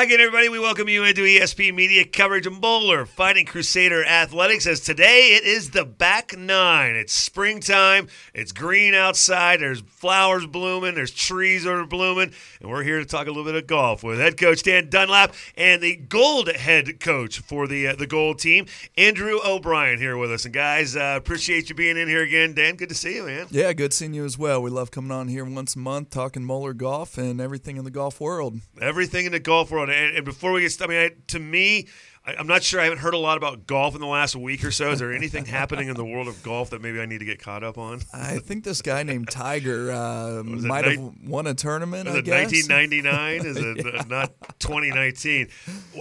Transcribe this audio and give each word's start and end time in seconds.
Again, 0.00 0.18
everybody. 0.18 0.48
We 0.48 0.58
welcome 0.58 0.88
you 0.88 1.04
into 1.04 1.20
ESP 1.20 1.74
Media 1.74 2.06
coverage 2.06 2.46
of 2.46 2.58
Moeller 2.58 3.04
Fighting 3.04 3.44
Crusader 3.44 4.02
Athletics. 4.02 4.66
As 4.66 4.80
today 4.80 5.36
it 5.36 5.44
is 5.44 5.72
the 5.72 5.84
back 5.84 6.34
nine. 6.34 6.96
It's 6.96 7.12
springtime. 7.12 8.08
It's 8.32 8.50
green 8.50 8.94
outside. 8.94 9.60
There's 9.60 9.82
flowers 9.82 10.46
blooming. 10.46 10.94
There's 10.94 11.10
trees 11.10 11.64
that 11.64 11.72
are 11.72 11.84
blooming, 11.84 12.32
and 12.62 12.70
we're 12.70 12.82
here 12.82 12.98
to 12.98 13.04
talk 13.04 13.26
a 13.26 13.30
little 13.30 13.44
bit 13.44 13.56
of 13.56 13.66
golf 13.66 14.02
with 14.02 14.18
head 14.18 14.38
coach 14.38 14.62
Dan 14.62 14.88
Dunlap 14.88 15.34
and 15.54 15.82
the 15.82 15.96
gold 15.96 16.48
head 16.48 16.98
coach 16.98 17.40
for 17.40 17.68
the 17.68 17.88
uh, 17.88 17.94
the 17.94 18.06
gold 18.06 18.38
team, 18.38 18.64
Andrew 18.96 19.38
O'Brien, 19.44 19.98
here 19.98 20.16
with 20.16 20.32
us. 20.32 20.46
And 20.46 20.54
guys, 20.54 20.96
uh, 20.96 21.12
appreciate 21.18 21.68
you 21.68 21.74
being 21.74 21.98
in 21.98 22.08
here 22.08 22.22
again. 22.22 22.54
Dan, 22.54 22.76
good 22.76 22.88
to 22.88 22.94
see 22.94 23.16
you, 23.16 23.24
man. 23.24 23.48
Yeah, 23.50 23.74
good 23.74 23.92
seeing 23.92 24.14
you 24.14 24.24
as 24.24 24.38
well. 24.38 24.62
We 24.62 24.70
love 24.70 24.90
coming 24.90 25.10
on 25.10 25.28
here 25.28 25.44
once 25.44 25.76
a 25.76 25.78
month, 25.78 26.08
talking 26.08 26.42
Moeller 26.42 26.72
golf 26.72 27.18
and 27.18 27.38
everything 27.38 27.76
in 27.76 27.84
the 27.84 27.90
golf 27.90 28.18
world. 28.18 28.60
Everything 28.80 29.26
in 29.26 29.32
the 29.32 29.38
golf 29.38 29.70
world. 29.70 29.89
And, 29.90 30.16
and 30.16 30.24
before 30.24 30.52
we 30.52 30.62
get 30.62 30.72
started, 30.72 30.94
I 30.94 30.96
mean, 30.96 31.10
I, 31.12 31.22
to 31.28 31.38
me, 31.38 31.88
I, 32.26 32.34
I'm 32.34 32.46
not 32.46 32.62
sure. 32.62 32.80
I 32.80 32.84
haven't 32.84 32.98
heard 32.98 33.14
a 33.14 33.18
lot 33.18 33.36
about 33.36 33.66
golf 33.66 33.94
in 33.94 34.00
the 34.00 34.06
last 34.06 34.36
week 34.36 34.64
or 34.64 34.70
so. 34.70 34.90
Is 34.90 34.98
there 34.98 35.12
anything 35.12 35.44
happening 35.46 35.88
in 35.88 35.96
the 35.96 36.04
world 36.04 36.28
of 36.28 36.42
golf 36.42 36.70
that 36.70 36.82
maybe 36.82 37.00
I 37.00 37.06
need 37.06 37.18
to 37.18 37.24
get 37.24 37.42
caught 37.42 37.64
up 37.64 37.78
on? 37.78 38.00
I 38.12 38.38
think 38.38 38.64
this 38.64 38.82
guy 38.82 39.02
named 39.02 39.30
Tiger 39.30 39.90
uh, 39.90 40.42
might 40.44 40.86
ni- 40.86 40.96
have 40.96 41.12
won 41.24 41.46
a 41.46 41.54
tournament. 41.54 42.08
Is 42.08 42.16
it 42.16 42.24
guess. 42.24 42.68
1999? 42.68 43.46
Is 43.46 43.56
it 43.86 43.94
uh, 43.94 44.04
not 44.08 44.32
2019? 44.60 45.48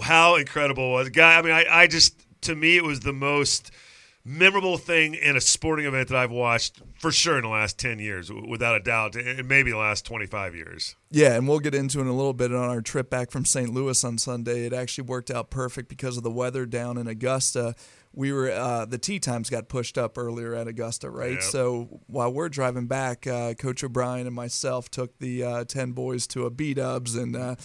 How 0.01 0.35
incredible 0.35 0.91
was 0.91 1.07
it? 1.07 1.13
Guy? 1.13 1.37
I 1.37 1.41
mean, 1.41 1.53
I, 1.53 1.65
I 1.69 1.87
just 1.87 2.19
to 2.41 2.55
me 2.55 2.77
it 2.77 2.83
was 2.83 3.01
the 3.01 3.13
most 3.13 3.71
memorable 4.25 4.77
thing 4.77 5.15
in 5.15 5.35
a 5.35 5.41
sporting 5.41 5.85
event 5.85 6.09
that 6.09 6.17
I've 6.17 6.31
watched 6.31 6.81
for 6.99 7.11
sure 7.11 7.37
in 7.37 7.43
the 7.43 7.49
last 7.49 7.77
10 7.79 7.99
years, 7.99 8.31
without 8.31 8.75
a 8.75 8.79
doubt, 8.79 9.15
and 9.15 9.47
maybe 9.47 9.71
the 9.71 9.77
last 9.77 10.05
25 10.05 10.55
years. 10.55 10.95
Yeah, 11.09 11.35
and 11.35 11.47
we'll 11.47 11.59
get 11.59 11.73
into 11.73 11.99
it 11.99 12.03
in 12.03 12.07
a 12.07 12.15
little 12.15 12.33
bit 12.33 12.53
on 12.53 12.69
our 12.69 12.81
trip 12.81 13.09
back 13.09 13.31
from 13.31 13.45
St. 13.45 13.73
Louis 13.73 14.03
on 14.03 14.17
Sunday. 14.17 14.65
It 14.65 14.73
actually 14.73 15.05
worked 15.05 15.31
out 15.31 15.49
perfect 15.49 15.89
because 15.89 16.17
of 16.17 16.23
the 16.23 16.31
weather 16.31 16.65
down 16.65 16.97
in 16.97 17.07
Augusta. 17.07 17.75
We 18.11 18.33
were 18.33 18.51
uh, 18.51 18.85
the 18.85 18.97
tee 18.97 19.19
times 19.19 19.49
got 19.49 19.69
pushed 19.69 19.97
up 19.97 20.17
earlier 20.17 20.55
at 20.55 20.67
Augusta, 20.67 21.09
right? 21.09 21.33
Yep. 21.33 21.43
So 21.43 22.01
while 22.07 22.33
we're 22.33 22.49
driving 22.49 22.87
back, 22.87 23.27
uh, 23.27 23.53
Coach 23.53 23.83
O'Brien 23.83 24.25
and 24.25 24.35
myself 24.35 24.89
took 24.89 25.17
the 25.19 25.43
uh, 25.43 25.63
ten 25.65 25.91
boys 25.91 26.25
to 26.27 26.45
a 26.45 26.49
B 26.49 26.73
Dubs, 26.73 27.15
and 27.15 27.35
uh, 27.35 27.55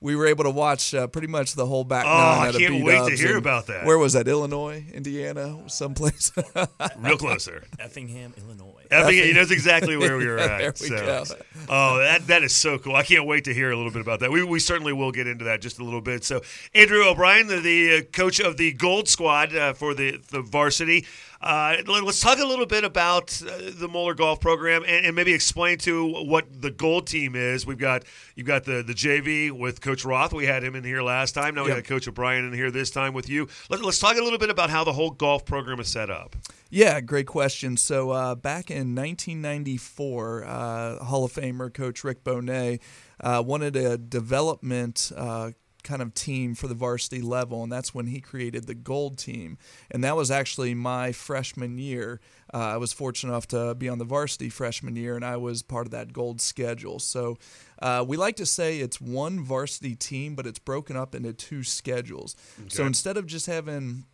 we 0.00 0.14
were 0.14 0.26
able 0.26 0.44
to 0.44 0.50
watch 0.50 0.94
uh, 0.94 1.06
pretty 1.06 1.28
much 1.28 1.54
the 1.54 1.64
whole 1.64 1.84
back 1.84 2.04
Oh, 2.04 2.08
nine 2.10 2.18
I 2.18 2.48
at 2.48 2.54
a 2.54 2.58
can't 2.58 2.84
wait 2.84 3.08
to 3.08 3.16
hear 3.16 3.38
about 3.38 3.68
that. 3.68 3.86
Where 3.86 3.96
was 3.96 4.12
that? 4.12 4.28
Illinois, 4.28 4.84
Indiana, 4.92 5.58
someplace. 5.68 6.30
Real 6.98 7.16
closer. 7.16 7.64
Effingham, 7.78 8.34
Illinois. 8.36 8.84
Effingham. 8.90 9.24
he 9.24 9.32
knows 9.32 9.50
exactly 9.50 9.96
where 9.96 10.18
we 10.18 10.26
were 10.26 10.38
at. 10.38 10.58
There 10.58 10.74
we 10.78 10.86
so. 10.88 10.96
go. 10.96 11.24
Oh, 11.70 11.98
that 11.98 12.26
that 12.26 12.42
is 12.42 12.54
so 12.54 12.78
cool! 12.78 12.94
I 12.94 13.02
can't 13.04 13.26
wait 13.26 13.44
to 13.44 13.54
hear 13.54 13.70
a 13.70 13.76
little 13.76 13.90
bit 13.90 14.02
about 14.02 14.20
that. 14.20 14.30
We, 14.30 14.44
we 14.44 14.60
certainly 14.60 14.92
will 14.92 15.12
get 15.12 15.26
into 15.26 15.46
that 15.46 15.62
just 15.62 15.78
a 15.78 15.84
little 15.84 16.02
bit. 16.02 16.24
So, 16.24 16.42
Andrew 16.74 17.02
O'Brien, 17.08 17.46
the, 17.46 17.60
the 17.60 17.96
uh, 17.96 18.02
coach 18.12 18.38
of 18.40 18.58
the 18.58 18.74
Gold 18.74 19.08
Squad 19.08 19.56
uh, 19.56 19.72
for 19.94 20.00
the 20.02 20.20
the 20.30 20.42
varsity. 20.42 21.06
Uh, 21.40 21.76
let- 21.86 22.02
let's 22.04 22.20
talk 22.20 22.38
a 22.38 22.44
little 22.44 22.64
bit 22.64 22.84
about 22.84 23.40
uh, 23.46 23.70
the 23.78 23.86
Moeller 23.86 24.14
Golf 24.14 24.40
Program 24.40 24.82
and, 24.86 25.04
and 25.04 25.14
maybe 25.14 25.34
explain 25.34 25.76
to 25.78 26.24
what 26.24 26.46
the 26.62 26.70
Gold 26.70 27.06
Team 27.06 27.34
is. 27.36 27.66
We've 27.66 27.76
got 27.78 28.04
you've 28.34 28.46
got 28.46 28.64
the 28.64 28.82
the 28.82 28.94
JV 28.94 29.50
with 29.50 29.80
Coach 29.80 30.04
Roth. 30.04 30.32
We 30.32 30.46
had 30.46 30.62
him 30.64 30.74
in 30.74 30.84
here 30.84 31.02
last 31.02 31.32
time. 31.32 31.54
Now 31.54 31.64
we 31.64 31.68
Yep. 31.68 31.78
got 31.78 31.84
Coach 31.88 32.08
O'Brien 32.08 32.44
in 32.46 32.52
here 32.52 32.70
this 32.70 32.90
time 32.90 33.12
with 33.14 33.28
you. 33.28 33.48
Let, 33.68 33.82
let's 33.82 33.98
talk 33.98 34.16
a 34.16 34.22
little 34.22 34.38
bit 34.38 34.50
about 34.50 34.70
how 34.70 34.84
the 34.84 34.92
whole 34.92 35.10
golf 35.10 35.44
program 35.44 35.80
is 35.80 35.88
set 35.88 36.08
up. 36.10 36.34
Yeah, 36.70 37.00
great 37.00 37.26
question. 37.26 37.76
So 37.76 38.10
uh, 38.10 38.34
back 38.34 38.70
in 38.70 38.94
1994, 38.96 40.44
uh, 40.44 41.04
Hall 41.04 41.24
of 41.24 41.32
Famer 41.32 41.72
Coach 41.72 42.02
Rick 42.04 42.24
Bonet 42.24 42.80
uh, 43.20 43.42
wanted 43.46 43.76
a 43.76 43.96
development 43.96 45.12
uh, 45.16 45.52
kind 45.84 46.02
of 46.02 46.14
team 46.14 46.54
for 46.54 46.66
the 46.66 46.74
varsity 46.74 47.20
level, 47.20 47.62
and 47.62 47.70
that's 47.70 47.94
when 47.94 48.06
he 48.06 48.20
created 48.20 48.66
the 48.66 48.74
Gold 48.74 49.18
Team. 49.18 49.58
And 49.90 50.02
that 50.02 50.16
was 50.16 50.30
actually 50.30 50.74
my 50.74 51.12
freshman 51.12 51.78
year. 51.78 52.20
Uh, 52.52 52.58
I 52.58 52.76
was 52.78 52.92
fortunate 52.92 53.32
enough 53.32 53.46
to 53.48 53.74
be 53.74 53.88
on 53.88 53.98
the 53.98 54.04
varsity 54.04 54.48
freshman 54.48 54.96
year, 54.96 55.14
and 55.14 55.24
I 55.24 55.36
was 55.36 55.62
part 55.62 55.86
of 55.86 55.92
that 55.92 56.12
Gold 56.12 56.40
schedule. 56.40 56.98
So 56.98 57.38
uh, 57.80 58.04
we 58.06 58.16
like 58.16 58.36
to 58.36 58.46
say 58.46 58.80
it's 58.80 59.00
one 59.00 59.40
varsity 59.40 59.94
team, 59.94 60.34
but 60.34 60.46
it's 60.46 60.58
broken 60.58 60.96
up 60.96 61.14
into 61.14 61.32
two 61.32 61.62
schedules. 61.62 62.34
So 62.68 62.82
instead 62.86 63.16
of 63.16 63.26
just 63.26 63.46
having 63.46 64.04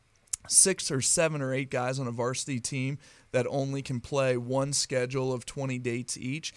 six 0.49 0.91
or 0.91 1.01
seven 1.01 1.43
or 1.43 1.53
eight 1.53 1.71
guys 1.71 1.99
on 1.99 2.07
a 2.07 2.11
varsity 2.11 2.61
team 2.61 2.99
that 3.33 3.47
only 3.49 3.83
can 3.83 4.01
play 4.01 4.37
one 4.37 4.73
schedule 4.73 5.33
of 5.33 5.47
20 5.47 5.79
dates 5.79 6.17
each. 6.17 6.53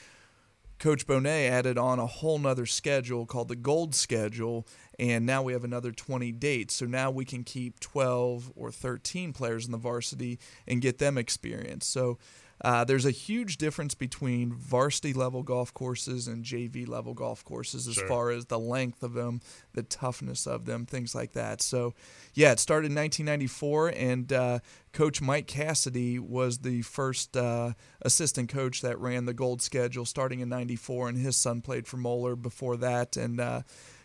Coach 0.84 1.08
Bonet 1.08 1.50
added 1.50 1.78
on 1.78 1.98
a 1.98 2.06
whole 2.06 2.38
nother 2.38 2.66
schedule 2.66 3.26
called 3.26 3.48
the 3.48 3.56
Gold 3.56 3.96
Schedule, 3.96 4.68
and 5.00 5.26
now 5.26 5.42
we 5.42 5.54
have 5.54 5.64
another 5.64 5.94
20 5.94 6.34
dates. 6.34 6.74
So 6.74 6.86
now 6.86 7.10
we 7.10 7.24
can 7.24 7.46
keep 7.46 7.80
12 7.80 8.52
or 8.54 8.70
13 8.70 9.32
players 9.32 9.66
in 9.66 9.72
the 9.72 9.78
varsity 9.78 10.40
and 10.68 10.82
get 10.82 10.98
them 10.98 11.18
experience. 11.18 11.86
So 11.86 12.18
uh, 12.64 12.86
there's 12.86 13.06
a 13.06 13.12
huge 13.12 13.58
difference 13.58 13.94
between 13.94 14.54
varsity 14.54 15.12
level 15.12 15.44
golf 15.44 15.74
courses 15.74 16.30
and 16.30 16.46
JV 16.46 16.88
level 16.88 17.14
golf 17.14 17.44
courses 17.44 17.90
as 17.90 17.96
sure. 17.96 18.08
far 18.08 18.32
as 18.32 18.46
the 18.46 18.58
length 18.58 19.04
of 19.04 19.14
them, 19.14 19.42
the 19.74 19.84
toughness 19.84 20.48
of 20.48 20.66
them, 20.66 20.86
things 20.86 21.14
like 21.14 21.34
that. 21.34 21.62
So, 21.62 21.94
yeah, 22.34 22.54
it 22.54 22.60
started 22.60 22.92
in 22.92 22.96
1994, 22.96 23.90
and 23.90 24.32
uh, 24.32 24.60
Coach 24.94 25.22
Mike 25.22 25.46
Cassidy 25.46 26.20
was 26.20 26.60
the 26.60 26.84
first 26.84 27.36
uh, 27.36 27.74
assistant 28.02 28.48
coach 28.48 28.82
that 28.82 28.98
ran 28.98 29.26
the 29.26 29.34
gold 29.34 29.62
schedule 29.62 30.06
starting 30.06 30.40
in 30.40 30.48
94, 30.48 31.10
and 31.10 31.18
his 31.18 31.36
son 31.36 31.60
played 31.60 31.86
for 31.86 31.98
Moeller 31.98 32.38
before 32.38 32.78
that. 32.78 33.18
And 33.18 33.42
uh, 33.42 33.64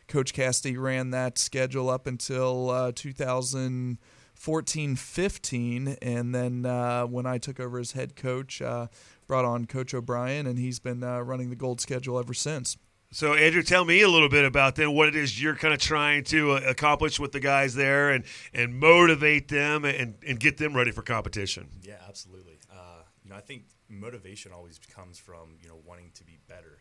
Coach 0.09 0.33
Cassidy 0.33 0.77
ran 0.77 1.11
that 1.11 1.39
schedule 1.39 1.89
up 1.89 2.09
until 2.09 2.71
uh, 2.71 2.93
2000- 2.93 3.99
14 4.39 4.95
15. 4.95 5.97
And 6.01 6.35
then 6.35 6.65
uh, 6.65 7.03
when 7.07 7.27
I 7.27 7.39
took 7.39 7.59
over 7.59 7.79
as 7.79 7.93
head 7.93 8.15
coach, 8.17 8.63
uh, 8.63 8.87
brought 9.27 9.45
on 9.45 9.67
Coach 9.67 9.93
O'Brien, 9.93 10.47
and 10.47 10.59
he's 10.59 10.79
been 10.79 11.03
uh, 11.03 11.21
running 11.21 11.51
the 11.51 11.57
gold 11.57 11.81
schedule 11.81 12.19
ever 12.19 12.33
since. 12.33 12.77
So, 13.11 13.35
Andrew, 13.35 13.63
tell 13.63 13.85
me 13.85 14.03
a 14.03 14.09
little 14.09 14.29
bit 14.29 14.45
about 14.45 14.77
then 14.77 14.93
what 14.93 15.09
it 15.09 15.17
is 15.17 15.43
you're 15.43 15.57
kind 15.57 15.75
of 15.75 15.81
trying 15.81 16.25
to 16.25 16.53
uh, 16.53 16.61
accomplish 16.67 17.19
with 17.19 17.33
the 17.33 17.41
guys 17.41 17.75
there, 17.75 18.11
and 18.11 18.25
and 18.53 18.79
motivate 18.79 19.49
them 19.49 19.85
and 19.85 20.15
and 20.27 20.39
get 20.39 20.59
them 20.59 20.77
ready 20.77 20.91
for 20.91 21.03
competition. 21.03 21.69
Yeah, 21.83 21.95
absolutely. 22.07 22.59
Uh, 22.71 23.03
you 23.25 23.31
know, 23.31 23.37
I 23.37 23.41
think 23.41 23.65
motivation 23.89 24.53
always 24.53 24.79
comes 24.95 25.19
from 25.19 25.57
you 25.63 25.69
know 25.69 25.81
wanting 25.87 26.11
to 26.17 26.25
be 26.25 26.39
better 26.49 26.79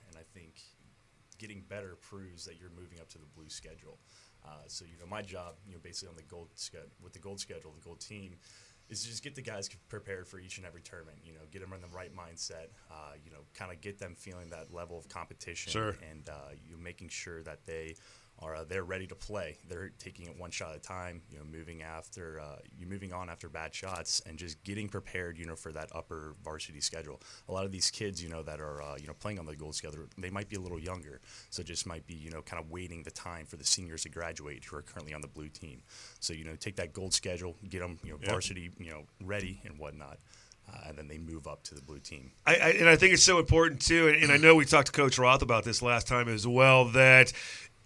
getting 1.37 1.61
better 1.67 1.95
proves 2.01 2.45
that 2.45 2.55
you're 2.59 2.71
moving 2.79 2.99
up 2.99 3.09
to 3.09 3.17
the 3.17 3.25
blue 3.35 3.49
schedule. 3.49 3.99
Uh, 4.45 4.49
so 4.67 4.85
you 4.85 4.97
know, 4.99 5.05
my 5.09 5.21
job, 5.21 5.55
you 5.65 5.73
know, 5.73 5.79
basically 5.81 6.09
on 6.09 6.15
the 6.15 6.23
gold 6.23 6.49
sched- 6.55 6.91
with 7.01 7.13
the 7.13 7.19
gold 7.19 7.39
schedule, 7.39 7.71
the 7.77 7.83
gold 7.83 7.99
team, 7.99 8.35
is 8.89 9.01
to 9.03 9.09
just 9.09 9.21
get 9.23 9.35
the 9.35 9.41
guys 9.41 9.69
prepared 9.89 10.25
for 10.27 10.39
each 10.39 10.57
and 10.57 10.65
every 10.65 10.81
tournament. 10.81 11.17
You 11.23 11.33
know, 11.33 11.41
get 11.51 11.61
them 11.61 11.73
in 11.73 11.81
the 11.81 11.87
right 11.95 12.15
mindset. 12.15 12.67
Uh, 12.89 13.13
you 13.23 13.31
know, 13.31 13.39
kind 13.53 13.71
of 13.71 13.81
get 13.81 13.99
them 13.99 14.15
feeling 14.15 14.49
that 14.51 14.73
level 14.73 14.97
of 14.97 15.09
competition, 15.09 15.71
Sure. 15.71 15.97
and 16.09 16.29
uh, 16.29 16.51
you 16.65 16.77
making 16.77 17.09
sure 17.09 17.43
that 17.43 17.65
they 17.65 17.95
are 18.39 18.55
uh, 18.55 18.63
they're 18.63 18.83
ready 18.83 19.07
to 19.07 19.15
play. 19.15 19.57
They're 19.67 19.89
taking 19.97 20.27
it 20.27 20.37
one 20.37 20.51
shot 20.51 20.71
at 20.71 20.77
a 20.77 20.79
time. 20.79 21.21
You 21.31 21.39
know, 21.39 21.45
moving 21.45 21.81
after 21.81 22.39
uh, 22.39 22.57
you 22.77 22.85
moving 22.85 23.11
on 23.13 23.29
after 23.29 23.49
bad 23.49 23.73
shots, 23.73 24.21
and 24.25 24.37
just 24.37 24.63
getting 24.63 24.89
prepared. 24.89 25.37
You 25.37 25.45
know, 25.45 25.55
for 25.55 25.71
that 25.71 25.89
upper 25.93 26.35
varsity 26.43 26.81
schedule. 26.81 27.21
A 27.49 27.51
lot 27.51 27.65
of 27.65 27.71
these 27.71 27.89
kids, 27.89 28.21
you 28.21 28.29
know, 28.29 28.43
that 28.43 28.59
are 28.59 28.81
uh, 28.81 28.95
you 28.99 29.07
know 29.07 29.13
playing 29.13 29.39
on 29.39 29.45
the 29.45 29.55
gold 29.55 29.75
schedule, 29.75 30.05
they 30.17 30.29
might 30.29 30.49
be 30.49 30.55
a 30.55 30.61
little 30.61 30.79
younger, 30.79 31.19
so 31.49 31.63
just 31.63 31.87
might 31.87 32.05
be 32.05 32.13
you 32.13 32.29
know 32.29 32.41
kind 32.41 32.61
of 32.61 32.69
waiting 32.69 33.03
the 33.03 33.11
time 33.11 33.45
for 33.45 33.57
the 33.57 33.65
seniors 33.65 34.03
to 34.03 34.09
graduate 34.09 34.63
who 34.65 34.75
are 34.77 34.81
currently 34.83 35.13
on 35.13 35.21
the 35.21 35.27
blue 35.27 35.49
team. 35.49 35.81
So 36.19 36.33
you 36.33 36.43
know, 36.43 36.55
take 36.55 36.75
that 36.77 36.93
gold 36.93 37.13
schedule, 37.13 37.55
get 37.69 37.79
them 37.79 37.99
you 38.03 38.11
know 38.11 38.17
Yep. 38.21 38.29
varsity 38.29 38.71
you 38.77 38.91
know 38.91 39.03
ready 39.23 39.61
and 39.65 39.77
whatnot. 39.79 40.19
Uh, 40.69 40.89
and 40.89 40.97
then 40.97 41.07
they 41.07 41.17
move 41.17 41.47
up 41.47 41.63
to 41.63 41.73
the 41.75 41.81
blue 41.81 41.99
team. 41.99 42.29
I, 42.45 42.55
I, 42.55 42.69
and 42.71 42.89
I 42.89 42.97
think 42.97 43.13
it's 43.13 43.23
so 43.23 43.39
important 43.39 43.79
too, 43.81 44.09
and, 44.09 44.21
and 44.21 44.31
I 44.33 44.35
know 44.37 44.53
we 44.53 44.65
talked 44.65 44.87
to 44.87 44.91
Coach 44.91 45.17
Roth 45.17 45.41
about 45.41 45.63
this 45.63 45.81
last 45.81 46.07
time 46.07 46.27
as 46.27 46.45
well. 46.45 46.83
That 46.89 47.31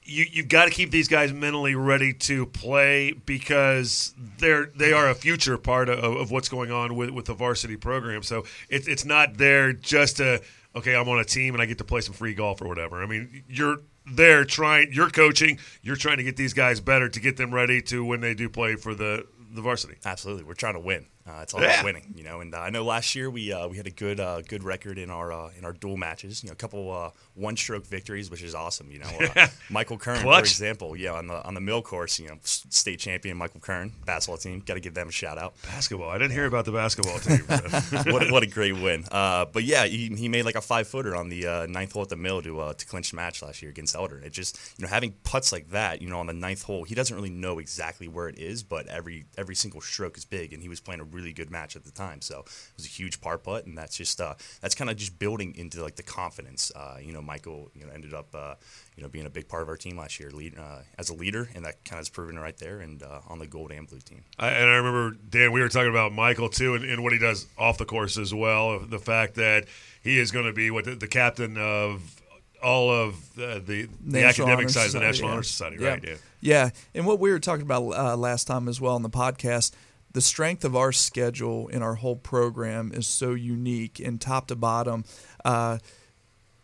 you 0.04 0.26
you've 0.32 0.48
got 0.48 0.66
to 0.66 0.72
keep 0.72 0.92
these 0.92 1.08
guys 1.08 1.32
mentally 1.32 1.76
ready 1.76 2.14
to 2.14 2.46
play 2.46 3.12
because 3.12 4.14
they're 4.38 4.68
they 4.76 4.94
are 4.94 5.10
a 5.10 5.16
future 5.16 5.58
part 5.58 5.90
of, 5.90 6.00
of 6.00 6.32
what's 6.32 6.50
going 6.50 6.72
on 6.72 6.96
with, 6.96 7.12
with 7.12 7.26
the 7.26 7.34
varsity 7.34 7.78
program. 7.78 8.24
So 8.24 8.44
it's 8.70 8.88
it's 8.88 9.06
not 9.06 9.38
there 9.38 9.74
just 9.74 10.18
to 10.18 10.42
okay, 10.76 10.96
I'm 10.96 11.08
on 11.10 11.20
a 11.20 11.26
team 11.26 11.54
and 11.54 11.62
I 11.62 11.66
get 11.66 11.78
to 11.80 11.84
play 11.84 12.02
some 12.02 12.14
free 12.14 12.34
golf 12.34 12.62
or 12.62 12.68
whatever. 12.68 13.04
I 13.04 13.06
mean, 13.06 13.44
you're 13.48 13.78
there 14.06 14.46
trying, 14.46 14.92
you're 14.92 15.10
coaching, 15.10 15.60
you're 15.82 15.96
trying 15.96 16.18
to 16.18 16.24
get 16.24 16.38
these 16.38 16.54
guys 16.54 16.80
better 16.80 17.10
to 17.10 17.20
get 17.20 17.38
them 17.38 17.54
ready 17.54 17.82
to 17.84 18.04
when 18.04 18.22
they 18.22 18.34
do 18.34 18.50
play 18.50 18.76
for 18.76 18.94
the 18.96 19.26
the 19.54 19.62
varsity. 19.62 19.96
Absolutely, 20.06 20.44
we're 20.44 20.54
trying 20.54 20.76
to 20.76 20.80
win. 20.80 21.06
Uh, 21.28 21.40
it's 21.44 21.54
all 21.54 21.62
Yeah. 21.62 21.74
about 21.74 21.86
winning, 21.86 22.14
you 22.16 22.24
know. 22.24 22.42
And 22.42 22.54
uh, 22.56 22.60
I 22.60 22.70
know 22.72 22.84
last 22.84 23.14
year 23.16 23.30
we 23.30 23.54
uh, 23.54 23.68
we 23.68 23.78
had 23.78 23.88
a 23.88 23.92
good 23.92 24.20
uh, 24.20 24.42
good 24.42 24.64
record 24.64 24.98
in 24.98 25.10
our 25.12 25.32
uh, 25.32 25.52
in 25.58 25.66
our 25.66 25.74
dual 25.74 25.98
matches. 25.98 26.44
You 26.44 26.50
know, 26.50 26.54
a 26.54 26.56
couple 26.56 26.92
uh, 26.92 27.12
one 27.36 27.56
stroke 27.56 27.86
victories, 27.86 28.32
which 28.32 28.42
is 28.42 28.56
awesome. 28.56 28.92
You 28.92 29.00
know, 29.00 29.10
uh, 29.36 29.48
Michael 29.70 29.98
Kern, 29.98 30.18
for 30.24 30.40
example, 30.40 30.96
yeah, 30.96 31.14
on 31.14 31.28
the 31.28 31.44
on 31.44 31.54
the 31.54 31.62
mill 31.62 31.82
course, 31.82 32.20
you 32.20 32.28
know, 32.28 32.38
state 32.44 33.00
champion 33.00 33.38
Michael 33.38 33.60
Kern, 33.60 33.92
basketball 34.06 34.38
team. 34.38 34.62
Got 34.66 34.76
to 34.76 34.80
give 34.80 34.94
them 34.96 35.10
a 35.10 35.12
shout 35.12 35.38
out. 35.38 35.54
Basketball. 35.64 36.10
I 36.10 36.18
didn't 36.18 36.32
hear 36.34 36.46
about 36.46 36.66
the 36.66 36.72
basketball 36.72 37.20
team. 37.20 37.40
what, 38.14 38.32
what 38.32 38.44
a 38.44 38.48
great 38.48 38.74
win. 38.74 39.06
Uh, 39.12 39.46
but 39.46 39.64
yeah, 39.64 39.86
he, 39.86 40.08
he 40.16 40.28
made 40.28 40.46
like 40.46 40.56
a 40.56 40.62
five 40.62 40.88
footer 40.88 41.16
on 41.16 41.30
the 41.30 41.46
uh, 41.46 41.66
ninth 41.68 41.92
hole 41.94 42.02
at 42.02 42.10
the 42.10 42.16
mill 42.16 42.42
to 42.42 42.60
uh, 42.60 42.74
to 42.74 42.86
clinch 42.88 43.12
the 43.12 43.16
match 43.16 43.42
last 43.44 43.62
year 43.62 43.70
against 43.70 43.96
Elder. 43.96 44.18
It 44.20 44.34
just 44.34 44.58
you 44.78 44.84
know 44.84 44.90
having 44.90 45.14
putts 45.24 45.52
like 45.52 45.70
that, 45.70 46.02
you 46.02 46.10
know, 46.10 46.20
on 46.20 46.26
the 46.26 46.34
ninth 46.34 46.64
hole, 46.64 46.84
he 46.84 46.96
doesn't 46.96 47.16
really 47.16 47.30
know 47.30 47.60
exactly 47.60 48.08
where 48.08 48.28
it 48.28 48.40
is, 48.40 48.64
but 48.64 48.88
every 48.88 49.26
every 49.38 49.56
single 49.56 49.82
stroke 49.82 50.18
is 50.18 50.26
big, 50.26 50.54
and 50.54 50.64
he 50.64 50.70
was 50.70 50.80
playing 50.80 51.00
a 51.02 51.11
really 51.12 51.34
good 51.34 51.50
match 51.52 51.76
at 51.76 51.84
the 51.84 51.92
time. 51.92 52.22
So 52.22 52.40
it 52.40 52.74
was 52.78 52.86
a 52.86 52.90
huge 52.90 53.22
par 53.22 53.38
putt, 53.38 53.66
and 53.66 53.78
that's 53.78 53.98
just 53.98 54.20
uh, 54.22 54.36
that's 54.62 54.76
kind 54.76 54.90
of 54.90 54.98
just 54.98 55.20
building 55.20 55.56
into 55.56 55.82
like 55.82 55.96
the 55.96 56.04
confidence. 56.04 56.72
Uh, 56.76 56.98
you 57.02 57.12
know, 57.14 57.22
Michael, 57.22 57.72
you 57.76 57.86
know, 57.86 57.92
ended 57.94 58.14
up. 58.14 58.34
Uh, 58.34 58.56
you 58.98 59.04
know, 59.04 59.10
being 59.10 59.26
a 59.26 59.30
big 59.30 59.48
part 59.48 59.64
of 59.64 59.70
our 59.70 59.78
team 59.78 59.98
last 59.98 60.20
year, 60.20 60.30
lead, 60.32 60.60
uh, 60.60 60.80
as 61.00 61.10
a 61.10 61.14
leader, 61.14 61.50
and 61.56 61.66
that 61.66 61.84
kind 61.86 61.98
of 61.98 62.04
is 62.04 62.10
proven 62.10 62.38
right 62.38 62.58
there, 62.58 62.82
and 62.82 63.02
uh, 63.02 63.22
on 63.30 63.40
the 63.40 63.48
gold 63.48 63.72
and 63.72 63.88
blue 63.88 64.00
team. 64.00 64.24
I, 64.38 64.50
and 64.50 64.70
I 64.70 64.76
remember 64.76 65.18
Dan. 65.30 65.54
We 65.54 65.62
were 65.62 65.70
talking 65.70 65.90
about 65.90 66.12
Michael 66.12 66.50
too, 66.50 66.76
and, 66.76 66.84
and 66.84 67.02
what 67.02 67.14
he 67.14 67.18
does 67.18 67.48
off 67.58 67.78
the 67.78 67.86
course 67.86 68.18
as 68.18 68.34
well. 68.34 68.80
The 68.80 69.00
fact 69.00 69.36
that 69.36 69.66
he 70.04 70.20
is 70.20 70.32
going 70.32 70.46
to 70.46 70.54
be 70.54 70.70
what 70.72 70.86
the, 70.86 70.96
the 70.96 71.08
captain 71.08 71.58
of 71.58 72.22
all 72.62 72.92
of 72.92 73.16
uh, 73.40 73.60
the 73.66 73.88
the 74.06 74.24
academic 74.24 74.60
Honor 74.60 74.70
side 74.70 74.88
of 74.88 74.92
the 74.92 75.00
National 75.00 75.30
yeah. 75.30 75.34
Honor 75.34 75.44
Society, 75.44 75.78
Yeah. 75.80 75.90
right? 75.90 76.04
Yeah. 76.04 76.16
Yeah, 76.44 76.70
and 76.96 77.06
what 77.06 77.20
we 77.20 77.32
were 77.32 77.40
talking 77.40 77.64
about 77.64 77.84
uh, 77.92 78.18
last 78.18 78.46
time 78.46 78.68
as 78.68 78.82
well 78.82 78.96
on 78.96 79.04
the 79.04 79.10
podcast, 79.10 79.72
the 80.14 80.22
strength 80.22 80.66
of 80.66 80.76
our 80.76 80.92
schedule 80.92 81.68
in 81.68 81.82
our 81.82 81.96
whole 81.96 82.16
program 82.16 82.92
is 82.94 83.08
so 83.08 83.34
unique, 83.34 84.00
and 84.00 84.20
top 84.20 84.48
to 84.48 84.56
bottom. 84.56 85.06
Uh, 85.46 85.78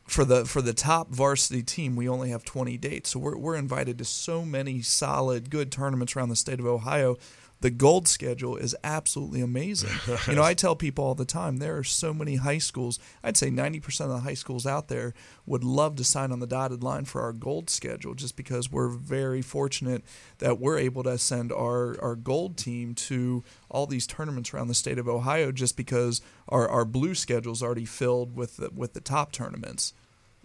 for 0.05 0.23
the 0.23 0.45
for 0.45 0.61
the 0.61 0.73
top 0.73 1.09
varsity 1.09 1.61
team, 1.61 1.95
we 1.95 2.07
only 2.07 2.29
have 2.29 2.45
20 2.45 2.77
dates, 2.77 3.11
so 3.11 3.19
we're 3.19 3.37
we're 3.37 3.55
invited 3.55 3.97
to 3.97 4.05
so 4.05 4.43
many 4.43 4.81
solid, 4.81 5.49
good 5.49 5.71
tournaments 5.71 6.15
around 6.15 6.29
the 6.29 6.35
state 6.35 6.59
of 6.59 6.65
Ohio. 6.65 7.17
The 7.59 7.71
gold 7.71 8.07
schedule 8.07 8.55
is 8.55 8.75
absolutely 8.83 9.41
amazing. 9.41 9.89
you 10.27 10.35
know, 10.35 10.43
I 10.43 10.53
tell 10.53 10.75
people 10.75 11.03
all 11.03 11.15
the 11.15 11.25
time 11.25 11.57
there 11.57 11.77
are 11.77 11.83
so 11.83 12.13
many 12.13 12.35
high 12.35 12.59
schools. 12.59 12.99
I'd 13.23 13.37
say 13.37 13.49
90% 13.49 14.01
of 14.01 14.09
the 14.09 14.19
high 14.19 14.35
schools 14.35 14.67
out 14.67 14.89
there 14.89 15.13
would 15.45 15.63
love 15.63 15.95
to 15.95 16.03
sign 16.03 16.31
on 16.31 16.39
the 16.39 16.47
dotted 16.47 16.83
line 16.83 17.05
for 17.05 17.21
our 17.21 17.33
gold 17.33 17.69
schedule 17.69 18.13
just 18.13 18.35
because 18.35 18.71
we're 18.71 18.89
very 18.89 19.41
fortunate 19.41 20.03
that 20.37 20.59
we're 20.59 20.77
able 20.77 21.03
to 21.03 21.17
send 21.17 21.51
our, 21.51 21.99
our 22.01 22.15
gold 22.15 22.57
team 22.57 22.93
to 22.93 23.43
all 23.69 23.87
these 23.87 24.05
tournaments 24.05 24.53
around 24.53 24.67
the 24.67 24.75
state 24.75 24.99
of 24.99 25.07
Ohio 25.07 25.51
just 25.51 25.75
because 25.75 26.21
our, 26.49 26.67
our 26.67 26.85
blue 26.85 27.15
schedule 27.15 27.53
is 27.53 27.63
already 27.63 27.85
filled 27.85 28.35
with 28.35 28.57
the, 28.57 28.69
with 28.75 28.93
the 28.93 29.01
top 29.01 29.31
tournaments. 29.31 29.93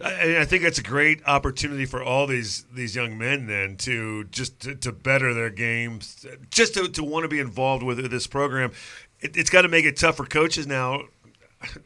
I, 0.02 0.40
I 0.40 0.44
think 0.44 0.62
that's 0.62 0.78
a 0.78 0.82
great 0.82 1.22
opportunity 1.26 1.86
for 1.86 2.02
all 2.02 2.26
these 2.26 2.64
these 2.72 2.96
young 2.96 3.18
men 3.18 3.46
then 3.46 3.76
to 3.78 4.24
just 4.24 4.60
to, 4.60 4.74
to 4.76 4.92
better 4.92 5.32
their 5.32 5.50
games, 5.50 6.26
just 6.50 6.74
to, 6.74 6.88
to 6.88 7.04
want 7.04 7.24
to 7.24 7.28
be 7.28 7.38
involved 7.38 7.82
with 7.82 8.10
this 8.10 8.26
program. 8.26 8.72
It, 9.20 9.36
it's 9.36 9.50
got 9.50 9.62
to 9.62 9.68
make 9.68 9.84
it 9.84 9.96
tough 9.96 10.16
for 10.16 10.26
coaches 10.26 10.66
now. 10.66 11.02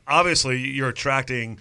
Obviously, 0.09 0.59
you're 0.59 0.89
attracting 0.89 1.59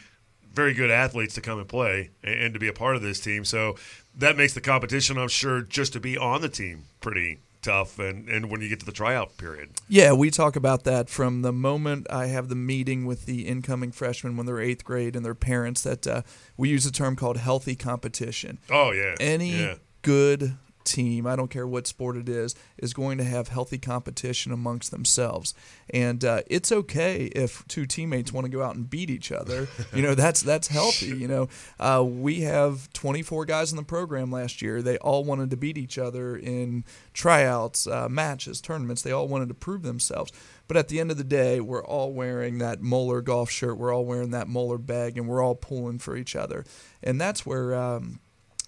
very 0.54 0.74
good 0.74 0.90
athletes 0.90 1.36
to 1.36 1.42
come 1.42 1.60
and 1.60 1.68
play 1.68 2.12
and, 2.24 2.36
and 2.36 2.54
to 2.54 2.60
be 2.60 2.68
a 2.68 2.74
part 2.74 2.96
of 2.96 3.02
this 3.02 3.20
team. 3.20 3.44
So 3.44 3.76
that 4.18 4.38
makes 4.38 4.54
the 4.54 4.62
competition, 4.62 5.18
I'm 5.18 5.28
sure, 5.28 5.62
just 5.62 5.94
to 5.94 6.00
be 6.00 6.18
on 6.18 6.42
the 6.42 6.50
team 6.50 6.86
pretty 7.02 7.40
tough. 7.66 8.00
And, 8.00 8.30
and 8.30 8.50
when 8.50 8.62
you 8.62 8.70
get 8.70 8.80
to 8.80 8.86
the 8.86 8.92
tryout 8.92 9.38
period, 9.38 9.70
Yeah, 9.90 10.14
we 10.14 10.30
talk 10.32 10.56
about 10.56 10.84
that 10.86 11.10
from 11.10 11.42
the 11.42 11.52
moment 11.52 12.08
I 12.10 12.28
have 12.28 12.48
the 12.48 12.56
meeting 12.56 13.06
with 13.06 13.26
the 13.26 13.48
incoming 13.48 13.92
freshmen 13.92 14.38
when 14.38 14.46
they're 14.46 14.60
eighth 14.62 14.84
grade 14.84 15.16
and 15.16 15.26
their 15.26 15.36
parents. 15.36 15.82
That 15.82 16.08
uh, 16.08 16.22
we 16.58 16.70
use 16.70 16.86
a 16.86 16.92
term 16.92 17.16
called 17.16 17.38
healthy 17.38 17.76
competition. 17.76 18.60
oh 18.70 18.92
yeah, 18.92 19.16
Any 19.20 19.52
yeah. 19.60 19.76
good 20.02 20.58
team, 20.86 21.28
I 21.28 21.36
don't 21.36 21.50
care 21.50 21.68
what 21.68 21.88
sport 21.88 22.16
it 22.16 22.30
is, 22.30 22.56
is 22.78 22.94
going 22.94 23.18
to 23.18 23.24
have 23.24 23.50
healthy 23.50 23.78
competition 23.78 24.52
amongst 24.52 24.92
themselves. 24.92 25.54
And 25.90 26.24
uh, 26.24 26.42
it's 26.48 26.72
okay 26.72 27.26
if 27.26 27.68
two 27.68 27.86
teammates 27.86 28.32
want 28.32 28.46
to 28.46 28.52
go 28.52 28.64
out 28.64 28.76
and 28.76 28.90
beat 28.90 29.10
each 29.10 29.32
other. 29.32 29.68
you 29.94 30.02
know, 30.02 30.16
that's 30.16 30.42
that's 30.42 30.68
healthy. 30.68 31.14
You 31.26 31.30
know, 31.30 31.50
uh, 31.80 32.04
we 32.06 32.42
have 32.42 32.92
24 32.94 33.46
guys 33.46 33.72
in 33.72 33.78
the 33.78 33.84
program 33.84 34.32
last 34.32 34.62
year. 34.62 34.82
They 34.82 34.98
all 34.98 35.24
wanted 35.24 35.50
to 35.52 35.58
beat 35.58 35.78
each 35.78 35.98
other 35.98 36.36
in 36.36 36.84
tryouts, 37.14 37.88
uh, 37.88 38.08
matches, 38.10 38.62
tournaments. 38.62 39.02
They 39.02 39.12
all 39.12 39.28
wanted 39.28 39.48
to 39.48 39.56
prove 39.56 39.82
themselves. 39.82 40.32
But 40.68 40.78
at 40.78 40.88
the 40.88 41.00
end 41.00 41.12
of 41.12 41.18
the 41.18 41.24
day, 41.24 41.60
we're 41.60 41.84
all 41.84 42.12
wearing 42.12 42.58
that 42.60 42.82
Moeller 42.82 43.22
golf 43.22 43.50
shirt. 43.50 43.78
We're 43.78 43.94
all 43.94 44.06
wearing 44.06 44.32
that 44.32 44.48
Moeller 44.48 44.78
bag, 44.78 45.18
and 45.18 45.28
we're 45.28 45.44
all 45.44 45.56
pulling 45.56 46.00
for 46.00 46.16
each 46.16 46.36
other. 46.36 46.66
And 47.02 47.20
that's 47.20 47.46
where 47.46 47.76
um, 47.76 48.20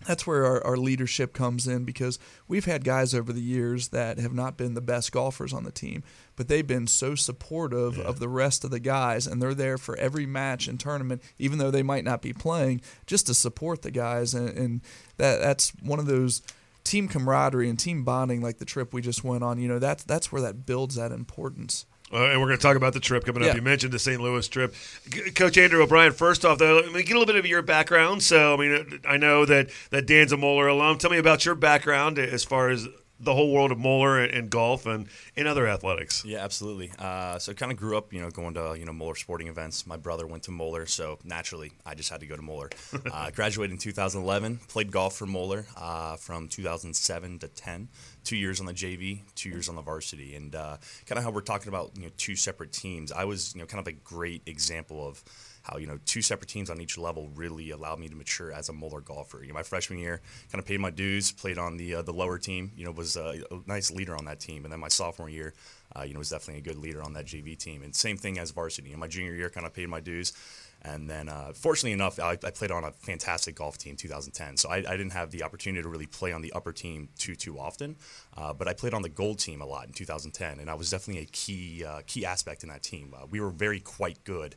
that's 0.05 0.27
where 0.27 0.45
our, 0.45 0.63
our 0.65 0.77
leadership 0.77 1.33
comes 1.33 1.67
in 1.67 1.83
because 1.83 2.19
we've 2.47 2.65
had 2.65 2.83
guys 2.83 3.15
over 3.15 3.33
the 3.33 3.41
years 3.41 3.89
that 3.89 4.19
have 4.19 4.33
not 4.33 4.55
been 4.55 4.75
the 4.75 4.81
best 4.81 5.11
golfers 5.11 5.53
on 5.53 5.63
the 5.63 5.71
team, 5.71 6.03
but 6.35 6.47
they've 6.47 6.67
been 6.67 6.88
so 6.88 7.15
supportive 7.15 7.97
of 7.97 8.19
the 8.19 8.29
rest 8.29 8.63
of 8.63 8.69
the 8.69 8.79
guys, 8.79 9.25
and 9.25 9.41
they're 9.41 9.55
there 9.55 9.77
for 9.77 9.97
every 9.97 10.25
match 10.25 10.67
and 10.67 10.79
tournament, 10.79 11.21
even 11.39 11.57
though 11.57 11.71
they 11.71 11.83
might 11.83 12.03
not 12.03 12.21
be 12.21 12.31
playing, 12.31 12.81
just 13.07 13.25
to 13.27 13.33
support 13.33 13.81
the 13.81 13.91
guys. 13.91 14.33
And, 14.33 14.49
and 14.49 14.81
that 15.17 15.41
that's 15.41 15.71
one 15.81 15.99
of 15.99 16.05
those 16.05 16.44
team 16.83 17.07
camaraderie 17.07 17.69
and 17.69 17.79
team 17.79 18.03
bonding, 18.03 18.41
like 18.41 18.59
the 18.59 18.65
trip 18.65 18.94
we 18.94 19.01
just 19.01 19.23
went 19.23 19.44
on. 19.44 19.59
You 19.59 19.67
know, 19.67 19.79
that's 19.79 20.03
that's 20.03 20.31
where 20.31 20.41
that 20.44 20.65
builds 20.65 20.95
that 20.95 21.11
importance. 21.11 21.85
Uh, 22.12 22.25
and 22.30 22.39
we're 22.39 22.48
going 22.48 22.57
to 22.57 22.62
talk 22.62 22.77
about 22.77 22.94
the 22.94 23.00
trip 23.00 23.25
coming 23.25 23.42
up. 23.44 23.48
Yeah. 23.50 23.56
You 23.56 23.62
mentioned 23.62 23.92
the 23.92 24.00
St. 24.00 24.21
Louis 24.21 24.48
trip. 24.48 24.74
G- 25.09 25.31
Coach 25.31 25.57
Andrew 25.57 25.81
O'Brien, 25.83 26.13
first 26.13 26.45
off, 26.45 26.57
though, 26.57 26.75
let 26.75 26.92
me 26.94 27.04
get 27.04 27.15
a 27.15 27.19
little 27.19 27.25
bit 27.25 27.36
of 27.36 27.45
your 27.45 27.62
background. 27.62 28.24
So, 28.24 28.54
I 28.54 28.57
mean, 28.57 29.01
I 29.07 29.18
know 29.18 29.45
that, 29.45 29.69
that 29.89 30.07
Dan's 30.07 30.31
a 30.31 30.38
Moeller 30.38 30.68
alum. 30.68 30.98
Tell 31.00 31.12
me 31.12 31.18
about 31.18 31.45
your 31.45 31.56
background 31.56 32.18
as 32.18 32.44
far 32.45 32.69
as 32.69 32.88
the 33.19 33.33
whole 33.33 33.51
world 33.51 33.71
of 33.71 33.80
Moeller 33.80 34.19
and, 34.24 34.31
and 34.31 34.50
golf 34.50 34.86
and, 34.86 35.07
and 35.36 35.48
other 35.48 35.68
athletics. 35.68 36.24
Yeah, 36.24 36.44
absolutely. 36.44 36.92
Uh, 37.00 37.39
so 37.39 37.51
I 37.51 37.56
kind 37.56 37.71
of 37.71 37.77
grew 37.77 37.98
up, 37.98 38.13
you 38.13 38.21
know, 38.21 38.30
going 38.30 38.54
to 38.54 38.75
you 38.77 38.86
know 38.86 38.94
Moeller 38.94 39.15
sporting 39.15 39.48
events. 39.48 39.88
My 39.88 39.98
brother 39.98 40.27
went 40.27 40.44
to 40.44 40.51
Moeller, 40.51 40.86
so 40.86 41.18
naturally 41.24 41.71
I 41.86 41.95
just 41.95 42.09
had 42.12 42.19
to 42.19 42.27
go 42.27 42.36
to 42.36 42.42
Moeller. 42.42 42.69
Uh, 43.12 43.31
graduated 43.31 43.71
in 43.71 43.77
2011. 43.77 44.57
Played 44.68 44.92
golf 44.92 45.15
for 45.15 45.25
Moeller 45.25 45.65
uh, 45.77 46.18
from 46.18 46.48
2007 46.48 47.39
to 47.39 47.48
10. 47.48 47.88
Two 48.27 48.35
years 48.35 48.59
on 48.59 48.65
the 48.65 48.74
JV, 48.74 49.21
two 49.35 49.47
years 49.47 49.69
on 49.69 49.75
the 49.75 49.81
varsity, 49.81 50.35
and 50.35 50.53
uh, 50.53 50.75
kind 51.06 51.18
of 51.18 51.24
how 51.24 51.31
we're 51.31 51.39
talking 51.39 51.69
about 51.69 51.91
you 51.95 52.03
know 52.03 52.12
two 52.18 52.35
separate 52.35 52.74
teams. 52.74 53.13
I 53.13 53.24
was 53.24 53.56
you 53.56 53.62
know 53.62 53.65
kind 53.65 53.79
of 53.79 53.88
a 53.88 53.94
great 53.94 54.41
example 54.45 55.07
of 55.07 55.24
how 55.63 55.77
you 55.77 55.88
know 55.88 55.97
two 56.06 56.21
separate 56.21 56.50
teams 56.50 56.69
on 56.69 56.81
each 56.81 56.97
level 56.97 57.29
really 57.35 57.71
allowed 57.71 58.00
me 58.00 58.09
to 58.09 58.15
mature 58.15 58.51
as 58.51 58.68
a 58.68 58.74
Moeller 58.74 59.00
golfer. 59.00 59.44
You 59.44 59.47
know, 59.47 59.53
my 59.53 59.63
freshman 59.63 60.00
year, 60.00 60.19
kind 60.51 60.59
of 60.59 60.65
paid 60.65 60.81
my 60.81 60.89
dues, 60.89 61.31
played 61.31 61.57
on 61.57 61.77
the 61.77 61.95
uh, 61.95 62.01
the 62.01 62.12
lower 62.12 62.38
team. 62.38 62.74
You 62.75 62.83
know, 62.83 62.91
was 62.91 63.15
uh, 63.15 63.38
a 63.50 63.56
nice 63.65 63.91
leader 63.91 64.18
on 64.18 64.25
that 64.25 64.41
team, 64.41 64.65
and 64.65 64.73
then 64.73 64.81
my 64.81 64.89
sophomore 64.89 65.30
year, 65.30 65.53
uh, 65.95 66.03
you 66.03 66.12
know, 66.12 66.19
was 66.19 66.30
definitely 66.30 66.59
a 66.59 66.65
good 66.65 66.77
leader 66.83 67.01
on 67.01 67.13
that 67.13 67.27
JV 67.27 67.57
team. 67.57 67.81
And 67.81 67.95
same 67.95 68.18
thing 68.18 68.39
as 68.39 68.51
varsity. 68.51 68.89
You 68.89 68.95
know, 68.95 69.00
my 69.00 69.07
junior 69.07 69.35
year, 69.35 69.50
kind 69.50 69.65
of 69.65 69.73
paid 69.73 69.88
my 69.88 70.01
dues. 70.01 70.33
And 70.94 71.10
then, 71.10 71.28
uh, 71.30 71.51
fortunately 71.54 71.92
enough, 71.92 72.19
I, 72.19 72.31
I 72.31 72.51
played 72.51 72.72
on 72.72 72.84
a 72.84 72.92
fantastic 72.92 73.56
golf 73.56 73.78
team 73.78 73.95
2010. 73.95 74.57
So 74.57 74.69
I, 74.69 74.78
I 74.78 74.81
didn't 74.98 75.12
have 75.13 75.31
the 75.31 75.44
opportunity 75.44 75.84
to 75.84 75.89
really 75.89 76.06
play 76.07 76.31
on 76.31 76.42
the 76.42 76.54
upper 76.54 76.72
team 76.72 77.10
too 77.18 77.36
too 77.36 77.60
often, 77.60 77.95
uh, 78.36 78.54
but 78.54 78.68
I 78.68 78.73
played 78.73 78.94
on 78.94 79.02
the 79.02 79.09
gold 79.09 79.40
team 79.40 79.61
a 79.61 79.66
lot 79.66 79.88
in 79.88 79.94
2010, 79.94 80.59
and 80.59 80.69
I 80.69 80.76
was 80.76 80.90
definitely 80.90 81.23
a 81.23 81.28
key 81.28 81.83
uh, 81.85 82.02
key 82.07 82.26
aspect 82.26 82.64
in 82.64 82.69
that 82.69 82.83
team. 82.83 83.14
Uh, 83.16 83.26
we 83.30 83.40
were 83.42 83.50
very 83.52 83.80
quite 83.80 84.23
good. 84.23 84.56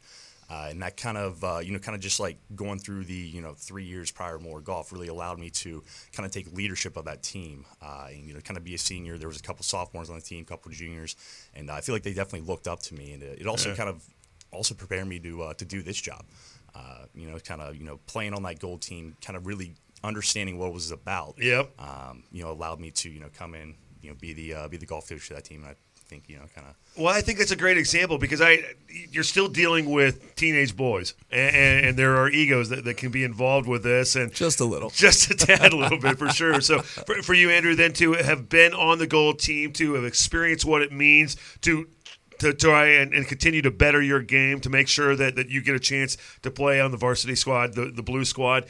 Uh, 0.53 0.67
and 0.69 0.83
that 0.83 0.97
kind 0.97 1.17
of, 1.17 1.45
uh, 1.45 1.59
you 1.63 1.71
know, 1.71 1.79
kind 1.79 1.95
of 1.95 2.01
just 2.03 2.19
like 2.19 2.37
going 2.57 2.77
through 2.77 3.05
the, 3.05 3.15
you 3.15 3.41
know, 3.41 3.55
three 3.57 3.85
years 3.85 4.11
prior 4.11 4.37
to 4.37 4.43
more 4.43 4.61
golf 4.61 4.93
really 4.93 5.07
allowed 5.07 5.39
me 5.39 5.49
to 5.49 5.81
kind 6.13 6.27
of 6.27 6.33
take 6.33 6.53
leadership 6.53 6.97
of 6.97 7.05
that 7.05 7.23
team 7.23 7.65
uh, 7.81 8.09
and, 8.11 8.27
you 8.27 8.35
know, 8.35 8.41
kind 8.41 8.57
of 8.59 8.65
be 8.65 8.75
a 8.75 8.79
senior. 8.79 9.17
There 9.17 9.29
was 9.29 9.39
a 9.39 9.43
couple 9.43 9.63
sophomores 9.63 10.11
on 10.11 10.17
the 10.17 10.21
team, 10.23 10.43
a 10.43 10.45
couple 10.45 10.73
juniors, 10.73 11.15
and 11.55 11.71
I 11.71 11.81
feel 11.83 11.95
like 11.95 12.03
they 12.03 12.13
definitely 12.15 12.49
looked 12.49 12.67
up 12.67 12.81
to 12.89 12.95
me. 12.95 13.13
And 13.13 13.23
it, 13.23 13.43
it 13.43 13.47
also 13.47 13.69
Yeah. 13.69 13.77
kind 13.77 13.89
of 13.91 14.03
also 14.53 14.75
prepared 14.75 15.07
me 15.07 15.19
to, 15.21 15.43
uh, 15.43 15.55
to 15.55 15.65
do 15.65 15.83
this 15.83 16.01
job. 16.01 16.25
Uh, 16.75 17.05
you 17.15 17.29
know, 17.29 17.39
kind 17.39 17.61
of, 17.61 17.77
you 17.77 17.85
know, 17.85 17.99
playing 18.07 18.33
on 18.33 18.43
that 18.45 18.61
gold 18.61 18.81
team, 18.81 19.17
kind 19.21 19.37
of 19.37 19.47
really 19.47 19.75
understanding 20.05 20.59
what 20.59 20.69
it 20.69 20.75
was 20.75 20.91
about. 20.91 21.35
Yep. 21.39 21.71
Um, 21.81 22.25
you 22.31 22.43
know, 22.43 22.51
allowed 22.51 22.81
me 22.81 22.91
to, 22.93 23.11
you 23.11 23.21
know, 23.21 23.29
come 23.37 23.55
in, 23.55 23.75
you 24.03 24.11
know, 24.11 24.17
be 24.21 24.33
the, 24.33 24.55
uh, 24.55 24.69
be 24.69 24.77
the 24.77 24.87
golf 24.87 25.09
coach 25.09 25.21
for 25.21 25.35
that 25.35 25.45
team. 25.45 25.63
And 25.63 25.71
I 25.71 25.75
think, 26.11 26.29
you 26.29 26.37
know, 26.37 26.45
kind 26.55 26.67
of, 26.67 26.75
Well, 27.01 27.15
I 27.15 27.21
think 27.21 27.39
that's 27.39 27.53
a 27.53 27.57
great 27.57 27.79
example 27.79 28.19
because 28.19 28.41
I 28.41 28.65
you're 28.89 29.25
still 29.25 29.49
dealing 29.49 29.91
with 29.91 30.35
teenage 30.35 30.77
boys, 30.77 31.15
and, 31.31 31.55
and, 31.55 31.87
and 31.87 31.97
there 31.97 32.17
are 32.17 32.29
egos 32.29 32.69
that, 32.71 32.85
that 32.85 32.97
can 32.97 33.11
be 33.11 33.23
involved 33.23 33.69
with 33.69 33.85
this, 33.85 34.17
and 34.17 34.33
Just 34.33 34.61
a 34.61 34.65
little. 34.65 34.91
just 34.95 35.31
a 35.31 35.35
tad, 35.35 35.73
a 35.73 35.77
little 35.77 35.99
bit 35.99 36.19
for 36.19 36.29
sure. 36.29 36.61
So 36.61 36.81
for, 36.81 37.23
for 37.23 37.33
you, 37.35 37.51
Andrew, 37.51 37.77
then 37.77 37.93
to 37.95 38.15
have 38.15 38.49
been 38.49 38.75
on 38.75 38.99
the 38.99 39.07
gold 39.07 39.39
team, 39.39 39.73
to 39.75 39.95
have 39.95 40.05
experienced 40.05 40.65
what 40.65 40.83
it 40.83 40.93
means 40.93 41.37
to 41.63 41.89
to 42.41 42.53
try 42.53 42.87
and, 42.89 43.15
and 43.15 43.27
continue 43.27 43.63
to 43.63 43.71
better 43.71 44.03
your 44.03 44.21
game, 44.21 44.61
to 44.61 44.69
make 44.69 44.89
sure 44.89 45.15
that, 45.17 45.37
that 45.37 45.49
you 45.49 45.63
get 45.63 45.75
a 45.75 45.81
chance 45.81 46.17
to 46.43 46.51
play 46.51 46.81
on 46.81 46.91
the 46.91 46.97
varsity 46.97 47.37
squad, 47.37 47.75
the, 47.75 47.91
the 47.95 48.03
blue 48.03 48.25
squad. 48.25 48.67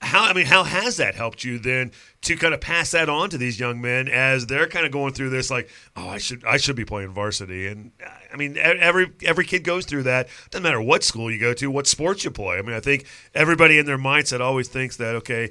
how 0.00 0.24
I 0.24 0.32
mean, 0.32 0.46
how 0.46 0.64
has 0.64 0.96
that 0.96 1.14
helped 1.14 1.44
you 1.44 1.58
then 1.58 1.92
to 2.22 2.36
kind 2.36 2.54
of 2.54 2.60
pass 2.60 2.90
that 2.92 3.08
on 3.08 3.30
to 3.30 3.38
these 3.38 3.60
young 3.60 3.80
men 3.80 4.08
as 4.08 4.46
they're 4.46 4.66
kind 4.66 4.86
of 4.86 4.92
going 4.92 5.12
through 5.12 5.30
this? 5.30 5.50
Like, 5.50 5.68
oh, 5.96 6.08
I 6.08 6.18
should 6.18 6.44
I 6.44 6.56
should 6.56 6.76
be 6.76 6.84
playing 6.84 7.10
varsity, 7.10 7.66
and 7.66 7.92
I 8.32 8.36
mean, 8.36 8.56
every 8.56 9.12
every 9.24 9.44
kid 9.44 9.62
goes 9.64 9.84
through 9.84 10.04
that. 10.04 10.28
Doesn't 10.50 10.62
matter 10.62 10.80
what 10.80 11.04
school 11.04 11.30
you 11.30 11.38
go 11.38 11.52
to, 11.54 11.70
what 11.70 11.86
sports 11.86 12.24
you 12.24 12.30
play. 12.30 12.58
I 12.58 12.62
mean, 12.62 12.74
I 12.74 12.80
think 12.80 13.04
everybody 13.34 13.78
in 13.78 13.86
their 13.86 13.98
mindset 13.98 14.40
always 14.40 14.68
thinks 14.68 14.96
that 14.96 15.14
okay. 15.16 15.50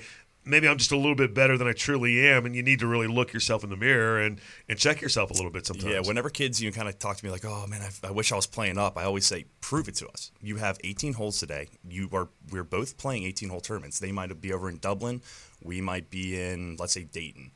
Maybe 0.49 0.67
I'm 0.67 0.77
just 0.77 0.91
a 0.91 0.97
little 0.97 1.15
bit 1.15 1.33
better 1.33 1.57
than 1.57 1.67
I 1.67 1.73
truly 1.73 2.27
am, 2.27 2.45
and 2.45 2.55
you 2.55 2.63
need 2.63 2.79
to 2.79 2.87
really 2.87 3.07
look 3.07 3.33
yourself 3.33 3.63
in 3.63 3.69
the 3.69 3.77
mirror 3.77 4.19
and, 4.19 4.41
and 4.67 4.79
check 4.79 5.01
yourself 5.01 5.29
a 5.29 5.33
little 5.33 5.51
bit 5.51 5.65
sometimes. 5.65 5.93
Yeah, 5.93 5.99
whenever 5.99 6.29
kids 6.29 6.61
you 6.61 6.71
kind 6.71 6.87
of 6.87 6.97
talk 6.97 7.17
to 7.17 7.25
me 7.25 7.31
like, 7.31 7.45
"Oh 7.45 7.67
man, 7.67 7.81
I, 7.81 8.07
I 8.07 8.11
wish 8.11 8.31
I 8.31 8.35
was 8.35 8.47
playing 8.47 8.77
up," 8.77 8.97
I 8.97 9.03
always 9.03 9.25
say, 9.25 9.45
"Prove 9.61 9.87
it 9.87 9.95
to 9.95 10.07
us. 10.09 10.31
You 10.41 10.55
have 10.57 10.79
18 10.83 11.13
holes 11.13 11.39
today. 11.39 11.67
You 11.87 12.09
are 12.13 12.29
we're 12.51 12.63
both 12.63 12.97
playing 12.97 13.23
18 13.23 13.49
hole 13.49 13.61
tournaments. 13.61 13.99
They 13.99 14.11
might 14.11 14.41
be 14.41 14.51
over 14.51 14.69
in 14.69 14.77
Dublin. 14.77 15.21
We 15.63 15.81
might 15.81 16.09
be 16.09 16.39
in 16.41 16.77
let's 16.79 16.93
say 16.93 17.03
Dayton. 17.03 17.51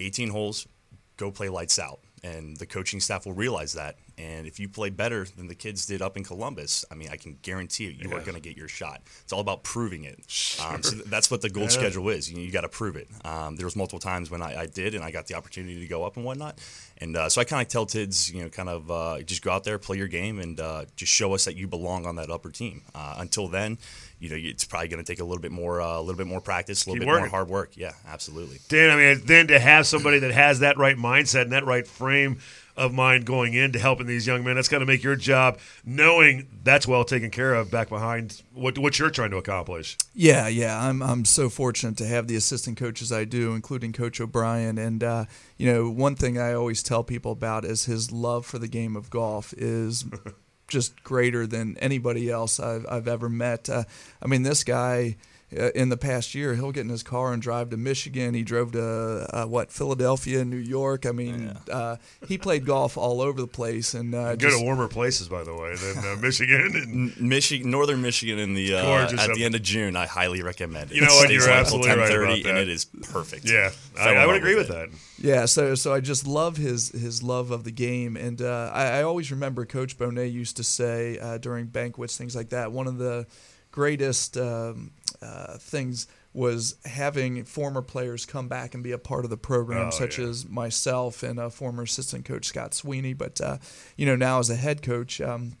18 0.00 0.30
holes. 0.30 0.68
Go 1.16 1.30
play 1.30 1.48
lights 1.48 1.78
out, 1.78 2.00
and 2.22 2.56
the 2.58 2.66
coaching 2.66 3.00
staff 3.00 3.26
will 3.26 3.32
realize 3.32 3.72
that. 3.72 3.96
And 4.18 4.46
if 4.46 4.58
you 4.58 4.68
play 4.68 4.88
better 4.88 5.26
than 5.36 5.46
the 5.46 5.54
kids 5.54 5.84
did 5.84 6.00
up 6.00 6.16
in 6.16 6.24
Columbus, 6.24 6.86
I 6.90 6.94
mean, 6.94 7.10
I 7.10 7.16
can 7.16 7.36
guarantee 7.42 7.84
you, 7.84 7.90
you 7.90 8.16
are 8.16 8.20
going 8.20 8.34
to 8.34 8.40
get 8.40 8.56
your 8.56 8.68
shot. 8.68 9.02
It's 9.22 9.32
all 9.32 9.40
about 9.40 9.62
proving 9.62 10.04
it. 10.04 10.18
Um, 10.64 10.82
so 10.82 10.96
that's 11.06 11.30
what 11.30 11.42
the 11.42 11.50
gold 11.50 11.70
schedule 11.70 12.08
is. 12.08 12.32
You, 12.32 12.40
you 12.40 12.50
got 12.50 12.62
to 12.62 12.68
prove 12.68 12.96
it. 12.96 13.08
Um, 13.26 13.56
there 13.56 13.66
was 13.66 13.76
multiple 13.76 13.98
times 13.98 14.30
when 14.30 14.40
I, 14.40 14.62
I 14.62 14.66
did, 14.66 14.94
and 14.94 15.04
I 15.04 15.10
got 15.10 15.26
the 15.26 15.34
opportunity 15.34 15.80
to 15.80 15.86
go 15.86 16.04
up 16.04 16.16
and 16.16 16.24
whatnot. 16.24 16.58
And 16.98 17.14
uh, 17.14 17.28
so 17.28 17.42
I 17.42 17.44
kind 17.44 17.60
of 17.60 17.68
tell 17.68 17.84
kids, 17.84 18.32
you 18.32 18.42
know, 18.42 18.48
kind 18.48 18.70
of 18.70 18.90
uh, 18.90 19.20
just 19.20 19.42
go 19.42 19.50
out 19.50 19.64
there, 19.64 19.78
play 19.78 19.98
your 19.98 20.08
game, 20.08 20.38
and 20.38 20.58
uh, 20.58 20.86
just 20.96 21.12
show 21.12 21.34
us 21.34 21.44
that 21.44 21.56
you 21.56 21.66
belong 21.68 22.06
on 22.06 22.16
that 22.16 22.30
upper 22.30 22.50
team. 22.50 22.82
Uh, 22.94 23.16
until 23.18 23.48
then, 23.48 23.76
you 24.18 24.30
know, 24.30 24.36
it's 24.38 24.64
probably 24.64 24.88
going 24.88 25.04
to 25.04 25.12
take 25.12 25.20
a 25.20 25.24
little 25.24 25.42
bit 25.42 25.52
more, 25.52 25.82
uh, 25.82 25.98
a 25.98 26.00
little 26.00 26.16
bit 26.16 26.26
more 26.26 26.40
practice, 26.40 26.86
a 26.86 26.88
little 26.88 27.00
Keep 27.00 27.12
bit 27.12 27.18
more 27.18 27.28
hard 27.28 27.48
work. 27.48 27.72
Yeah, 27.76 27.92
absolutely. 28.08 28.60
Dan, 28.68 28.90
I 28.90 28.96
mean, 28.96 29.26
then 29.26 29.48
to 29.48 29.58
have 29.58 29.86
somebody 29.86 30.20
that 30.20 30.32
has 30.32 30.60
that 30.60 30.78
right 30.78 30.96
mindset 30.96 31.42
and 31.42 31.52
that 31.52 31.66
right 31.66 31.86
frame 31.86 32.38
of 32.76 32.92
mind 32.92 33.24
going 33.24 33.54
into 33.54 33.78
helping 33.78 34.06
these 34.06 34.26
young 34.26 34.44
men, 34.44 34.56
that's 34.56 34.68
got 34.68 34.80
to 34.80 34.86
make 34.86 35.02
your 35.02 35.16
job 35.16 35.58
knowing 35.84 36.46
that's 36.62 36.86
well 36.86 37.04
taken 37.04 37.30
care 37.30 37.54
of 37.54 37.70
back 37.70 37.88
behind 37.88 38.42
what 38.52 38.78
what 38.78 38.98
you're 38.98 39.10
trying 39.10 39.30
to 39.30 39.36
accomplish. 39.36 39.96
Yeah, 40.14 40.48
yeah, 40.48 40.86
I'm 40.86 41.02
I'm 41.02 41.24
so 41.24 41.48
fortunate 41.48 41.96
to 41.98 42.06
have 42.06 42.26
the 42.26 42.36
assistant 42.36 42.76
coaches 42.76 43.10
I 43.12 43.24
do, 43.24 43.54
including 43.54 43.92
Coach 43.92 44.20
O'Brien. 44.20 44.78
And 44.78 45.02
uh, 45.02 45.24
you 45.56 45.72
know, 45.72 45.88
one 45.88 46.16
thing 46.16 46.38
I 46.38 46.52
always 46.52 46.82
tell 46.82 47.02
people 47.02 47.32
about 47.32 47.64
is 47.64 47.86
his 47.86 48.12
love 48.12 48.44
for 48.44 48.58
the 48.58 48.68
game 48.68 48.96
of 48.96 49.10
golf 49.10 49.54
is 49.56 50.04
just 50.68 51.02
greater 51.02 51.46
than 51.46 51.76
anybody 51.78 52.30
else 52.30 52.60
I've 52.60 52.86
I've 52.90 53.08
ever 53.08 53.28
met. 53.28 53.68
Uh, 53.68 53.84
I 54.22 54.26
mean, 54.26 54.42
this 54.42 54.64
guy. 54.64 55.16
Uh, 55.58 55.70
in 55.74 55.88
the 55.88 55.96
past 55.96 56.34
year, 56.34 56.54
he'll 56.54 56.72
get 56.72 56.82
in 56.82 56.88
his 56.88 57.02
car 57.02 57.32
and 57.32 57.40
drive 57.40 57.70
to 57.70 57.76
Michigan. 57.76 58.34
He 58.34 58.42
drove 58.42 58.72
to 58.72 59.26
uh, 59.32 59.44
what 59.46 59.70
Philadelphia, 59.70 60.44
New 60.44 60.56
York. 60.56 61.06
I 61.06 61.12
mean, 61.12 61.56
uh, 61.70 61.96
he 62.28 62.38
played 62.38 62.66
golf 62.66 62.96
all 62.96 63.20
over 63.20 63.40
the 63.40 63.46
place. 63.46 63.94
And 63.94 64.14
uh, 64.14 64.36
Go 64.36 64.50
to 64.50 64.62
warmer 64.64 64.88
places, 64.88 65.28
by 65.28 65.44
the 65.44 65.54
way, 65.54 65.74
than 65.76 66.04
uh, 66.04 66.16
Michigan. 66.20 66.72
And 66.74 67.20
Michigan, 67.20 67.70
Northern 67.70 68.02
Michigan, 68.02 68.38
in 68.38 68.54
the 68.54 68.74
uh, 68.74 68.84
at 69.04 69.18
up- 69.18 69.34
the 69.34 69.44
end 69.44 69.54
of 69.54 69.62
June, 69.62 69.96
I 69.96 70.06
highly 70.06 70.42
recommend 70.42 70.90
it. 70.90 70.96
You 70.96 71.02
know 71.02 71.14
what? 71.14 71.30
You're 71.30 71.44
on 71.50 71.58
absolutely 71.58 71.90
right 71.90 71.98
about 71.98 72.10
10:30, 72.10 72.46
and 72.46 72.58
it 72.58 72.68
is 72.68 72.84
perfect. 72.84 73.48
yeah, 73.48 73.70
I, 73.98 74.14
I 74.14 74.26
would 74.26 74.36
agree 74.36 74.54
with 74.54 74.70
it. 74.70 74.72
that. 74.72 74.88
Yeah, 75.18 75.46
so 75.46 75.74
so 75.74 75.92
I 75.94 76.00
just 76.00 76.26
love 76.26 76.56
his 76.56 76.90
his 76.90 77.22
love 77.22 77.50
of 77.50 77.64
the 77.64 77.70
game, 77.70 78.16
and 78.16 78.40
uh, 78.42 78.70
I, 78.72 78.98
I 78.98 79.02
always 79.02 79.30
remember 79.30 79.64
Coach 79.64 79.96
Bonet 79.98 80.32
used 80.32 80.56
to 80.58 80.64
say 80.64 81.18
uh, 81.18 81.38
during 81.38 81.66
banquets, 81.66 82.16
things 82.16 82.36
like 82.36 82.50
that. 82.50 82.72
One 82.72 82.86
of 82.86 82.98
the 82.98 83.26
greatest 83.70 84.36
um, 84.36 84.90
uh, 85.22 85.58
things 85.58 86.06
was 86.32 86.76
having 86.84 87.44
former 87.44 87.80
players 87.82 88.26
come 88.26 88.46
back 88.48 88.74
and 88.74 88.82
be 88.84 88.92
a 88.92 88.98
part 88.98 89.24
of 89.24 89.30
the 89.30 89.36
program, 89.38 89.86
Oh, 89.86 89.90
such 89.90 90.18
yeah. 90.18 90.26
as 90.26 90.46
myself 90.48 91.22
and 91.22 91.38
uh, 91.38 91.48
former 91.48 91.84
assistant 91.84 92.24
coach 92.26 92.46
Scott 92.46 92.74
Sweeney. 92.74 93.14
But 93.14 93.40
uh, 93.40 93.56
you 93.96 94.04
know, 94.06 94.16
now 94.16 94.38
as 94.38 94.50
a 94.50 94.56
head 94.56 94.82
coach. 94.82 95.20
Um, 95.20 95.56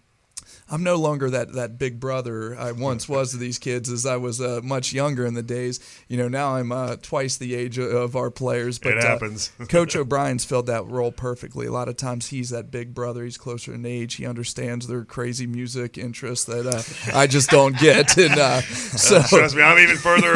I'm 0.68 0.82
no 0.82 0.96
longer 0.96 1.30
that, 1.30 1.52
that 1.52 1.78
big 1.78 2.00
brother 2.00 2.58
I 2.58 2.72
once 2.72 3.08
was 3.08 3.30
to 3.30 3.36
these 3.36 3.58
kids 3.58 3.88
as 3.88 4.04
I 4.04 4.16
was 4.16 4.40
uh, 4.40 4.60
much 4.64 4.92
younger 4.92 5.24
in 5.24 5.34
the 5.34 5.42
days. 5.42 5.78
You 6.08 6.16
know, 6.16 6.26
now 6.26 6.56
I'm 6.56 6.72
uh, 6.72 6.96
twice 7.00 7.36
the 7.36 7.54
age 7.54 7.78
of, 7.78 7.92
of 7.92 8.16
our 8.16 8.32
players. 8.32 8.80
But 8.80 8.94
It 8.94 9.04
uh, 9.04 9.06
happens. 9.06 9.52
Coach 9.68 9.94
O'Brien's 9.94 10.44
filled 10.44 10.66
that 10.66 10.84
role 10.86 11.12
perfectly. 11.12 11.66
A 11.66 11.72
lot 11.72 11.88
of 11.88 11.96
times 11.96 12.28
he's 12.28 12.50
that 12.50 12.72
big 12.72 12.94
brother. 12.94 13.22
He's 13.22 13.38
closer 13.38 13.74
in 13.74 13.86
age. 13.86 14.14
He 14.14 14.26
understands 14.26 14.88
their 14.88 15.04
crazy 15.04 15.46
music 15.46 15.96
interests 15.96 16.46
that 16.46 16.66
uh, 16.66 17.16
I 17.16 17.26
just 17.26 17.50
don't 17.50 17.78
get. 17.78 18.16
And 18.26 18.32
uh, 18.40 18.60
so, 18.62 19.22
Trust 19.22 19.54
me, 19.54 19.62
I'm 19.62 19.78
even 19.78 19.98
further 19.98 20.32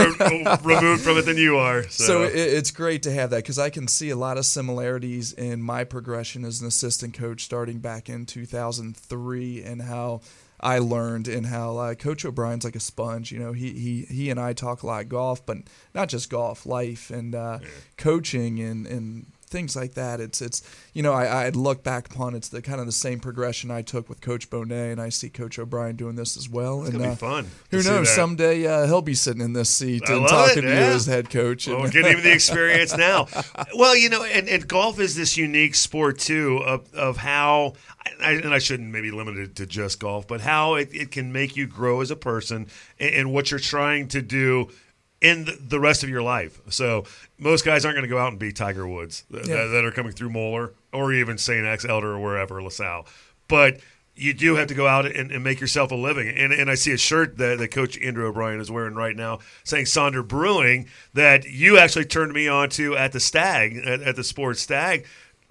removed 0.63 1.01
from 1.01 1.17
it 1.17 1.23
than 1.23 1.39
you 1.39 1.57
are. 1.57 1.83
So, 1.85 2.05
so 2.05 2.23
it, 2.23 2.35
it's 2.35 2.71
great 2.71 3.03
to 3.05 3.13
have 3.13 3.31
that 3.31 3.39
because 3.39 3.59
I 3.59 3.71
can 3.71 3.89
see 3.89 4.11
a 4.11 4.17
lot 4.17 4.37
of 4.37 4.45
similarities 4.45 5.33
in 5.33 5.63
my 5.63 5.85
progression 5.85 6.45
as 6.45 6.61
an 6.61 6.69
assistant 6.69 7.15
coach 7.15 7.43
starting 7.43 7.79
back 7.79 8.09
in 8.09 8.27
2003 8.27 9.63
and 9.65 9.83
how 9.83 10.20
I 10.63 10.79
learned 10.79 11.27
and 11.29 11.47
how 11.47 11.79
uh, 11.79 11.95
Coach 11.95 12.25
O'Brien's 12.25 12.65
like 12.65 12.77
a 12.77 12.81
sponge. 12.81 13.33
You 13.33 13.39
know, 13.39 13.53
he, 13.53 13.73
he 13.73 14.03
he 14.03 14.31
and 14.31 14.39
I 14.39 14.53
talk 14.53 14.83
a 14.83 14.87
lot 14.87 15.09
golf, 15.09 15.45
but 15.45 15.59
not 15.95 16.09
just 16.09 16.31
golf, 16.31 16.67
life 16.67 17.11
and 17.11 17.35
uh, 17.35 17.61
coaching 17.97 18.61
and 18.61 18.87
and 18.87 19.27
things 19.51 19.77
like 19.77 19.95
that. 19.95 20.21
It's 20.21 20.41
it's 20.41 20.63
you 20.95 21.03
know 21.03 21.13
I 21.13 21.47
I 21.47 21.49
look 21.51 21.83
back 21.83 22.13
upon 22.13 22.35
it's 22.35 22.49
the 22.49 22.63
kind 22.63 22.81
of 22.81 22.87
the 22.87 22.93
same 22.93 23.21
progression 23.21 23.71
I 23.71 23.83
took 23.83 24.09
with 24.09 24.21
Coach 24.21 24.49
Bonet, 24.49 24.93
and 24.93 25.01
I 25.01 25.09
see 25.09 25.29
Coach 25.29 25.59
O'Brien 25.59 25.97
doing 25.97 26.15
this 26.17 26.37
as 26.37 26.49
well. 26.49 26.81
it's 26.83 26.91
and 26.91 26.99
gonna 26.99 27.11
uh, 27.11 27.15
be 27.15 27.19
fun. 27.19 27.47
who 27.71 27.83
knows? 27.83 28.09
Someday 28.09 28.67
uh, 28.67 28.87
he'll 28.87 29.03
be 29.03 29.15
sitting 29.15 29.43
in 29.43 29.53
this 29.53 29.69
seat 29.69 30.05
I 30.09 30.15
and 30.15 30.29
talking 30.29 30.59
it, 30.59 30.67
to 30.67 30.69
you 30.69 30.75
as 30.75 31.07
head 31.07 31.31
coach. 31.31 31.67
Well, 31.67 31.77
and- 31.77 31.85
we're 31.85 31.91
getting 31.91 32.23
the 32.23 32.33
experience 32.33 32.97
now. 32.97 33.27
Well, 33.75 33.97
you 33.97 34.09
know, 34.09 34.25
and, 34.25 34.49
and 34.49 34.67
golf 34.67 34.99
is 35.01 35.17
this 35.17 35.37
unique 35.37 35.75
sport 35.75 36.19
too 36.19 36.59
of, 36.65 36.93
of 36.95 37.17
how, 37.17 37.75
I, 38.21 38.33
and 38.33 38.55
I 38.55 38.59
shouldn't 38.59 38.91
maybe 38.91 39.11
limit 39.11 39.37
it 39.37 39.57
to 39.57 39.67
just 39.67 40.01
golf, 40.01 40.27
but 40.29 40.41
how 40.41 40.75
it, 40.75 40.91
it 40.93 41.11
can 41.11 41.33
make 41.33 41.57
you 41.57 41.67
grow 41.67 42.01
as 42.01 42.11
a 42.11 42.17
person 42.17 42.67
and, 42.99 43.15
and 43.15 43.33
what 43.33 43.51
you're 43.51 43.61
trying 43.61 44.09
to 44.09 44.23
do 44.23 44.69
in 45.21 45.47
the, 45.69 45.79
rest 45.79 46.03
of 46.03 46.09
your 46.09 46.23
life. 46.23 46.61
So 46.71 47.05
most 47.39 47.65
guys 47.65 47.85
aren't 47.85 47.97
going 47.97 48.09
to 48.09 48.15
go 48.15 48.19
out 48.19 48.29
and 48.31 48.39
be 48.39 48.53
Tiger 48.53 48.87
Woods 48.89 49.25
th- 49.31 49.47
Yeah. 49.47 49.57
that, 49.57 49.67
that 49.69 49.85
are 49.85 49.91
coming 49.91 50.13
through 50.13 50.31
Moeller 50.31 50.73
or 50.93 51.13
even 51.13 51.37
St. 51.39 51.67
X 51.67 51.85
Elder 51.85 52.13
or 52.13 52.21
wherever 52.21 52.63
LaSalle, 52.63 53.07
but. 53.49 53.81
You 54.17 54.35
do 54.35 54.57
have 54.57 54.67
to 54.67 54.75
go 54.75 54.87
out 54.87 55.07
and, 55.07 55.31
and 55.31 55.43
make 55.43 55.61
yourself 55.61 55.93
a 55.93 55.95
living. 55.95 56.29
And, 56.29 56.53
and 56.53 56.69
I 56.69 56.75
see 56.75 56.93
a 56.93 56.99
shirt 56.99 57.39
that, 57.39 57.57
that 57.57 57.69
Coach 57.69 57.99
Andrew 58.03 58.27
O'Brien 58.27 58.61
is 58.61 58.71
wearing 58.71 58.95
right 58.95 59.17
now 59.17 59.39
saying 59.65 59.87
Sonder 59.87 60.27
Brewing 60.27 60.89
that 61.15 61.47
you 61.47 61.79
actually 61.79 62.05
turned 62.05 62.35
me 62.35 62.47
on 62.47 62.69
to 62.71 62.95
at 62.97 63.13
the 63.13 63.21
Stag, 63.21 63.79
at, 63.79 64.03
at 64.03 64.17
the 64.17 64.25
Sports 64.25 64.61
Stag. 64.61 65.07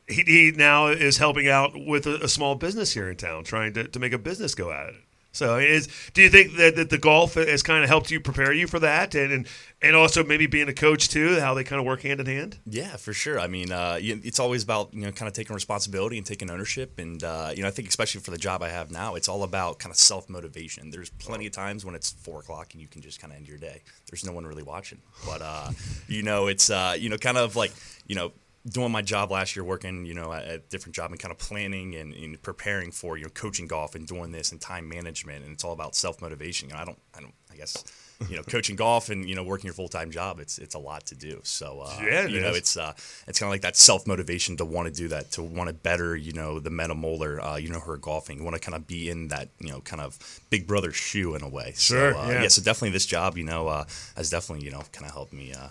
He, 0.07 0.21
he 0.23 0.51
now 0.55 0.88
is 0.88 1.17
helping 1.17 1.47
out 1.47 1.71
with 1.73 2.05
a, 2.05 2.25
a 2.25 2.27
small 2.27 2.53
business 2.53 2.93
here 2.93 3.09
in 3.09 3.15
town, 3.17 3.43
trying 3.43 3.73
to, 3.73 3.88
to 3.88 3.97
make 3.97 4.13
a 4.13 4.19
business 4.19 4.53
go 4.53 4.71
at 4.71 4.89
it. 4.89 4.95
So, 5.31 5.57
is 5.57 5.88
do 6.13 6.21
you 6.24 6.29
think 6.29 6.55
that, 6.57 6.75
that 6.75 6.89
the 6.89 6.98
golf 6.98 7.36
has 7.36 7.62
kind 7.62 7.83
of 7.83 7.89
helped 7.89 8.09
you 8.09 8.19
prepare 8.19 8.51
you 8.51 8.65
for 8.65 8.79
that, 8.79 9.13
and, 9.13 9.31
and 9.31 9.48
and 9.81 9.95
also 9.95 10.24
maybe 10.24 10.48
being 10.48 10.67
a 10.67 10.74
coach 10.74 11.07
too, 11.07 11.39
how 11.39 11.53
they 11.53 11.63
kind 11.63 11.79
of 11.79 11.86
work 11.86 12.01
hand 12.01 12.19
in 12.19 12.25
hand? 12.25 12.57
Yeah, 12.65 12.95
for 12.98 13.13
sure. 13.13 13.39
I 13.39 13.48
mean, 13.48 13.71
uh, 13.71 14.00
it's 14.01 14.39
always 14.39 14.63
about 14.63 14.93
you 14.93 15.01
know 15.01 15.12
kind 15.12 15.27
of 15.27 15.33
taking 15.33 15.53
responsibility 15.53 16.17
and 16.17 16.25
taking 16.25 16.50
ownership, 16.50 16.98
and 16.98 17.24
uh, 17.24 17.51
you 17.55 17.62
know 17.62 17.67
I 17.67 17.71
think 17.71 17.88
especially 17.88 18.21
for 18.21 18.31
the 18.31 18.38
job 18.38 18.63
I 18.63 18.69
have 18.69 18.89
now, 18.89 19.15
it's 19.15 19.29
all 19.29 19.43
about 19.43 19.77
kind 19.77 19.91
of 19.91 19.98
self 19.98 20.29
motivation. 20.29 20.89
There's 20.89 21.12
plenty 21.12 21.45
of 21.45 21.53
times 21.53 21.86
when 21.86 21.93
it's 21.93 22.12
four 22.12 22.39
o'clock 22.39 22.74
and 22.74 22.81
you 22.81 22.88
can 22.88 23.01
just 23.01 23.21
kind 23.21 23.31
of 23.31 23.38
end 23.38 23.48
your 23.48 23.59
day. 23.59 23.83
There's 24.09 24.25
no 24.25 24.31
one 24.31 24.48
really 24.48 24.63
watching, 24.63 25.00
but 25.25 25.41
uh, 25.43 25.71
you 26.07 26.24
know 26.24 26.48
it's 26.48 26.71
uh, 26.71 26.95
you 26.98 27.09
know 27.09 27.17
kind 27.17 27.38
of 27.38 27.55
like 27.55 27.71
you 28.07 28.15
know 28.15 28.31
doing 28.67 28.91
my 28.91 29.01
job 29.01 29.31
last 29.31 29.55
year, 29.55 29.63
working 29.63 30.05
you 30.05 30.13
know 30.13 30.31
at 30.33 30.43
a 30.47 30.57
different 30.57 30.95
job 30.95 31.11
and 31.11 31.19
kind 31.19 31.31
of 31.31 31.37
planning 31.37 31.95
and, 31.95 32.13
and 32.13 32.41
preparing 32.41 32.91
for 32.91 33.17
you 33.17 33.23
know 33.23 33.29
coaching 33.29 33.67
golf 33.67 33.95
and 33.95 34.07
doing 34.07 34.31
this 34.31 34.51
and 34.51 34.59
time 34.59 34.87
management, 34.89 35.43
and 35.43 35.53
it's 35.53 35.63
all 35.63 35.73
about 35.73 35.95
self 35.95 36.21
motivation. 36.21 36.69
And 36.71 36.79
I 36.79 36.85
don't, 36.85 36.99
I 37.15 37.21
don't, 37.21 37.33
I 37.51 37.55
guess. 37.55 37.83
You 38.27 38.35
know, 38.35 38.43
coaching 38.43 38.75
golf 38.85 39.09
and 39.09 39.29
you 39.29 39.33
know 39.33 39.43
working 39.43 39.67
your 39.67 39.73
full 39.73 39.87
time 39.87 40.11
job, 40.11 40.41
it's 40.41 40.57
it's 40.57 40.75
a 40.75 40.79
lot 40.79 41.05
to 41.05 41.15
do. 41.15 41.39
So 41.43 41.79
uh, 41.79 42.01
Yeah, 42.03 42.25
you 42.25 42.41
know, 42.41 42.53
it's 42.53 42.75
uh, 42.75 42.91
it's 43.27 43.39
kind 43.39 43.47
of 43.47 43.53
like 43.53 43.61
that 43.61 43.77
self 43.77 44.05
motivation 44.05 44.57
to 44.57 44.65
want 44.65 44.89
to 44.89 44.93
do 44.93 45.07
that, 45.07 45.31
to 45.31 45.41
want 45.41 45.69
to 45.69 45.73
better, 45.73 46.17
you 46.17 46.33
know, 46.33 46.59
the 46.59 46.69
Meta 46.69 46.95
Moeller, 46.95 47.41
uh, 47.41 47.55
you 47.55 47.69
know, 47.69 47.79
her 47.79 47.95
golfing. 47.95 48.39
You 48.39 48.43
want 48.43 48.55
to 48.55 48.59
kind 48.61 48.75
of 48.75 48.85
be 48.85 49.09
in 49.09 49.29
that, 49.29 49.47
you 49.59 49.69
know, 49.69 49.79
kind 49.79 50.01
of 50.01 50.19
big 50.49 50.67
brother 50.67 50.91
shoe 50.91 51.33
in 51.35 51.43
a 51.43 51.47
way. 51.47 51.73
Sure, 51.77 52.11
So, 52.11 52.19
uh, 52.19 52.27
yeah. 52.27 52.47
So 52.49 52.61
definitely 52.61 52.89
this 52.89 53.05
job, 53.05 53.37
you 53.37 53.45
know, 53.45 53.69
uh, 53.69 53.85
has 54.17 54.29
definitely, 54.29 54.65
you 54.65 54.71
know, 54.71 54.83
kind 54.91 55.05
of 55.05 55.13
helped 55.13 55.31
me. 55.31 55.53
Uh, 55.53 55.69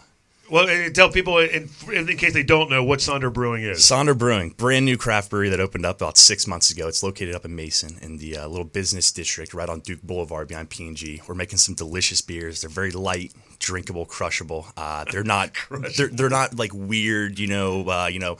Well, 0.50 0.90
tell 0.93 1.11
people 1.11 1.38
in, 1.38 1.69
in 1.93 2.07
case 2.17 2.33
they 2.33 2.43
don't 2.43 2.71
know 2.71 2.83
what 2.83 3.00
Sonder 3.00 3.33
Brewing 3.33 3.62
is. 3.62 3.81
Sonder 3.81 4.17
Brewing, 4.17 4.50
brand 4.50 4.87
new 4.87 4.97
craft 4.97 5.31
brewery 5.31 5.50
that 5.50 5.61
opened 5.61 5.85
up 5.85 5.97
about 6.00 6.17
six 6.17 6.47
months 6.47 6.71
ago. 6.71 6.88
It's 6.88 7.02
located 7.02 7.35
up 7.35 7.45
in 7.45 7.55
Mason 7.55 7.99
in 8.00 8.17
the 8.17 8.38
uh, 8.38 8.49
little 8.49 8.64
business 8.64 9.12
district 9.12 9.52
right 9.52 9.69
on 9.69 9.81
Duke 9.81 10.02
Boulevard 10.02 10.49
behind 10.49 10.71
P&G. 10.71 11.23
We're 11.28 11.35
making 11.35 11.59
some 11.59 11.75
delicious 11.75 12.21
beers. 12.23 12.62
They're 12.62 12.71
very 12.71 12.93
light, 12.93 13.33
drinkable, 13.59 14.07
crushable. 14.07 14.67
Uh, 14.76 15.05
they're 15.11 15.25
not 15.25 15.50
they're, 15.97 16.09
they're 16.09 16.31
not 16.31 16.59
like 16.59 16.73
weird, 16.73 17.38
you 17.38 17.49
know, 17.49 17.88
uh, 17.88 18.07
you 18.07 18.19
know, 18.19 18.38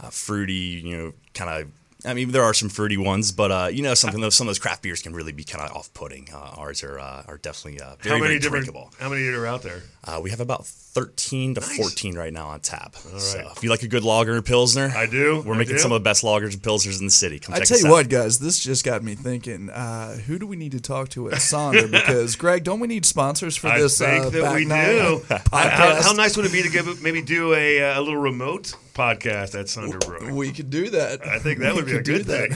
uh, 0.00 0.10
fruity, 0.10 0.82
you 0.84 0.96
know, 0.96 1.12
kind 1.34 1.62
of 1.62 1.68
I 2.06 2.12
mean, 2.14 2.30
there 2.32 2.42
are 2.42 2.52
some 2.52 2.68
fruity 2.68 2.96
ones, 2.98 3.32
but 3.32 3.50
uh, 3.50 3.68
you 3.72 3.82
know, 3.82 3.94
something 3.94 4.20
those 4.20 4.34
some 4.34 4.46
of 4.46 4.50
those 4.50 4.58
craft 4.58 4.82
beers 4.82 5.00
can 5.02 5.14
really 5.14 5.32
be 5.32 5.44
kind 5.44 5.64
of 5.64 5.74
off-putting. 5.74 6.28
Uh, 6.32 6.36
ours 6.58 6.82
are 6.84 6.98
uh, 6.98 7.22
are 7.26 7.38
definitely 7.38 7.80
uh, 7.80 7.96
very, 8.00 8.16
how 8.16 8.22
many 8.22 8.26
very 8.28 8.38
different? 8.40 8.64
drinkable. 8.66 8.90
How 8.98 9.08
many 9.08 9.26
are 9.26 9.46
out 9.46 9.62
there? 9.62 9.82
Uh, 10.06 10.20
we 10.22 10.28
have 10.30 10.40
about 10.40 10.66
13 10.66 11.54
to 11.54 11.60
Nice. 11.62 11.76
14 11.78 12.14
right 12.14 12.32
now 12.32 12.48
on 12.48 12.60
tap. 12.60 12.94
So 12.96 13.50
if 13.56 13.64
you 13.64 13.70
like 13.70 13.82
a 13.82 13.88
good 13.88 14.04
lager 14.04 14.36
or 14.36 14.42
pilsner, 14.42 14.92
I 14.94 15.06
do, 15.06 15.42
We're 15.46 15.54
I 15.54 15.58
making 15.58 15.76
do. 15.76 15.78
some 15.78 15.92
of 15.92 16.00
the 16.00 16.04
best 16.04 16.22
lagers 16.22 16.52
and 16.52 16.62
pilsners 16.62 16.98
in 17.00 17.06
the 17.06 17.10
city. 17.10 17.38
Come 17.38 17.54
I 17.54 17.58
check 17.60 17.68
tell 17.68 17.76
us 17.78 17.82
you 17.82 17.88
out. 17.88 17.92
what, 17.92 18.08
guys, 18.10 18.38
this 18.38 18.60
just 18.62 18.84
got 18.84 19.02
me 19.02 19.14
thinking. 19.14 19.70
Uh, 19.70 20.16
who 20.18 20.38
do 20.38 20.46
we 20.46 20.56
need 20.56 20.72
to 20.72 20.80
talk 20.80 21.08
to 21.10 21.30
at 21.30 21.38
Sonder? 21.38 21.90
Because 21.90 22.36
Greg, 22.36 22.64
don't 22.64 22.80
we 22.80 22.86
need 22.86 23.06
sponsors 23.06 23.56
for 23.56 23.68
I 23.68 23.80
this? 23.80 23.98
think 23.98 24.26
uh, 24.26 24.30
that 24.30 24.42
back 24.42 24.54
we 24.56 24.64
do. 24.66 25.22
how, 25.52 26.02
how 26.02 26.12
nice 26.12 26.36
would 26.36 26.44
it 26.44 26.52
be 26.52 26.62
to 26.62 26.68
give 26.68 27.00
maybe 27.02 27.22
do 27.22 27.54
a, 27.54 27.82
uh, 27.82 27.98
a 27.98 28.02
little 28.02 28.20
remote 28.20 28.74
podcast 28.94 29.58
at 29.58 29.66
Sonder 29.66 30.00
Brewing? 30.04 30.34
We 30.36 30.52
could 30.52 30.70
do 30.70 30.90
that. 30.90 31.26
I 31.26 31.38
think 31.38 31.58
that 31.60 31.74
We 31.74 31.82
would 31.82 31.86
be 31.86 31.96
a 31.96 32.02
good 32.02 32.24
thing, 32.26 32.52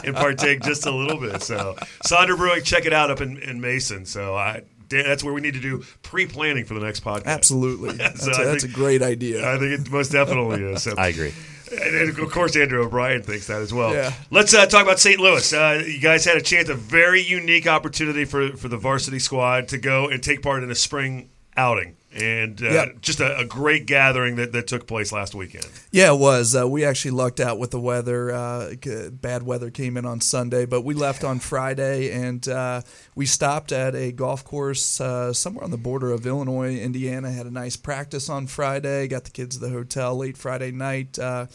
and 0.04 0.14
partake 0.16 0.62
just 0.62 0.86
a 0.86 0.90
little 0.90 1.18
bit. 1.20 1.42
So, 1.42 1.74
Sonder 2.04 2.36
Brewing, 2.36 2.62
check 2.62 2.86
it 2.86 2.92
out 2.92 3.10
up 3.10 3.20
in, 3.20 3.38
in 3.38 3.60
Mason. 3.60 4.06
So, 4.06 4.34
I 4.36 4.62
that's 4.88 5.24
where 5.24 5.32
we 5.32 5.40
need 5.40 5.54
to 5.54 5.60
do 5.60 5.82
pre-planning 6.02 6.66
for 6.66 6.74
the 6.74 6.80
next 6.80 7.02
podcast. 7.02 7.24
Absolutely. 7.24 7.92
That's, 7.96 8.24
So 8.26 8.30
a, 8.30 8.34
I 8.34 8.44
that's 8.44 8.62
a 8.64 8.66
think- 8.66 8.76
great 8.76 9.00
idea. 9.00 9.50
I 9.50 9.58
think 9.58 9.80
it 9.80 9.90
most 9.90 10.12
definitely 10.12 10.62
is. 10.62 10.82
So, 10.82 10.94
I 10.98 11.06
agree. 11.08 11.32
and, 11.70 11.94
and 11.96 12.18
of 12.18 12.30
course, 12.30 12.54
Andrew 12.56 12.82
O'Brien 12.84 13.22
thinks 13.22 13.46
that 13.46 13.62
as 13.62 13.72
well. 13.72 13.94
Yeah. 13.94 14.12
Let's 14.30 14.52
uh, 14.52 14.66
talk 14.66 14.82
about 14.82 15.00
St. 15.00 15.18
Louis. 15.18 15.50
Uh, 15.50 15.82
you 15.86 15.98
guys 15.98 16.26
had 16.26 16.36
a 16.36 16.42
chance, 16.42 16.68
a 16.68 16.74
very 16.74 17.22
unique 17.22 17.66
opportunity 17.66 18.26
for 18.26 18.54
for 18.54 18.68
the 18.68 18.76
varsity 18.76 19.18
squad 19.18 19.68
to 19.68 19.78
go 19.78 20.08
and 20.10 20.22
take 20.22 20.42
part 20.42 20.62
in 20.62 20.70
a 20.70 20.74
spring 20.74 21.30
outing, 21.56 21.96
and 22.14 22.62
uh, 22.62 22.66
Yep. 22.70 23.00
just 23.00 23.20
a, 23.20 23.38
a 23.38 23.44
great 23.44 23.86
gathering 23.86 24.36
that, 24.36 24.52
that 24.52 24.66
took 24.66 24.86
place 24.86 25.12
last 25.12 25.34
weekend. 25.34 25.66
Yeah, 25.90 26.12
it 26.12 26.18
was. 26.18 26.54
Uh, 26.54 26.68
we 26.68 26.84
actually 26.84 27.12
lucked 27.12 27.40
out 27.40 27.58
with 27.58 27.70
the 27.70 27.80
weather. 27.80 28.30
Uh, 28.32 28.74
bad 29.10 29.42
weather 29.42 29.70
came 29.70 29.96
in 29.96 30.04
on 30.04 30.20
Sunday, 30.20 30.66
but 30.66 30.82
we 30.82 30.94
left 30.94 31.24
on 31.24 31.38
Friday 31.38 32.10
and 32.12 32.46
uh, 32.48 32.82
we 33.14 33.26
stopped 33.26 33.72
at 33.72 33.94
a 33.94 34.12
golf 34.12 34.44
course 34.44 35.00
uh, 35.00 35.32
somewhere 35.32 35.64
on 35.64 35.70
the 35.70 35.78
border 35.78 36.10
of 36.12 36.26
Illinois, 36.26 36.76
Indiana. 36.78 37.30
Had 37.30 37.46
a 37.46 37.50
nice 37.50 37.76
practice 37.76 38.28
on 38.28 38.46
Friday. 38.46 39.08
Got 39.08 39.24
the 39.24 39.30
kids 39.30 39.56
to 39.56 39.60
the 39.64 39.70
hotel 39.70 40.16
late 40.16 40.36
Friday 40.36 40.70
night. 40.70 41.18
Uh, 41.18 41.46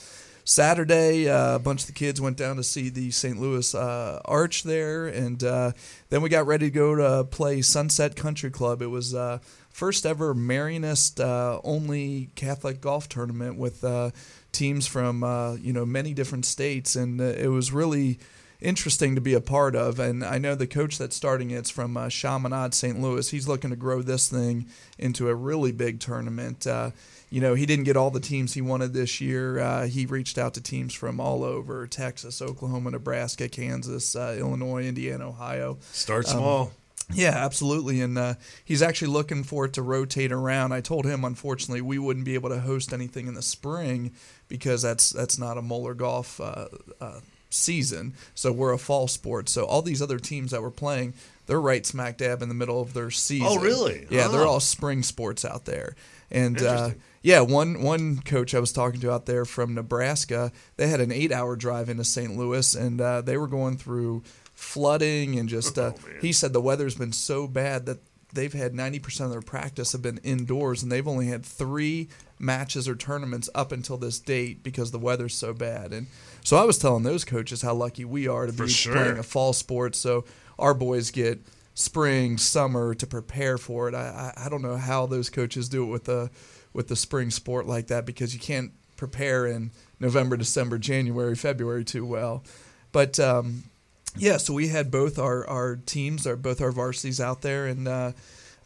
Saturday, 0.43 1.27
uh, 1.27 1.55
a 1.55 1.59
bunch 1.59 1.81
of 1.81 1.87
the 1.87 1.93
kids 1.93 2.21
went 2.21 2.37
down 2.37 2.55
to 2.55 2.63
see 2.63 2.87
the 2.87 3.11
St. 3.11 3.37
Louis 3.37 3.75
uh, 3.75 4.21
Arch 4.23 4.63
there, 4.63 5.05
and 5.07 5.43
uh, 5.43 5.73
then 6.09 6.21
we 6.21 6.29
got 6.29 6.47
ready 6.47 6.67
to 6.67 6.71
go 6.71 6.95
to 6.95 7.25
play 7.25 7.61
Sunset 7.61 8.15
Country 8.15 8.49
Club. 8.49 8.81
It 8.81 8.87
was 8.87 9.13
uh, 9.13 9.39
first 9.77 10.07
ever 10.07 10.33
Marianist 10.33 11.23
uh, 11.23 11.61
only 11.63 12.31
Catholic 12.33 12.81
golf 12.81 13.07
tournament 13.07 13.59
with 13.59 13.83
uh, 13.83 14.09
teams 14.51 14.87
from 14.87 15.23
uh, 15.23 15.53
you 15.53 15.71
know 15.71 15.85
many 15.85 16.15
different 16.15 16.45
states, 16.45 16.95
and 16.95 17.21
uh, 17.21 17.25
it 17.25 17.49
was 17.49 17.71
really 17.71 18.17
interesting 18.59 19.13
to 19.13 19.21
be 19.21 19.35
a 19.35 19.39
part 19.39 19.75
of. 19.75 19.99
And 19.99 20.25
I 20.25 20.39
know 20.39 20.55
the 20.55 20.65
coach 20.65 20.97
that's 20.97 21.15
starting 21.15 21.51
it's 21.51 21.69
from 21.69 21.95
uh, 21.95 22.09
Chaminade, 22.09 22.73
St. 22.73 22.99
Louis. 22.99 23.29
He's 23.29 23.47
looking 23.47 23.69
to 23.69 23.75
grow 23.75 24.01
this 24.01 24.27
thing 24.27 24.65
into 24.97 25.29
a 25.29 25.35
really 25.35 25.71
big 25.71 25.99
tournament. 25.99 26.65
Uh, 26.65 26.89
you 27.29 27.39
know, 27.39 27.53
he 27.53 27.67
didn't 27.67 27.85
get 27.85 27.95
all 27.95 28.09
the 28.09 28.19
teams 28.19 28.55
he 28.55 28.61
wanted 28.61 28.93
this 28.93 29.21
year. 29.21 29.59
Uh, 29.59 29.85
he 29.85 30.07
reached 30.07 30.39
out 30.39 30.55
to 30.55 30.61
teams 30.61 30.95
from 30.95 31.19
all 31.19 31.43
over 31.43 31.85
Texas, 31.85 32.41
Oklahoma, 32.41 32.89
Nebraska, 32.89 33.47
Kansas, 33.47 34.15
uh, 34.15 34.35
Illinois, 34.39 34.87
Indiana, 34.87 35.29
Ohio. 35.29 35.77
Start 35.91 36.25
small. 36.25 36.71
Yeah, 37.13 37.35
absolutely. 37.35 38.01
And 38.01 38.17
uh, 38.17 38.33
he's 38.65 38.81
actually 38.81 39.09
looking 39.09 39.43
for 39.43 39.65
it 39.65 39.73
to 39.73 39.81
rotate 39.81 40.31
around. 40.31 40.73
I 40.73 40.81
told 40.81 41.05
him, 41.05 41.23
unfortunately, 41.23 41.81
we 41.81 41.97
wouldn't 41.97 42.25
be 42.25 42.33
able 42.33 42.49
to 42.49 42.59
host 42.59 42.91
anything 42.91 43.27
in 43.27 43.33
the 43.33 43.41
spring 43.41 44.11
because 44.47 44.81
that's 44.81 45.11
that's 45.11 45.39
not 45.39 45.57
a 45.57 45.61
Moeller 45.61 45.93
golf 45.93 46.41
uh, 46.41 46.67
uh, 46.99 47.19
season. 47.49 48.13
So 48.35 48.51
we're 48.51 48.73
a 48.73 48.77
fall 48.77 49.07
sport. 49.07 49.47
So 49.47 49.65
all 49.65 49.81
these 49.81 50.01
other 50.01 50.19
teams 50.19 50.51
that 50.51 50.61
we're 50.61 50.69
playing, 50.69 51.13
they're 51.45 51.61
right 51.61 51.85
smack 51.85 52.17
dab 52.17 52.41
in 52.41 52.49
the 52.49 52.55
middle 52.55 52.81
of 52.81 52.93
their 52.93 53.09
season. 53.11 53.47
Oh, 53.49 53.59
really? 53.59 54.05
Yeah, 54.09 54.27
they're 54.27 54.45
all 54.45 54.59
spring 54.59 55.01
sports 55.01 55.45
out 55.45 55.63
there. 55.63 55.95
And 56.29 56.61
uh, 56.61 56.89
yeah, 57.21 57.39
one 57.39 57.81
one 57.81 58.19
coach 58.19 58.53
I 58.53 58.59
was 58.59 58.73
talking 58.73 58.99
to 58.99 59.11
out 59.11 59.25
there 59.25 59.45
from 59.45 59.73
Nebraska, 59.73 60.51
they 60.75 60.87
had 60.87 60.99
an 60.99 61.11
eight 61.11 61.31
hour 61.31 61.55
drive 61.55 61.87
into 61.87 62.03
St. 62.03 62.35
Louis, 62.35 62.75
and 62.75 62.99
uh, 62.99 63.21
they 63.21 63.37
were 63.37 63.47
going 63.47 63.77
through 63.77 64.23
flooding 64.57 65.37
and 65.37 65.47
just 65.47 65.77
uh, 65.77 65.91
oh, 65.95 66.09
he 66.19 66.33
said 66.33 66.51
the 66.51 66.59
weather's 66.59 66.95
been 66.95 67.13
so 67.13 67.47
bad 67.47 67.85
that 67.85 67.99
they've 68.33 68.53
had 68.53 68.73
ninety 68.73 68.97
percent 68.97 69.27
of 69.27 69.31
their 69.31 69.41
practice 69.41 69.91
have 69.91 70.01
been 70.01 70.17
indoors, 70.23 70.81
and 70.81 70.91
they've 70.91 71.07
only 71.07 71.27
had 71.27 71.45
three 71.45 72.09
matches 72.39 72.87
or 72.87 72.95
tournaments 72.95 73.49
up 73.53 73.71
until 73.71 73.97
this 73.97 74.19
date 74.19 74.63
because 74.63 74.89
the 74.89 74.99
weather's 74.99 75.35
so 75.35 75.53
bad. 75.53 75.93
And 75.93 76.07
so 76.43 76.57
I 76.57 76.63
was 76.65 76.79
telling 76.79 77.03
those 77.03 77.23
coaches 77.23 77.61
how 77.61 77.75
lucky 77.75 78.03
we 78.03 78.27
are 78.27 78.47
to 78.47 78.53
be 78.53 78.67
sure. 78.67 78.93
playing 78.93 79.19
a 79.19 79.23
fall 79.23 79.53
sport, 79.53 79.95
so 79.95 80.25
our 80.57 80.73
boys 80.73 81.11
get 81.11 81.39
spring, 81.75 82.39
summer 82.39 82.95
to 82.95 83.05
prepare 83.05 83.59
for 83.59 83.87
it. 83.87 83.93
I, 83.93 84.33
I 84.35 84.45
I 84.45 84.49
don't 84.49 84.63
know 84.63 84.77
how 84.77 85.05
those 85.05 85.29
coaches 85.29 85.69
do 85.69 85.83
it 85.83 85.87
with 85.87 86.05
the 86.05 86.31
with 86.73 86.87
the 86.87 86.95
spring 86.95 87.29
sport 87.29 87.67
like 87.67 87.87
that 87.87 88.07
because 88.07 88.33
you 88.33 88.39
can't 88.39 88.71
prepare 88.95 89.45
in 89.45 89.69
November, 89.99 90.35
December, 90.35 90.79
January, 90.79 91.35
February 91.35 91.85
too 91.85 92.05
well. 92.05 92.43
But 92.91 93.19
um, 93.19 93.65
yeah, 94.15 94.37
so 94.37 94.53
we 94.53 94.67
had 94.69 94.89
both 94.91 95.19
our, 95.19 95.45
our 95.47 95.75
teams, 95.75 96.25
our 96.25 96.35
both 96.35 96.61
our 96.61 96.71
varsities 96.71 97.19
out 97.19 97.41
there, 97.41 97.65
and 97.67 97.87
uh, 97.87 98.11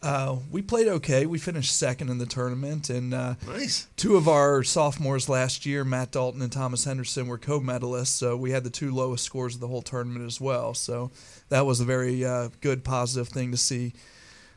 uh, 0.02 0.38
we 0.50 0.62
played 0.62 0.88
okay. 0.88 1.26
We 1.26 1.38
finished 1.38 1.76
second 1.76 2.10
in 2.10 2.18
the 2.18 2.26
tournament, 2.26 2.90
and 2.90 3.14
uh, 3.14 3.36
Nice. 3.46 3.88
Two 3.98 4.16
of 4.16 4.28
our 4.28 4.64
sophomores 4.64 5.30
last 5.30 5.66
year, 5.66 5.84
Matt 5.84 6.12
Dalton 6.12 6.42
and 6.42 6.52
Thomas 6.52 6.86
Henderson, 6.86 7.28
were 7.28 7.38
co-medalists. 7.38 8.08
So 8.08 8.36
we 8.36 8.52
had 8.52 8.64
the 8.64 8.70
two 8.70 8.94
lowest 8.94 9.24
scores 9.24 9.56
of 9.56 9.62
the 9.62 9.68
whole 9.68 9.82
tournament 9.84 10.26
as 10.26 10.42
well. 10.42 10.74
So 10.74 11.12
that 11.50 11.66
was 11.66 11.80
a 11.80 11.86
very 11.86 12.26
uh, 12.26 12.50
good, 12.62 12.84
positive 12.84 13.28
thing 13.28 13.52
to 13.52 13.58
see. 13.58 13.94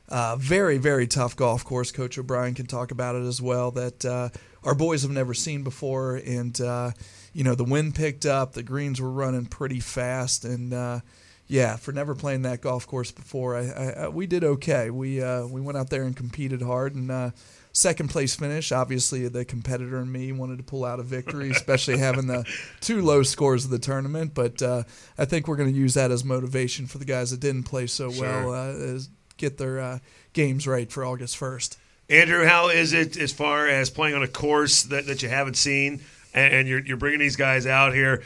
Uh, 0.08 0.36
very, 0.36 0.76
very 0.78 1.06
tough 1.06 1.34
golf 1.34 1.64
course. 1.64 1.90
Coach 1.90 2.18
O'Brien 2.18 2.54
can 2.54 2.66
talk 2.66 2.90
about 2.90 3.16
it 3.16 3.22
as 3.24 3.40
well. 3.40 3.70
That 3.70 4.04
uh, 4.04 4.28
our 4.62 4.74
boys 4.74 5.02
have 5.02 5.10
never 5.10 5.32
seen 5.34 5.62
before, 5.62 6.16
and 6.16 6.58
uh, 6.60 6.90
you 7.32 7.42
know 7.44 7.54
the 7.54 7.64
wind 7.64 7.94
picked 7.94 8.26
up. 8.26 8.52
The 8.52 8.62
greens 8.62 9.00
were 9.00 9.10
running 9.10 9.46
pretty 9.46 9.80
fast, 9.80 10.44
and 10.44 10.74
uh, 10.74 11.00
yeah, 11.46 11.76
for 11.76 11.92
never 11.92 12.14
playing 12.14 12.42
that 12.42 12.60
golf 12.60 12.86
course 12.86 13.10
before, 13.12 13.56
I, 13.56 13.60
I, 13.66 13.90
I, 14.04 14.08
we 14.08 14.26
did 14.26 14.44
okay. 14.44 14.90
We 14.90 15.22
uh, 15.22 15.46
we 15.46 15.60
went 15.60 15.78
out 15.78 15.88
there 15.90 16.02
and 16.04 16.14
competed 16.14 16.60
hard, 16.60 16.94
and 16.94 17.10
uh, 17.10 17.30
second 17.72 18.08
place 18.10 18.34
finish. 18.34 18.72
Obviously, 18.72 19.26
the 19.28 19.44
competitor 19.46 19.98
and 19.98 20.12
me 20.12 20.32
wanted 20.32 20.58
to 20.58 20.64
pull 20.64 20.84
out 20.84 21.00
a 21.00 21.02
victory, 21.02 21.50
especially 21.54 21.96
having 21.98 22.26
the 22.26 22.44
two 22.82 23.00
low 23.00 23.22
scores 23.22 23.64
of 23.64 23.70
the 23.70 23.78
tournament. 23.78 24.34
But 24.34 24.60
uh, 24.60 24.82
I 25.16 25.24
think 25.24 25.48
we're 25.48 25.56
going 25.56 25.72
to 25.72 25.78
use 25.78 25.94
that 25.94 26.10
as 26.10 26.24
motivation 26.24 26.86
for 26.86 26.98
the 26.98 27.04
guys 27.06 27.30
that 27.30 27.40
didn't 27.40 27.64
play 27.64 27.86
so 27.86 28.10
Sure. 28.12 28.46
well, 28.46 28.54
uh, 28.54 28.98
get 29.36 29.58
their 29.58 29.80
uh, 29.80 29.98
games 30.32 30.66
right 30.66 30.90
for 30.90 31.04
August 31.04 31.36
first. 31.36 31.78
Andrew, 32.08 32.44
how 32.44 32.68
is 32.68 32.92
it 32.92 33.16
as 33.16 33.32
far 33.32 33.66
as 33.66 33.88
playing 33.90 34.14
on 34.14 34.22
a 34.22 34.28
course 34.28 34.82
that, 34.84 35.06
that 35.06 35.22
you 35.22 35.28
haven't 35.28 35.56
seen 35.56 36.02
and, 36.34 36.54
and 36.54 36.68
you're, 36.68 36.80
you're 36.80 36.96
bringing 36.96 37.20
these 37.20 37.36
guys 37.36 37.66
out 37.66 37.94
here? 37.94 38.22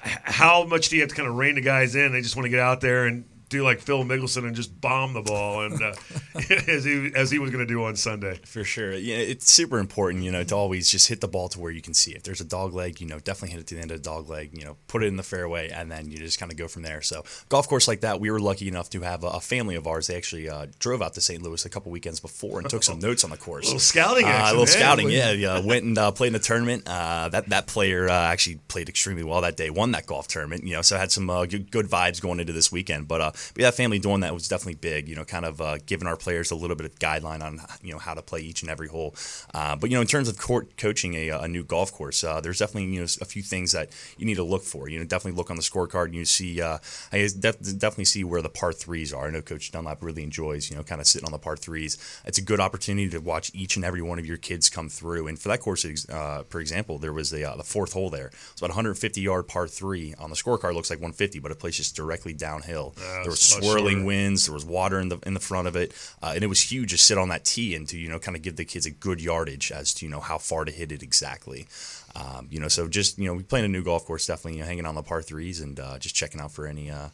How 0.00 0.64
much 0.64 0.88
do 0.88 0.96
you 0.96 1.02
have 1.02 1.10
to 1.10 1.14
kind 1.14 1.28
of 1.28 1.36
rein 1.36 1.54
the 1.54 1.60
guys 1.60 1.94
in? 1.94 2.12
They 2.12 2.22
just 2.22 2.34
want 2.34 2.46
to 2.46 2.50
get 2.50 2.60
out 2.60 2.80
there 2.80 3.06
and 3.06 3.24
do 3.50 3.62
like 3.62 3.80
Phil 3.80 4.02
Mickelson 4.04 4.46
and 4.46 4.56
just 4.56 4.80
bomb 4.80 5.12
the 5.12 5.20
ball, 5.22 5.62
and 5.62 5.82
uh, 5.82 5.92
as 6.68 6.84
he 6.84 7.10
as 7.14 7.30
he 7.30 7.38
was 7.38 7.50
going 7.50 7.66
to 7.66 7.72
do 7.72 7.84
on 7.84 7.96
Sunday. 7.96 8.40
For 8.46 8.64
sure. 8.64 8.92
Yeah, 8.94 9.16
it's 9.16 9.52
super 9.52 9.78
important, 9.78 10.24
you 10.24 10.30
know, 10.32 10.42
to 10.44 10.54
always 10.56 10.88
just 10.90 11.08
hit 11.08 11.20
the 11.20 11.28
ball 11.28 11.48
to 11.50 11.60
where 11.60 11.70
you 11.70 11.82
can 11.82 11.92
see. 11.92 12.12
If 12.12 12.22
there's 12.22 12.40
a 12.40 12.44
dog 12.44 12.72
leg, 12.72 13.00
you 13.00 13.06
know, 13.06 13.18
definitely 13.18 13.50
hit 13.50 13.60
it 13.60 13.66
to 13.68 13.74
the 13.74 13.80
end 13.82 13.90
of 13.90 13.98
the 13.98 14.02
dog 14.08 14.30
leg, 14.30 14.56
you 14.56 14.64
know, 14.64 14.76
put 14.88 15.02
it 15.02 15.06
in 15.08 15.16
the 15.16 15.22
fairway, 15.22 15.68
and 15.68 15.90
then 15.90 16.10
you 16.10 16.16
just 16.18 16.38
kind 16.38 16.50
of 16.50 16.56
go 16.56 16.68
from 16.68 16.82
there. 16.82 17.02
So, 17.02 17.24
golf 17.48 17.68
course 17.68 17.86
like 17.88 18.00
that, 18.00 18.20
we 18.20 18.30
were 18.30 18.40
lucky 18.40 18.68
enough 18.68 18.88
to 18.90 19.00
have 19.02 19.24
a, 19.24 19.28
a 19.28 19.40
family 19.40 19.74
of 19.74 19.86
ours. 19.86 20.06
They 20.06 20.16
actually 20.16 20.48
uh, 20.48 20.66
drove 20.78 21.02
out 21.02 21.14
to 21.14 21.20
St. 21.20 21.42
Louis 21.42 21.64
a 21.64 21.68
couple 21.68 21.92
weekends 21.92 22.20
before 22.20 22.60
and 22.60 22.70
took 22.70 22.82
some 22.84 22.98
notes 23.00 23.24
on 23.24 23.30
the 23.30 23.36
course. 23.36 23.64
a 23.64 23.68
little 23.68 23.80
scouting 23.80 24.24
Uh, 24.26 24.42
a 24.44 24.50
little 24.50 24.60
hey. 24.66 24.70
scouting, 24.72 25.10
yeah. 25.10 25.32
yeah. 25.32 25.58
Went 25.60 25.84
and 25.84 25.98
uh, 25.98 26.10
played 26.12 26.28
in 26.28 26.32
the 26.34 26.38
tournament. 26.38 26.84
Uh, 26.86 27.28
that 27.30 27.48
that 27.48 27.66
player 27.66 28.08
uh, 28.08 28.12
actually 28.12 28.60
played 28.68 28.88
extremely 28.88 29.24
well 29.24 29.40
that 29.40 29.56
day. 29.56 29.70
Won 29.70 29.90
that 29.92 30.06
golf 30.06 30.28
tournament. 30.28 30.64
You 30.64 30.74
know, 30.74 30.82
so 30.82 30.96
had 30.96 31.10
some 31.10 31.28
uh, 31.28 31.46
good, 31.46 31.70
good 31.72 31.86
vibes 31.86 32.20
going 32.20 32.38
into 32.38 32.52
this 32.52 32.70
weekend. 32.70 33.08
But 33.08 33.20
uh, 33.20 33.32
we 33.56 33.64
had 33.64 33.74
family 33.74 33.98
doing 33.98 34.20
that 34.20 34.34
was 34.34 34.48
definitely 34.48 34.74
big. 34.74 35.08
You 35.08 35.16
know, 35.16 35.24
kind 35.24 35.44
of 35.44 35.60
uh, 35.60 35.78
giving 35.86 36.06
our 36.06 36.16
players 36.16 36.50
a 36.50 36.54
little 36.54 36.76
bit 36.76 36.86
of 36.86 36.98
guideline 36.98 37.42
on 37.42 37.60
you 37.82 37.92
know 37.92 37.98
how 37.98 38.14
to 38.14 38.22
play 38.22 38.40
each 38.40 38.62
and 38.62 38.70
every 38.70 38.88
hole. 38.88 39.14
Uh, 39.54 39.76
but 39.76 39.90
you 39.90 39.96
know, 39.96 40.00
in 40.00 40.06
terms 40.06 40.28
of 40.28 40.38
court 40.38 40.76
coaching 40.76 41.14
a, 41.14 41.30
a 41.30 41.48
new 41.48 41.62
golf 41.62 41.92
course, 41.92 42.22
uh, 42.24 42.40
there's 42.40 42.58
definitely 42.58 42.90
you 42.92 43.00
know 43.00 43.06
a 43.20 43.24
few 43.24 43.42
things 43.42 43.72
that 43.72 43.90
you 44.18 44.26
need 44.26 44.36
to 44.36 44.44
look 44.44 44.62
for. 44.62 44.88
You 44.88 44.98
know, 44.98 45.04
definitely 45.04 45.36
look 45.36 45.50
on 45.50 45.56
the 45.56 45.62
scorecard 45.62 46.06
and 46.06 46.14
you 46.14 46.24
see. 46.24 46.60
Uh, 46.60 46.78
I 47.12 47.28
def- 47.38 47.60
definitely 47.60 48.04
see 48.06 48.24
where 48.24 48.42
the 48.42 48.48
par 48.48 48.72
threes 48.72 49.12
are. 49.12 49.26
I 49.26 49.30
know 49.30 49.42
Coach 49.42 49.70
Dunlap 49.70 50.02
really 50.02 50.22
enjoys 50.22 50.70
you 50.70 50.76
know 50.76 50.82
kind 50.82 51.00
of 51.00 51.06
sitting 51.06 51.26
on 51.26 51.32
the 51.32 51.38
par 51.38 51.56
threes. 51.56 51.98
It's 52.24 52.38
a 52.38 52.42
good 52.42 52.60
opportunity 52.60 53.08
to 53.10 53.18
watch 53.18 53.50
each 53.54 53.76
and 53.76 53.84
every 53.84 54.02
one 54.02 54.18
of 54.18 54.26
your 54.26 54.36
kids 54.36 54.68
come 54.68 54.88
through. 54.88 55.26
And 55.28 55.38
for 55.38 55.48
that 55.48 55.60
course, 55.60 55.84
uh, 56.08 56.44
for 56.48 56.60
example, 56.60 56.98
there 56.98 57.12
was 57.12 57.30
the 57.30 57.44
uh, 57.44 57.56
the 57.56 57.64
fourth 57.64 57.92
hole 57.92 58.10
there. 58.10 58.28
It's 58.52 58.60
about 58.60 58.70
150 58.70 59.20
yard 59.20 59.48
par 59.48 59.66
three 59.68 60.14
on 60.18 60.30
the 60.30 60.36
scorecard. 60.36 60.74
Looks 60.74 60.90
like 60.90 60.98
150, 60.98 61.38
but 61.38 61.50
it 61.50 61.58
plays 61.58 61.76
just 61.76 61.96
directly 61.96 62.32
downhill. 62.32 62.94
the 63.24 63.29
there 63.30 63.56
was 63.56 63.56
much 63.56 63.64
swirling 63.64 64.04
winds. 64.04 64.46
There 64.46 64.54
was 64.54 64.64
water 64.64 65.00
in 65.00 65.08
the 65.08 65.18
in 65.26 65.34
the 65.34 65.40
front 65.40 65.68
of 65.68 65.76
it, 65.76 65.92
uh, 66.22 66.32
and 66.34 66.44
it 66.44 66.48
was 66.48 66.60
huge 66.60 66.90
to 66.90 66.98
sit 66.98 67.18
on 67.18 67.28
that 67.28 67.44
tee 67.44 67.74
and 67.74 67.88
to 67.88 67.98
you 67.98 68.08
know 68.08 68.18
kind 68.18 68.36
of 68.36 68.42
give 68.42 68.56
the 68.56 68.64
kids 68.64 68.86
a 68.86 68.90
good 68.90 69.20
yardage 69.20 69.72
as 69.72 69.94
to 69.94 70.06
you 70.06 70.10
know 70.10 70.20
how 70.20 70.38
far 70.38 70.64
to 70.64 70.72
hit 70.72 70.92
it 70.92 71.02
exactly. 71.02 71.66
Um, 72.14 72.48
you 72.50 72.58
know, 72.58 72.68
so 72.68 72.88
just 72.88 73.18
you 73.18 73.26
know, 73.26 73.34
we 73.34 73.42
playing 73.42 73.64
a 73.64 73.68
new 73.68 73.82
golf 73.82 74.04
course, 74.04 74.26
definitely 74.26 74.54
you 74.54 74.60
know, 74.60 74.66
hanging 74.66 74.86
on 74.86 74.94
the 74.94 75.02
par 75.02 75.22
threes 75.22 75.60
and 75.60 75.78
uh, 75.78 75.98
just 75.98 76.14
checking 76.14 76.40
out 76.40 76.52
for 76.52 76.66
any 76.66 76.90
uh, 76.90 77.08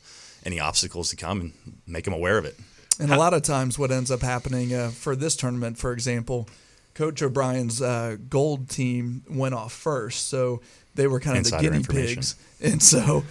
any 0.44 0.60
obstacles 0.60 1.10
to 1.10 1.16
come 1.16 1.40
and 1.40 1.52
make 1.86 2.04
them 2.04 2.14
aware 2.14 2.38
of 2.38 2.44
it. 2.44 2.56
And 2.98 3.12
a 3.12 3.18
lot 3.18 3.34
of 3.34 3.42
times, 3.42 3.78
what 3.78 3.90
ends 3.90 4.10
up 4.10 4.22
happening 4.22 4.72
uh, 4.72 4.88
for 4.88 5.14
this 5.14 5.36
tournament, 5.36 5.76
for 5.76 5.92
example, 5.92 6.48
Coach 6.94 7.20
O'Brien's 7.22 7.82
uh, 7.82 8.16
gold 8.30 8.70
team 8.70 9.22
went 9.28 9.54
off 9.54 9.72
first, 9.72 10.28
so 10.28 10.62
they 10.94 11.06
were 11.06 11.20
kind 11.20 11.36
of 11.36 11.44
Insider 11.44 11.62
the 11.62 11.82
guinea 11.82 11.84
pigs, 11.84 12.36
and 12.60 12.82
so 12.82 13.24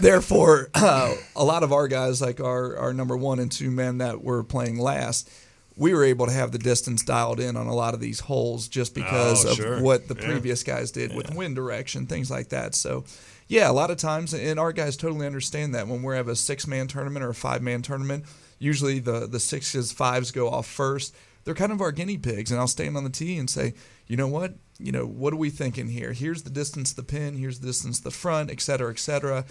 therefore, 0.00 0.68
uh, 0.74 1.14
a 1.34 1.44
lot 1.44 1.62
of 1.62 1.72
our 1.72 1.88
guys, 1.88 2.20
like 2.20 2.40
our 2.40 2.76
our 2.76 2.92
number 2.92 3.16
one 3.16 3.38
and 3.38 3.50
two 3.50 3.70
men 3.70 3.98
that 3.98 4.22
were 4.22 4.42
playing 4.42 4.78
last, 4.78 5.30
we 5.76 5.92
were 5.94 6.04
able 6.04 6.26
to 6.26 6.32
have 6.32 6.52
the 6.52 6.58
distance 6.58 7.02
dialed 7.04 7.40
in 7.40 7.56
on 7.56 7.66
a 7.66 7.74
lot 7.74 7.94
of 7.94 8.00
these 8.00 8.20
holes 8.20 8.68
just 8.68 8.94
because 8.94 9.44
Oh, 9.44 9.50
of 9.50 9.56
sure. 9.56 9.82
what 9.82 10.08
the 10.08 10.16
Yeah. 10.18 10.26
previous 10.26 10.62
guys 10.62 10.90
did 10.90 11.14
with 11.14 11.34
wind 11.34 11.54
direction, 11.56 12.06
things 12.06 12.30
like 12.30 12.48
that. 12.50 12.74
So. 12.74 13.04
Yeah, 13.48 13.70
a 13.70 13.72
lot 13.72 13.92
of 13.92 13.96
times, 13.96 14.34
and 14.34 14.58
our 14.58 14.72
guys 14.72 14.96
totally 14.96 15.24
understand 15.24 15.72
that 15.76 15.86
when 15.86 16.02
we 16.02 16.16
have 16.16 16.26
a 16.26 16.34
six 16.34 16.66
man 16.66 16.88
tournament 16.88 17.24
or 17.24 17.28
a 17.28 17.34
five 17.34 17.62
man 17.62 17.80
tournament, 17.80 18.24
usually 18.58 18.98
the, 18.98 19.28
the 19.28 19.38
sixes, 19.38 19.92
fives 19.92 20.32
go 20.32 20.50
off 20.50 20.66
first. 20.66 21.14
They're 21.44 21.54
kind 21.54 21.70
of 21.70 21.80
our 21.80 21.92
guinea 21.92 22.18
pigs, 22.18 22.50
and 22.50 22.58
I'll 22.58 22.66
stand 22.66 22.96
on 22.96 23.04
the 23.04 23.08
tee 23.10 23.38
and 23.38 23.48
say, 23.48 23.74
you 24.08 24.16
know 24.16 24.26
what? 24.26 24.54
You 24.80 24.90
know, 24.90 25.06
what 25.06 25.32
are 25.32 25.36
we 25.36 25.50
thinking 25.50 25.86
here? 25.86 26.12
Here's 26.12 26.42
the 26.42 26.50
distance 26.50 26.90
to 26.90 26.96
the 26.96 27.04
pin, 27.04 27.36
here's 27.36 27.60
the 27.60 27.68
distance 27.68 27.98
to 27.98 28.02
the 28.04 28.10
front, 28.10 28.50
et 28.50 28.60
cetera, 28.60 28.90
et 28.90 28.98
cetera. 28.98 29.44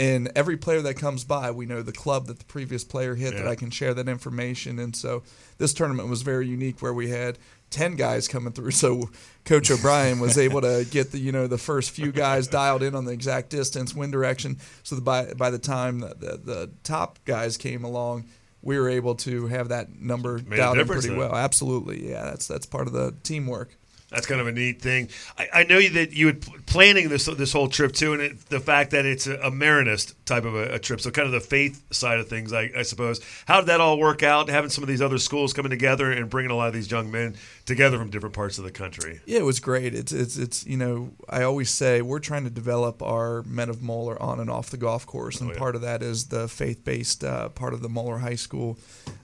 And 0.00 0.32
every 0.34 0.56
player 0.56 0.80
that 0.80 0.94
comes 0.94 1.24
by, 1.24 1.50
we 1.50 1.66
know 1.66 1.82
the 1.82 1.92
club 1.92 2.26
that 2.28 2.38
the 2.38 2.44
previous 2.46 2.84
player 2.84 3.14
hit 3.14 3.34
that 3.34 3.46
I 3.46 3.54
can 3.54 3.68
share 3.70 3.92
that 3.92 4.08
information. 4.08 4.78
And 4.78 4.96
so 4.96 5.22
this 5.58 5.74
tournament 5.74 6.08
was 6.08 6.22
very 6.22 6.48
unique 6.48 6.80
where 6.80 6.94
we 6.94 7.10
had 7.10 7.36
10 7.68 7.96
guys 7.96 8.26
coming 8.26 8.54
through. 8.54 8.70
So 8.80 9.10
Coach 9.44 9.70
O'Brien 9.70 10.18
was 10.18 10.38
able 10.38 10.62
to 10.62 10.86
get 10.90 11.12
the, 11.12 11.18
you 11.18 11.32
know, 11.32 11.46
the 11.46 11.58
first 11.58 11.90
few 11.90 12.12
guys 12.12 12.48
dialed 12.48 12.82
in 12.82 12.94
on 12.94 13.04
the 13.04 13.12
exact 13.12 13.50
distance, 13.50 13.94
wind 13.94 14.10
direction. 14.10 14.56
So 14.84 14.94
that 14.94 15.04
by, 15.04 15.34
by 15.34 15.50
the 15.50 15.58
time 15.58 15.98
the, 15.98 16.14
the, 16.18 16.40
the 16.42 16.70
top 16.82 17.18
guys 17.26 17.58
came 17.58 17.84
along, 17.84 18.24
we 18.62 18.78
were 18.78 18.88
able 18.88 19.16
to 19.16 19.48
have 19.48 19.68
that 19.68 20.00
number 20.00 20.38
dialed 20.40 20.78
in 20.78 20.86
pretty 20.86 21.14
well. 21.14 21.34
Absolutely. 21.34 22.08
Yeah, 22.08 22.24
that's 22.24 22.46
that's 22.46 22.64
part 22.64 22.86
of 22.86 22.94
the 22.94 23.14
teamwork. 23.22 23.76
That's 24.10 24.26
kind 24.26 24.40
of 24.40 24.48
a 24.48 24.52
neat 24.52 24.82
thing. 24.82 25.08
I, 25.38 25.48
I 25.52 25.62
know 25.64 25.80
that 25.80 26.12
you 26.12 26.34
p- 26.34 26.52
planning 26.66 27.08
this 27.08 27.26
this 27.26 27.52
whole 27.52 27.68
trip 27.68 27.92
too, 27.92 28.12
and 28.12 28.22
it, 28.22 28.46
the 28.48 28.58
fact 28.58 28.90
that 28.90 29.06
it's 29.06 29.28
a, 29.28 29.34
a 29.36 29.50
Marianist 29.50 30.14
type 30.24 30.44
of 30.44 30.54
a, 30.56 30.74
a 30.74 30.78
trip, 30.80 31.00
so 31.00 31.10
kind 31.10 31.26
of 31.26 31.32
the 31.32 31.40
faith 31.40 31.82
side 31.92 32.18
of 32.18 32.28
things, 32.28 32.52
I, 32.52 32.70
I 32.76 32.82
suppose. 32.82 33.20
How 33.46 33.60
did 33.60 33.68
that 33.68 33.80
all 33.80 33.98
work 33.98 34.22
out? 34.22 34.48
Having 34.48 34.70
some 34.70 34.82
of 34.82 34.88
these 34.88 35.00
other 35.00 35.18
schools 35.18 35.52
coming 35.52 35.70
together 35.70 36.10
and 36.10 36.28
bringing 36.28 36.50
a 36.50 36.56
lot 36.56 36.68
of 36.68 36.74
these 36.74 36.90
young 36.90 37.10
men 37.10 37.36
together 37.70 37.96
from 37.96 38.10
different 38.10 38.34
parts 38.34 38.58
of 38.58 38.64
the 38.64 38.70
country. 38.70 39.20
Yeah, 39.24 39.38
it 39.38 39.44
was 39.44 39.60
great. 39.60 39.94
It's 39.94 40.12
it's 40.12 40.36
it's 40.36 40.66
you 40.66 40.76
know 40.76 41.12
I 41.28 41.42
always 41.44 41.70
say 41.70 42.02
we're 42.02 42.18
trying 42.20 42.44
to 42.44 42.50
develop 42.50 43.02
our 43.02 43.42
men 43.44 43.70
of 43.70 43.80
Moeller 43.80 44.20
on 44.20 44.40
and 44.40 44.50
off 44.50 44.68
the 44.68 44.76
golf 44.76 45.06
course, 45.06 45.40
and 45.40 45.48
Oh, 45.50 45.52
yeah. 45.54 45.58
part 45.58 45.74
of 45.76 45.80
that 45.82 46.02
is 46.02 46.26
the 46.26 46.46
faith 46.48 46.84
based 46.84 47.24
uh, 47.24 47.48
part 47.48 47.72
of 47.72 47.80
the 47.80 47.88
Moeller 47.88 48.18
High 48.18 48.34
School, 48.36 48.76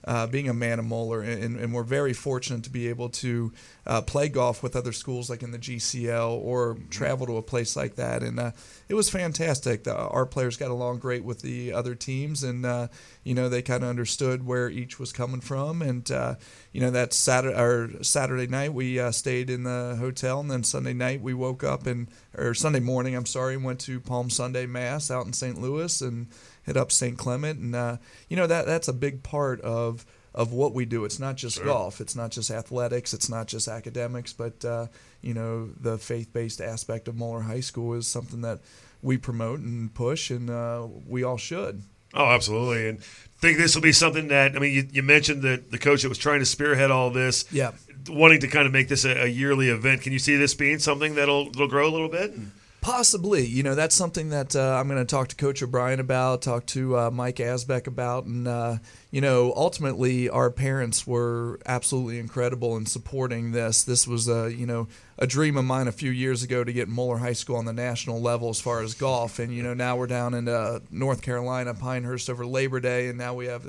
uh, 0.05 0.25
being 0.27 0.49
a 0.49 0.53
man 0.53 0.79
of 0.79 0.85
Moeller, 0.85 1.21
and, 1.21 1.57
and 1.59 1.73
we're 1.73 1.83
very 1.83 2.13
fortunate 2.13 2.63
to 2.63 2.69
be 2.69 2.87
able 2.87 3.09
to 3.09 3.51
uh, 3.85 4.01
play 4.01 4.29
golf 4.29 4.63
with 4.63 4.75
other 4.75 4.91
schools 4.91 5.29
like 5.29 5.43
in 5.43 5.51
the 5.51 5.59
GCL 5.59 6.31
or 6.31 6.75
Mm-hmm. 6.75 6.89
travel 6.89 7.25
to 7.27 7.37
a 7.37 7.41
place 7.41 7.75
like 7.75 7.95
that, 7.95 8.23
and 8.23 8.39
uh, 8.39 8.51
it 8.89 8.93
was 8.93 9.09
fantastic. 9.09 9.83
The, 9.83 9.95
our 9.95 10.25
players 10.25 10.57
got 10.57 10.71
along 10.71 10.99
great 10.99 11.23
with 11.23 11.41
the 11.41 11.73
other 11.73 11.95
teams, 11.95 12.43
and 12.43 12.65
uh, 12.65 12.87
you 13.23 13.33
know 13.33 13.49
they 13.49 13.61
kind 13.61 13.83
of 13.83 13.89
understood 13.89 14.45
where 14.45 14.69
each 14.69 14.99
was 14.99 15.11
coming 15.11 15.41
from, 15.41 15.81
and 15.81 16.09
uh, 16.11 16.35
you 16.71 16.81
know 16.81 16.91
that 16.91 17.13
Saturday 17.13 17.57
or 17.59 18.03
Saturday 18.03 18.36
night 18.45 18.73
we 18.73 18.99
uh, 18.99 19.11
stayed 19.11 19.49
in 19.49 19.63
the 19.63 19.95
hotel, 19.97 20.39
and 20.39 20.51
then 20.51 20.63
Sunday 20.63 20.93
night 20.93 21.21
we 21.21 21.33
woke 21.33 21.63
up 21.63 21.87
and 21.87 22.07
or 22.37 22.53
Sunday 22.53 22.79
morning, 22.79 23.15
I'm 23.15 23.25
sorry, 23.25 23.57
went 23.57 23.79
to 23.81 23.99
Palm 23.99 24.29
Sunday 24.29 24.67
Mass 24.67 25.09
out 25.09 25.25
in 25.25 25.33
St. 25.33 25.59
Louis 25.59 25.99
and 26.01 26.27
hit 26.63 26.77
up 26.77 26.91
St. 26.91 27.17
Clement, 27.17 27.57
and 27.59 27.73
uh, 27.75 27.97
you 28.29 28.37
know 28.37 28.45
that 28.45 28.67
that's 28.67 28.87
a 28.87 28.93
big 28.93 29.23
part 29.23 29.59
of 29.61 30.05
of 30.35 30.51
what 30.53 30.73
we 30.75 30.85
do. 30.85 31.03
It's 31.03 31.17
not 31.19 31.35
just 31.37 31.55
Sure. 31.55 31.65
golf, 31.65 31.99
it's 31.99 32.15
not 32.15 32.29
just 32.29 32.51
athletics, 32.51 33.11
it's 33.15 33.27
not 33.29 33.47
just 33.47 33.67
academics, 33.67 34.33
but 34.33 34.63
uh, 34.63 34.85
you 35.21 35.33
know 35.33 35.69
the 35.79 35.97
faith 35.97 36.31
based 36.31 36.61
aspect 36.61 37.07
of 37.07 37.15
Moeller 37.15 37.41
High 37.41 37.61
School 37.61 37.95
is 37.95 38.07
something 38.07 38.41
that 38.41 38.59
we 39.01 39.17
promote 39.17 39.61
and 39.61 39.91
push, 39.93 40.29
and 40.29 40.49
uh, 40.51 40.85
we 41.07 41.23
all 41.23 41.37
should. 41.37 41.81
Oh, 42.13 42.25
absolutely. 42.25 42.87
And 42.87 43.03
think 43.39 43.57
this 43.57 43.75
will 43.75 43.81
be 43.81 43.91
something 43.91 44.29
that 44.29 44.55
I 44.55 44.59
mean, 44.59 44.73
you, 44.73 44.87
you 44.91 45.03
mentioned 45.03 45.41
that 45.43 45.71
the 45.71 45.77
coach 45.77 46.01
that 46.03 46.09
was 46.09 46.17
trying 46.17 46.39
to 46.39 46.45
spearhead 46.45 46.89
all 46.89 47.09
this, 47.11 47.45
Yeah. 47.51 47.71
Wanting 48.09 48.39
to 48.41 48.47
kind 48.47 48.65
of 48.65 48.73
make 48.73 48.87
this 48.87 49.05
a, 49.05 49.23
a 49.23 49.27
yearly 49.27 49.69
event. 49.69 50.01
Can 50.01 50.13
you 50.13 50.19
see 50.19 50.35
this 50.35 50.53
being 50.53 50.79
something 50.79 51.15
that'll, 51.15 51.45
that'll 51.45 51.67
grow 51.67 51.87
a 51.87 51.91
little 51.91 52.09
bit? 52.09 52.33
Possibly, 52.81 53.45
you 53.45 53.63
know, 53.63 53.75
that's 53.75 53.95
something 53.95 54.29
that 54.29 54.55
uh, 54.55 54.77
I'm 54.79 54.87
going 54.87 54.99
to 54.99 55.05
talk 55.05 55.27
to 55.29 55.35
Coach 55.35 55.61
O'Brien 55.61 55.99
about, 55.99 56.41
talk 56.41 56.65
to 56.67 56.97
uh, 56.97 57.11
Mike 57.11 57.37
Asbeck 57.37 57.85
about, 57.85 58.25
and 58.25 58.47
uh, 58.47 58.77
you 59.11 59.21
know, 59.21 59.53
ultimately, 59.55 60.29
our 60.29 60.49
parents 60.51 61.07
were 61.07 61.59
absolutely 61.65 62.19
incredible 62.19 62.75
in 62.77 62.85
supporting 62.85 63.51
this. 63.53 63.83
This 63.83 64.07
was 64.07 64.27
a 64.27 64.53
you 64.53 64.65
know 64.65 64.87
a 65.17 65.25
dream 65.25 65.55
of 65.57 65.65
mine 65.65 65.87
a 65.87 65.91
few 65.91 66.11
years 66.11 66.43
ago 66.43 66.63
to 66.63 66.73
get 66.73 66.87
Moeller 66.87 67.17
High 67.17 67.33
School 67.33 67.55
on 67.55 67.65
the 67.65 67.73
national 67.73 68.21
level 68.21 68.49
as 68.49 68.59
far 68.59 68.81
as 68.81 68.93
golf, 68.93 69.39
and 69.39 69.53
you 69.53 69.63
know 69.63 69.73
now 69.73 69.95
we're 69.95 70.07
down 70.07 70.33
in 70.33 70.47
uh, 70.47 70.79
North 70.91 71.21
Carolina, 71.21 71.73
Pinehurst 71.73 72.29
over 72.29 72.45
Labor 72.45 72.79
Day, 72.79 73.07
and 73.07 73.17
now 73.17 73.33
we 73.33 73.45
have 73.47 73.65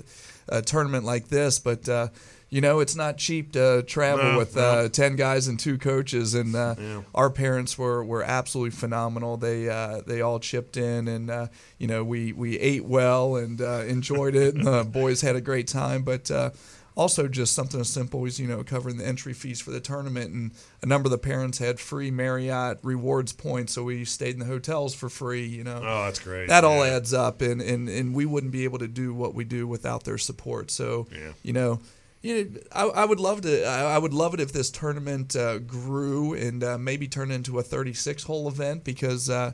a 0.49 0.63
tournament 0.63 1.05
like 1.05 1.29
this, 1.29 1.59
but. 1.59 1.89
Uh, 1.89 2.09
you 2.51 2.63
know, 2.63 2.81
it's 2.81 2.97
not 2.97 3.19
cheap 3.19 3.53
to 3.53 3.83
travel 3.83 4.25
No, 4.33 4.39
with 4.39 4.57
no. 4.57 4.63
uh, 4.63 4.89
ten 4.89 5.17
guys 5.17 5.49
and 5.49 5.61
two 5.61 5.77
coaches, 5.77 6.33
and 6.35 6.57
uh, 6.57 6.77
Yeah. 6.79 7.03
our 7.15 7.29
parents 7.29 7.77
were, 7.77 8.03
were 8.03 8.23
absolutely 8.23 8.71
phenomenal. 8.71 9.37
They 9.37 9.69
uh, 9.69 10.01
they 10.07 10.23
all 10.23 10.41
chipped 10.41 10.79
in, 10.79 11.09
and 11.09 11.31
uh, 11.31 11.49
you 11.77 11.87
know 11.87 12.03
we, 12.03 12.33
we 12.33 12.59
ate 12.59 12.87
well 12.87 13.37
and 13.37 13.61
uh, 13.61 13.83
enjoyed 13.87 14.35
it. 14.35 14.55
And 14.55 14.65
the 14.67 14.83
boys 14.91 15.21
had 15.21 15.37
a 15.37 15.38
great 15.41 15.67
time, 15.69 16.03
but 16.03 16.31
uh, 16.31 16.51
also 16.97 17.29
just 17.29 17.55
something 17.55 17.81
as 17.81 17.89
simple 17.89 18.27
as 18.27 18.41
you 18.41 18.49
know 18.49 18.65
covering 18.65 18.97
the 18.97 19.07
entry 19.07 19.33
fees 19.33 19.61
for 19.61 19.71
the 19.71 19.81
tournament. 19.81 20.33
And 20.33 20.51
a 20.83 20.87
number 20.87 21.07
of 21.07 21.11
the 21.13 21.19
parents 21.19 21.59
had 21.59 21.79
free 21.79 22.11
Marriott 22.11 22.79
rewards 22.83 23.33
points, 23.33 23.73
so 23.75 23.85
we 23.85 24.05
stayed 24.05 24.35
in 24.35 24.41
the 24.41 24.47
hotels 24.47 24.95
for 24.95 25.09
free. 25.09 25.47
You 25.47 25.65
know, 25.65 25.81
Oh, 25.83 26.05
that's 26.05 26.19
great. 26.19 26.49
that 26.49 26.65
all 26.65 26.83
adds 26.83 27.13
up, 27.15 27.41
and, 27.41 27.61
and, 27.63 27.89
and 27.89 28.15
we 28.15 28.27
wouldn't 28.27 28.53
be 28.53 28.65
able 28.65 28.79
to 28.79 28.89
do 28.89 29.15
what 29.15 29.35
we 29.35 29.45
do 29.45 29.67
without 29.67 30.05
their 30.05 30.19
support. 30.19 30.71
So, 30.71 31.07
Yeah. 31.13 31.33
you 31.43 31.53
know, 31.53 31.81
you 32.21 32.35
know, 32.45 32.61
I, 32.73 33.03
I 33.03 33.05
would 33.05 33.21
love 33.21 33.43
to. 33.43 33.65
I, 33.65 33.95
I 33.95 33.99
would 33.99 34.13
love 34.13 34.35
it 34.35 34.41
if 34.41 34.53
this 34.53 34.71
tournament 34.73 35.37
uh, 35.37 35.59
grew 35.59 36.35
and 36.35 36.65
uh, 36.65 36.77
maybe 36.77 37.07
turned 37.07 37.31
into 37.31 37.61
a 37.61 37.63
36 37.63 38.25
hole 38.25 38.49
event 38.49 38.83
because. 38.83 39.31
Uh, 39.31 39.53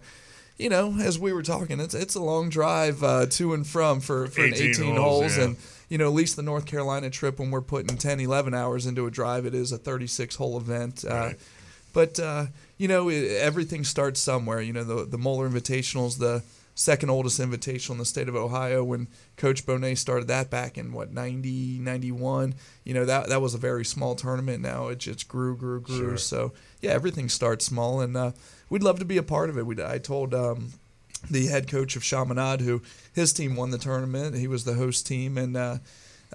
you 0.56 0.68
know, 0.68 0.96
as 1.00 1.18
we 1.18 1.32
were 1.32 1.42
talking, 1.42 1.80
it's 1.80 1.94
it's 1.94 2.14
a 2.14 2.22
long 2.22 2.48
drive 2.48 3.02
uh, 3.02 3.26
to 3.26 3.54
and 3.54 3.66
from 3.66 4.00
for, 4.00 4.26
for 4.28 4.44
an 4.44 4.54
18 4.54 4.70
18 4.70 4.84
holes, 4.96 4.98
holes, 4.98 5.36
yeah. 5.36 5.44
and 5.44 5.56
you 5.88 5.98
know, 5.98 6.06
at 6.06 6.14
least 6.14 6.36
the 6.36 6.42
North 6.42 6.66
Carolina 6.66 7.10
trip 7.10 7.38
when 7.38 7.50
we're 7.50 7.60
putting 7.60 7.96
10, 7.96 8.18
11 8.20 8.54
hours 8.54 8.86
into 8.86 9.06
a 9.06 9.10
drive, 9.10 9.46
it 9.46 9.54
is 9.54 9.70
a 9.72 9.78
36 9.78 10.36
hole 10.36 10.56
event. 10.56 11.04
Uh, 11.04 11.14
Right. 11.14 11.36
but 11.92 12.18
uh, 12.20 12.46
you 12.78 12.88
know, 12.88 13.08
it, 13.08 13.30
everything 13.40 13.84
starts 13.84 14.20
somewhere. 14.20 14.60
You 14.60 14.72
know, 14.72 14.84
the 14.84 15.04
the 15.04 15.18
Moeller 15.18 15.48
Invitational 15.48 16.06
is 16.06 16.18
the 16.18 16.42
second 16.76 17.08
oldest 17.08 17.40
invitational 17.40 17.92
in 17.92 17.98
the 17.98 18.04
state 18.04 18.28
of 18.28 18.34
Ohio. 18.34 18.82
When 18.82 19.06
Coach 19.36 19.64
Bonet 19.64 19.96
started 19.96 20.26
that 20.26 20.50
back 20.50 20.76
in 20.76 20.92
what 20.92 21.12
90, 21.12 21.78
91, 21.78 22.54
you 22.82 22.94
know 22.94 23.04
that 23.04 23.28
that 23.28 23.40
was 23.40 23.54
a 23.54 23.58
very 23.58 23.84
small 23.84 24.14
tournament. 24.16 24.60
Now 24.62 24.88
it 24.88 24.98
just 24.98 25.28
grew, 25.28 25.56
grew, 25.56 25.80
grew. 25.80 25.98
Sure. 25.98 26.16
So 26.16 26.52
yeah, 26.84 26.90
everything 26.92 27.28
starts 27.28 27.64
small, 27.66 28.00
and 28.00 28.16
uh, 28.16 28.32
we'd 28.70 28.82
love 28.82 28.98
to 29.00 29.04
be 29.04 29.16
a 29.16 29.22
part 29.22 29.50
of 29.50 29.58
it. 29.58 29.66
We 29.66 29.82
I 29.82 29.98
told. 29.98 30.34
Um, 30.34 30.72
the 31.30 31.46
head 31.46 31.68
coach 31.68 31.96
of 31.96 32.02
Chaminade, 32.04 32.60
who 32.60 32.82
his 33.14 33.32
team 33.32 33.56
won 33.56 33.70
the 33.70 33.78
tournament. 33.78 34.36
He 34.36 34.46
was 34.46 34.64
the 34.64 34.74
host 34.74 35.06
team, 35.06 35.38
and 35.38 35.56
uh, 35.56 35.78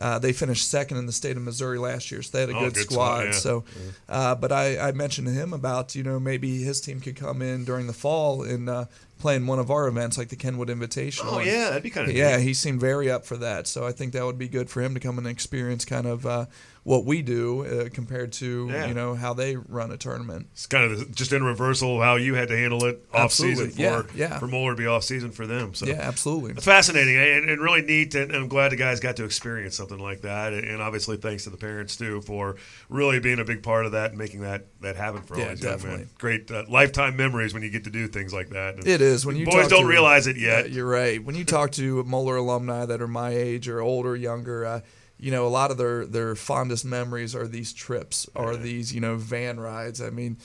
uh, 0.02 0.18
they 0.18 0.34
finished 0.34 0.68
second 0.68 0.98
in 0.98 1.06
the 1.06 1.12
state 1.12 1.38
of 1.38 1.44
Missouri 1.44 1.78
last 1.78 2.10
year. 2.10 2.24
So 2.24 2.32
they 2.36 2.42
had 2.42 2.50
a 2.50 2.56
Oh, 2.58 2.60
good, 2.62 2.74
good 2.74 2.92
squad. 2.92 3.26
yeah. 3.26 3.32
So, 3.34 3.66
uh, 4.08 4.34
but 4.34 4.52
I, 4.52 4.80
I 4.80 4.92
mentioned 4.94 5.28
to 5.28 5.34
him 5.34 5.54
about 5.54 5.94
you 5.94 6.02
know 6.02 6.20
maybe 6.20 6.64
his 6.64 6.82
team 6.82 7.02
could 7.02 7.16
come 7.16 7.44
in 7.44 7.66
during 7.66 7.86
the 7.86 7.94
fall 7.94 8.42
and 8.42 8.68
uh, 8.68 8.86
play 9.20 9.36
in 9.36 9.46
one 9.46 9.60
of 9.60 9.70
our 9.70 9.88
events 9.88 10.18
like 10.18 10.30
the 10.30 10.36
Kenwood 10.36 10.70
Invitational. 10.70 11.34
Oh, 11.34 11.38
And- 11.38 11.46
yeah, 11.46 11.66
that'd 11.70 11.84
be 11.84 11.92
kind 11.92 12.10
of 12.10 12.16
yeah, 12.16 12.40
he 12.40 12.56
seemed 12.56 12.80
very 12.80 13.12
up 13.12 13.28
for 13.28 13.38
that. 13.38 13.68
So 13.68 13.86
I 13.86 13.92
think 13.92 14.14
that 14.14 14.26
would 14.26 14.40
be 14.40 14.48
good 14.48 14.72
for 14.72 14.82
him 14.82 14.96
to 14.96 15.00
come 15.00 15.20
and 15.20 15.28
experience 15.28 15.86
kind 15.86 16.08
of 16.08 16.26
uh, 16.26 16.46
what 16.84 17.06
we 17.06 17.22
do 17.22 17.66
uh, 17.66 17.90
compared 17.94 18.32
to 18.34 18.68
Yeah. 18.72 18.88
you 18.88 18.94
know 18.94 19.14
how 19.16 19.34
they 19.34 19.56
run 19.58 19.92
a 19.92 19.98
tournament. 19.98 20.48
It's 20.54 20.66
kind 20.66 20.92
of 20.92 21.14
just 21.14 21.34
in 21.34 21.44
reversal 21.44 21.98
of 21.98 22.04
how 22.04 22.16
you 22.16 22.36
had 22.36 22.48
to 22.48 22.58
handle 22.58 22.86
it 22.86 23.06
off 23.14 23.32
season 23.34 23.70
for 23.72 23.82
Yeah, 23.82 24.02
yeah. 24.16 24.40
for 24.40 24.48
Moeller 24.48 24.72
to 24.72 24.78
be 24.78 24.88
off 24.88 25.04
season 25.04 25.32
for 25.32 25.46
them. 25.46 25.74
So 25.74 25.86
Yeah, 25.86 25.96
absolutely. 26.02 26.52
It's 26.54 26.66
fascinating 26.66 27.16
and, 27.18 27.50
and 27.50 27.62
really 27.62 27.82
neat, 27.82 28.16
and 28.16 28.32
I'm 28.34 28.48
glad 28.48 28.72
the 28.72 28.76
guys 28.78 29.00
got 29.00 29.18
to 29.18 29.26
experience 29.26 29.76
something 29.76 30.00
like 30.00 30.22
that. 30.22 30.54
And 30.54 30.82
obviously, 30.82 31.18
thanks 31.18 31.44
to 31.44 31.50
the 31.50 31.58
parents 31.58 31.96
too 31.98 32.22
for 32.22 32.56
really 32.90 33.20
being 33.20 33.40
a 33.40 33.46
big 33.46 33.62
part 33.62 33.86
of 33.86 33.92
that 33.92 34.10
and 34.12 34.18
making 34.18 34.42
that 34.42 34.66
that 34.82 34.96
happen 34.96 35.22
for 35.22 35.36
all 35.36 35.42
Yeah, 35.42 35.50
these 35.50 35.64
young 35.64 35.74
definitely. 35.74 35.98
men. 36.00 36.10
Great 36.18 36.50
uh, 36.52 36.64
lifetime 36.70 37.18
memories 37.18 37.54
when 37.54 37.62
you 37.64 37.70
get 37.70 37.84
to 37.84 37.90
do 37.90 38.08
things 38.08 38.34
like 38.34 38.50
that. 38.50 38.76
And 38.76 38.88
It 38.88 39.02
is. 39.02 39.26
When 39.26 39.36
you 39.36 39.46
boys 39.46 39.68
don't 39.68 39.82
to- 39.82 39.88
realize 39.88 40.26
it 40.28 40.38
Yeah, 40.38 40.60
yet. 40.60 40.72
you're 40.72 40.88
right. 40.90 41.24
When 41.24 41.36
you 41.36 41.44
talk 41.44 41.72
to 41.74 42.04
Moeller 42.06 42.38
alumni 42.38 42.86
that 42.86 43.02
are 43.02 43.08
my 43.08 43.32
age 43.32 43.68
or 43.68 43.82
older, 43.82 44.16
younger, 44.16 44.66
uh, 44.66 44.80
you 45.20 45.32
know, 45.32 45.46
a 45.46 45.50
lot 45.50 45.70
of 45.70 45.78
their 45.78 46.06
their 46.06 46.36
fondest 46.36 46.86
memories 46.86 47.36
are 47.36 47.48
these 47.48 47.74
trips, 47.74 48.28
are 48.36 48.56
these 48.56 48.94
you 48.94 49.02
know 49.02 49.16
van 49.18 49.60
rides. 49.60 50.02
I 50.02 50.10
mean. 50.10 50.38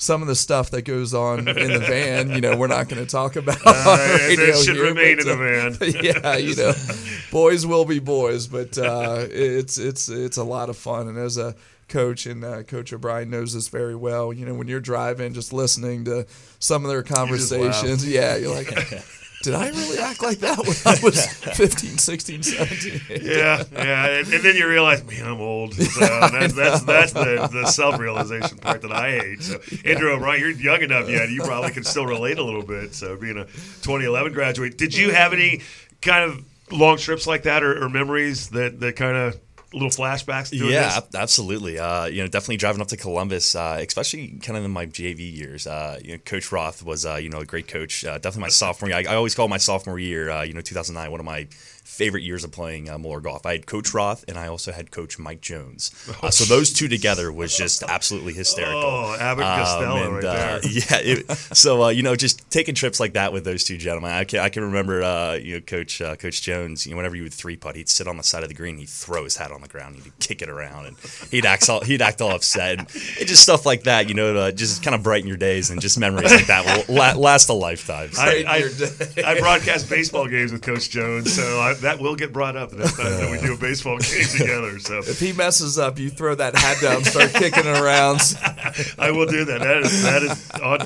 Some 0.00 0.22
of 0.22 0.28
the 0.28 0.36
stuff 0.36 0.70
that 0.70 0.82
goes 0.82 1.12
on 1.12 1.40
in 1.40 1.72
the 1.72 1.80
van, 1.80 2.30
you 2.30 2.40
know, 2.40 2.56
we're 2.56 2.68
not 2.68 2.88
going 2.88 3.04
to 3.04 3.10
talk 3.10 3.34
about. 3.34 3.58
Uh, 3.66 4.18
radio 4.28 4.54
should 4.54 4.76
here, 4.76 4.84
remain 4.84 5.16
but, 5.16 5.26
in 5.26 5.32
uh, 5.32 5.70
the 5.70 5.92
van. 5.92 6.04
yeah, 6.04 6.36
you 6.36 6.54
know, 6.54 6.72
boys 7.32 7.66
will 7.66 7.84
be 7.84 7.98
boys, 7.98 8.46
but 8.46 8.78
uh, 8.78 9.26
it's 9.28 9.76
it's 9.76 10.08
it's 10.08 10.36
a 10.36 10.44
lot 10.44 10.70
of 10.70 10.76
fun. 10.76 11.08
And 11.08 11.18
as 11.18 11.36
a 11.36 11.56
coach, 11.88 12.26
and 12.26 12.44
uh, 12.44 12.62
Coach 12.62 12.92
O'Brien 12.92 13.28
knows 13.28 13.54
this 13.54 13.66
very 13.66 13.96
well. 13.96 14.32
You 14.32 14.46
know, 14.46 14.54
when 14.54 14.68
you're 14.68 14.78
driving, 14.78 15.34
just 15.34 15.52
listening 15.52 16.04
to 16.04 16.28
some 16.60 16.84
of 16.84 16.90
their 16.90 17.02
conversations, 17.02 18.08
yeah, 18.08 18.36
you're 18.36 18.54
like. 18.54 18.72
Did 19.42 19.54
I 19.54 19.68
really 19.68 19.98
act 19.98 20.22
like 20.22 20.38
that 20.38 20.58
when 20.58 20.76
I 20.84 20.98
was 21.02 21.26
15, 21.54 21.98
16, 21.98 22.42
17? 22.42 23.00
Yeah, 23.22 23.62
yeah, 23.72 24.06
and, 24.06 24.32
and 24.32 24.42
then 24.42 24.56
you 24.56 24.68
realize, 24.68 25.04
man, 25.04 25.24
I'm 25.26 25.40
old. 25.40 25.74
So 25.74 26.04
uh, 26.04 26.28
that's 26.32 26.52
that's, 26.54 26.82
that's 26.82 27.12
the, 27.12 27.48
the 27.52 27.66
self 27.66 27.98
realization 28.00 28.58
part 28.58 28.82
that 28.82 28.92
I 28.92 29.12
hate. 29.12 29.42
So 29.42 29.60
Andrew 29.84 30.10
O'Brien, 30.10 30.40
you're 30.40 30.50
young 30.50 30.82
enough 30.82 31.08
yet. 31.08 31.28
You 31.30 31.42
probably 31.42 31.70
can 31.70 31.84
still 31.84 32.06
relate 32.06 32.38
a 32.38 32.44
little 32.44 32.64
bit. 32.64 32.94
So 32.94 33.16
being 33.16 33.38
a 33.38 33.44
2011 33.44 34.32
graduate, 34.32 34.76
did 34.76 34.96
you 34.96 35.12
have 35.12 35.32
any 35.32 35.60
kind 36.02 36.30
of 36.30 36.44
long 36.72 36.96
trips 36.96 37.26
like 37.26 37.44
that 37.44 37.62
or, 37.62 37.84
or 37.84 37.88
memories 37.88 38.48
that 38.50 38.80
that 38.80 38.96
kind 38.96 39.16
of 39.16 39.40
little 39.72 39.90
flashbacks? 39.90 40.50
To 40.50 40.56
Yeah, 40.56 41.00
this? 41.00 41.14
absolutely. 41.14 41.78
Uh, 41.78 42.06
you 42.06 42.22
know, 42.22 42.28
definitely 42.28 42.56
driving 42.56 42.80
up 42.80 42.88
to 42.88 42.96
Columbus, 42.96 43.54
uh, 43.54 43.82
especially 43.86 44.38
kind 44.42 44.56
of 44.56 44.64
in 44.64 44.70
my 44.70 44.86
JV 44.86 45.34
years. 45.34 45.66
Uh, 45.66 45.98
you 46.02 46.12
know, 46.12 46.18
Coach 46.18 46.50
Roth 46.52 46.82
was, 46.82 47.04
uh, 47.04 47.16
you 47.16 47.28
know, 47.28 47.40
a 47.40 47.44
great 47.44 47.68
coach. 47.68 48.04
Uh, 48.04 48.14
definitely 48.18 48.42
my 48.42 48.48
sophomore 48.48 48.88
year. 48.90 48.98
I, 49.08 49.12
I 49.12 49.16
always 49.16 49.34
call 49.34 49.48
my 49.48 49.58
sophomore 49.58 49.98
year, 49.98 50.30
uh, 50.30 50.42
you 50.42 50.54
know, 50.54 50.60
2009, 50.60 51.10
one 51.10 51.20
of 51.20 51.26
my 51.26 51.46
favorite 51.98 52.22
years 52.22 52.44
of 52.44 52.52
playing 52.52 52.88
uh, 52.88 52.96
Moeller 52.96 53.18
golf. 53.18 53.44
I 53.44 53.52
had 53.52 53.66
Coach 53.66 53.92
Roth 53.92 54.24
and 54.28 54.38
I 54.38 54.46
also 54.46 54.70
had 54.70 54.92
Coach 54.92 55.18
Mike 55.18 55.40
Jones. 55.40 55.90
Uh, 56.20 56.30
so 56.30 56.44
those 56.44 56.72
two 56.72 56.88
together 56.88 57.30
was 57.30 57.56
just 57.56 57.82
absolutely 57.84 58.32
hysterical. 58.32 58.82
Oh, 58.82 59.16
Abbott 59.20 59.44
and 59.44 59.62
Costello 59.62 60.10
right 60.14 60.24
uh, 60.24 60.32
there. 60.32 60.60
yeah, 60.68 60.98
it, 61.00 61.30
so 61.30 61.84
uh, 61.84 61.88
you 61.90 62.02
know, 62.02 62.16
just 62.16 62.50
taking 62.50 62.74
trips 62.74 62.98
like 62.98 63.12
that 63.12 63.32
with 63.32 63.44
those 63.44 63.62
two 63.62 63.76
gentlemen. 63.76 64.10
I 64.10 64.24
can, 64.24 64.40
I 64.40 64.48
can 64.48 64.64
remember, 64.64 65.02
uh, 65.02 65.34
you 65.34 65.54
know, 65.54 65.60
Coach 65.60 66.02
uh, 66.02 66.16
Coach 66.16 66.42
Jones. 66.42 66.86
You 66.86 66.92
know, 66.92 66.96
whenever 66.96 67.14
you 67.14 67.22
would 67.22 67.32
three 67.32 67.56
putt, 67.56 67.76
he'd 67.76 67.88
sit 67.88 68.08
on 68.08 68.16
the 68.16 68.24
side 68.24 68.42
of 68.42 68.48
the 68.48 68.54
green, 68.54 68.78
he'd 68.78 68.88
throw 68.88 69.22
his 69.22 69.36
hat 69.36 69.52
on 69.52 69.60
the 69.60 69.68
ground, 69.68 69.96
he'd 69.96 70.18
kick 70.18 70.42
it 70.42 70.48
around, 70.48 70.86
and 70.86 70.96
he'd 71.30 71.46
act 71.46 71.68
all 71.68 71.82
he'd 71.82 72.02
act 72.02 72.20
all 72.20 72.32
upset, 72.32 72.78
and 72.78 72.88
it 73.20 73.26
just 73.26 73.44
stuff 73.44 73.64
like 73.64 73.84
that. 73.84 74.08
You 74.08 74.14
know, 74.14 74.34
to 74.34 74.52
just 74.52 74.82
kind 74.82 74.96
of 74.96 75.04
brighten 75.04 75.28
your 75.28 75.36
days, 75.36 75.70
and 75.70 75.80
just 75.80 75.98
memories 76.00 76.32
like 76.32 76.46
that 76.46 76.86
will 76.88 76.94
la- 76.96 77.14
last 77.14 77.48
a 77.48 77.54
lifetime. 77.54 78.10
So. 78.10 78.22
I, 78.22 78.44
I, 78.46 79.24
I 79.24 79.38
broadcast 79.38 79.88
baseball 79.88 80.26
games 80.26 80.50
with 80.50 80.62
Coach 80.62 80.90
Jones, 80.90 81.32
so 81.32 81.60
I, 81.60 81.74
that 81.74 81.87
will 81.96 82.16
get 82.16 82.32
brought 82.32 82.56
up 82.56 82.70
the 82.70 82.76
next 82.76 82.96
time 82.96 83.10
that 83.12 83.30
we 83.30 83.38
do 83.46 83.54
a 83.54 83.56
baseball 83.56 83.98
game 83.98 84.24
together. 84.24 84.78
So 84.78 84.98
If 84.98 85.20
he 85.20 85.32
messes 85.32 85.78
up, 85.78 85.98
you 85.98 86.10
throw 86.10 86.34
that 86.34 86.56
hat 86.56 86.78
down, 86.82 87.04
start 87.04 87.32
kicking 87.32 87.64
it 87.64 87.80
around. 87.80 88.20
I 88.98 89.10
will 89.10 89.26
do 89.26 89.44
that. 89.44 89.60
That 89.60 89.78
is 89.78 90.02
that 90.02 90.22
is 90.22 90.50
on. 90.60 90.80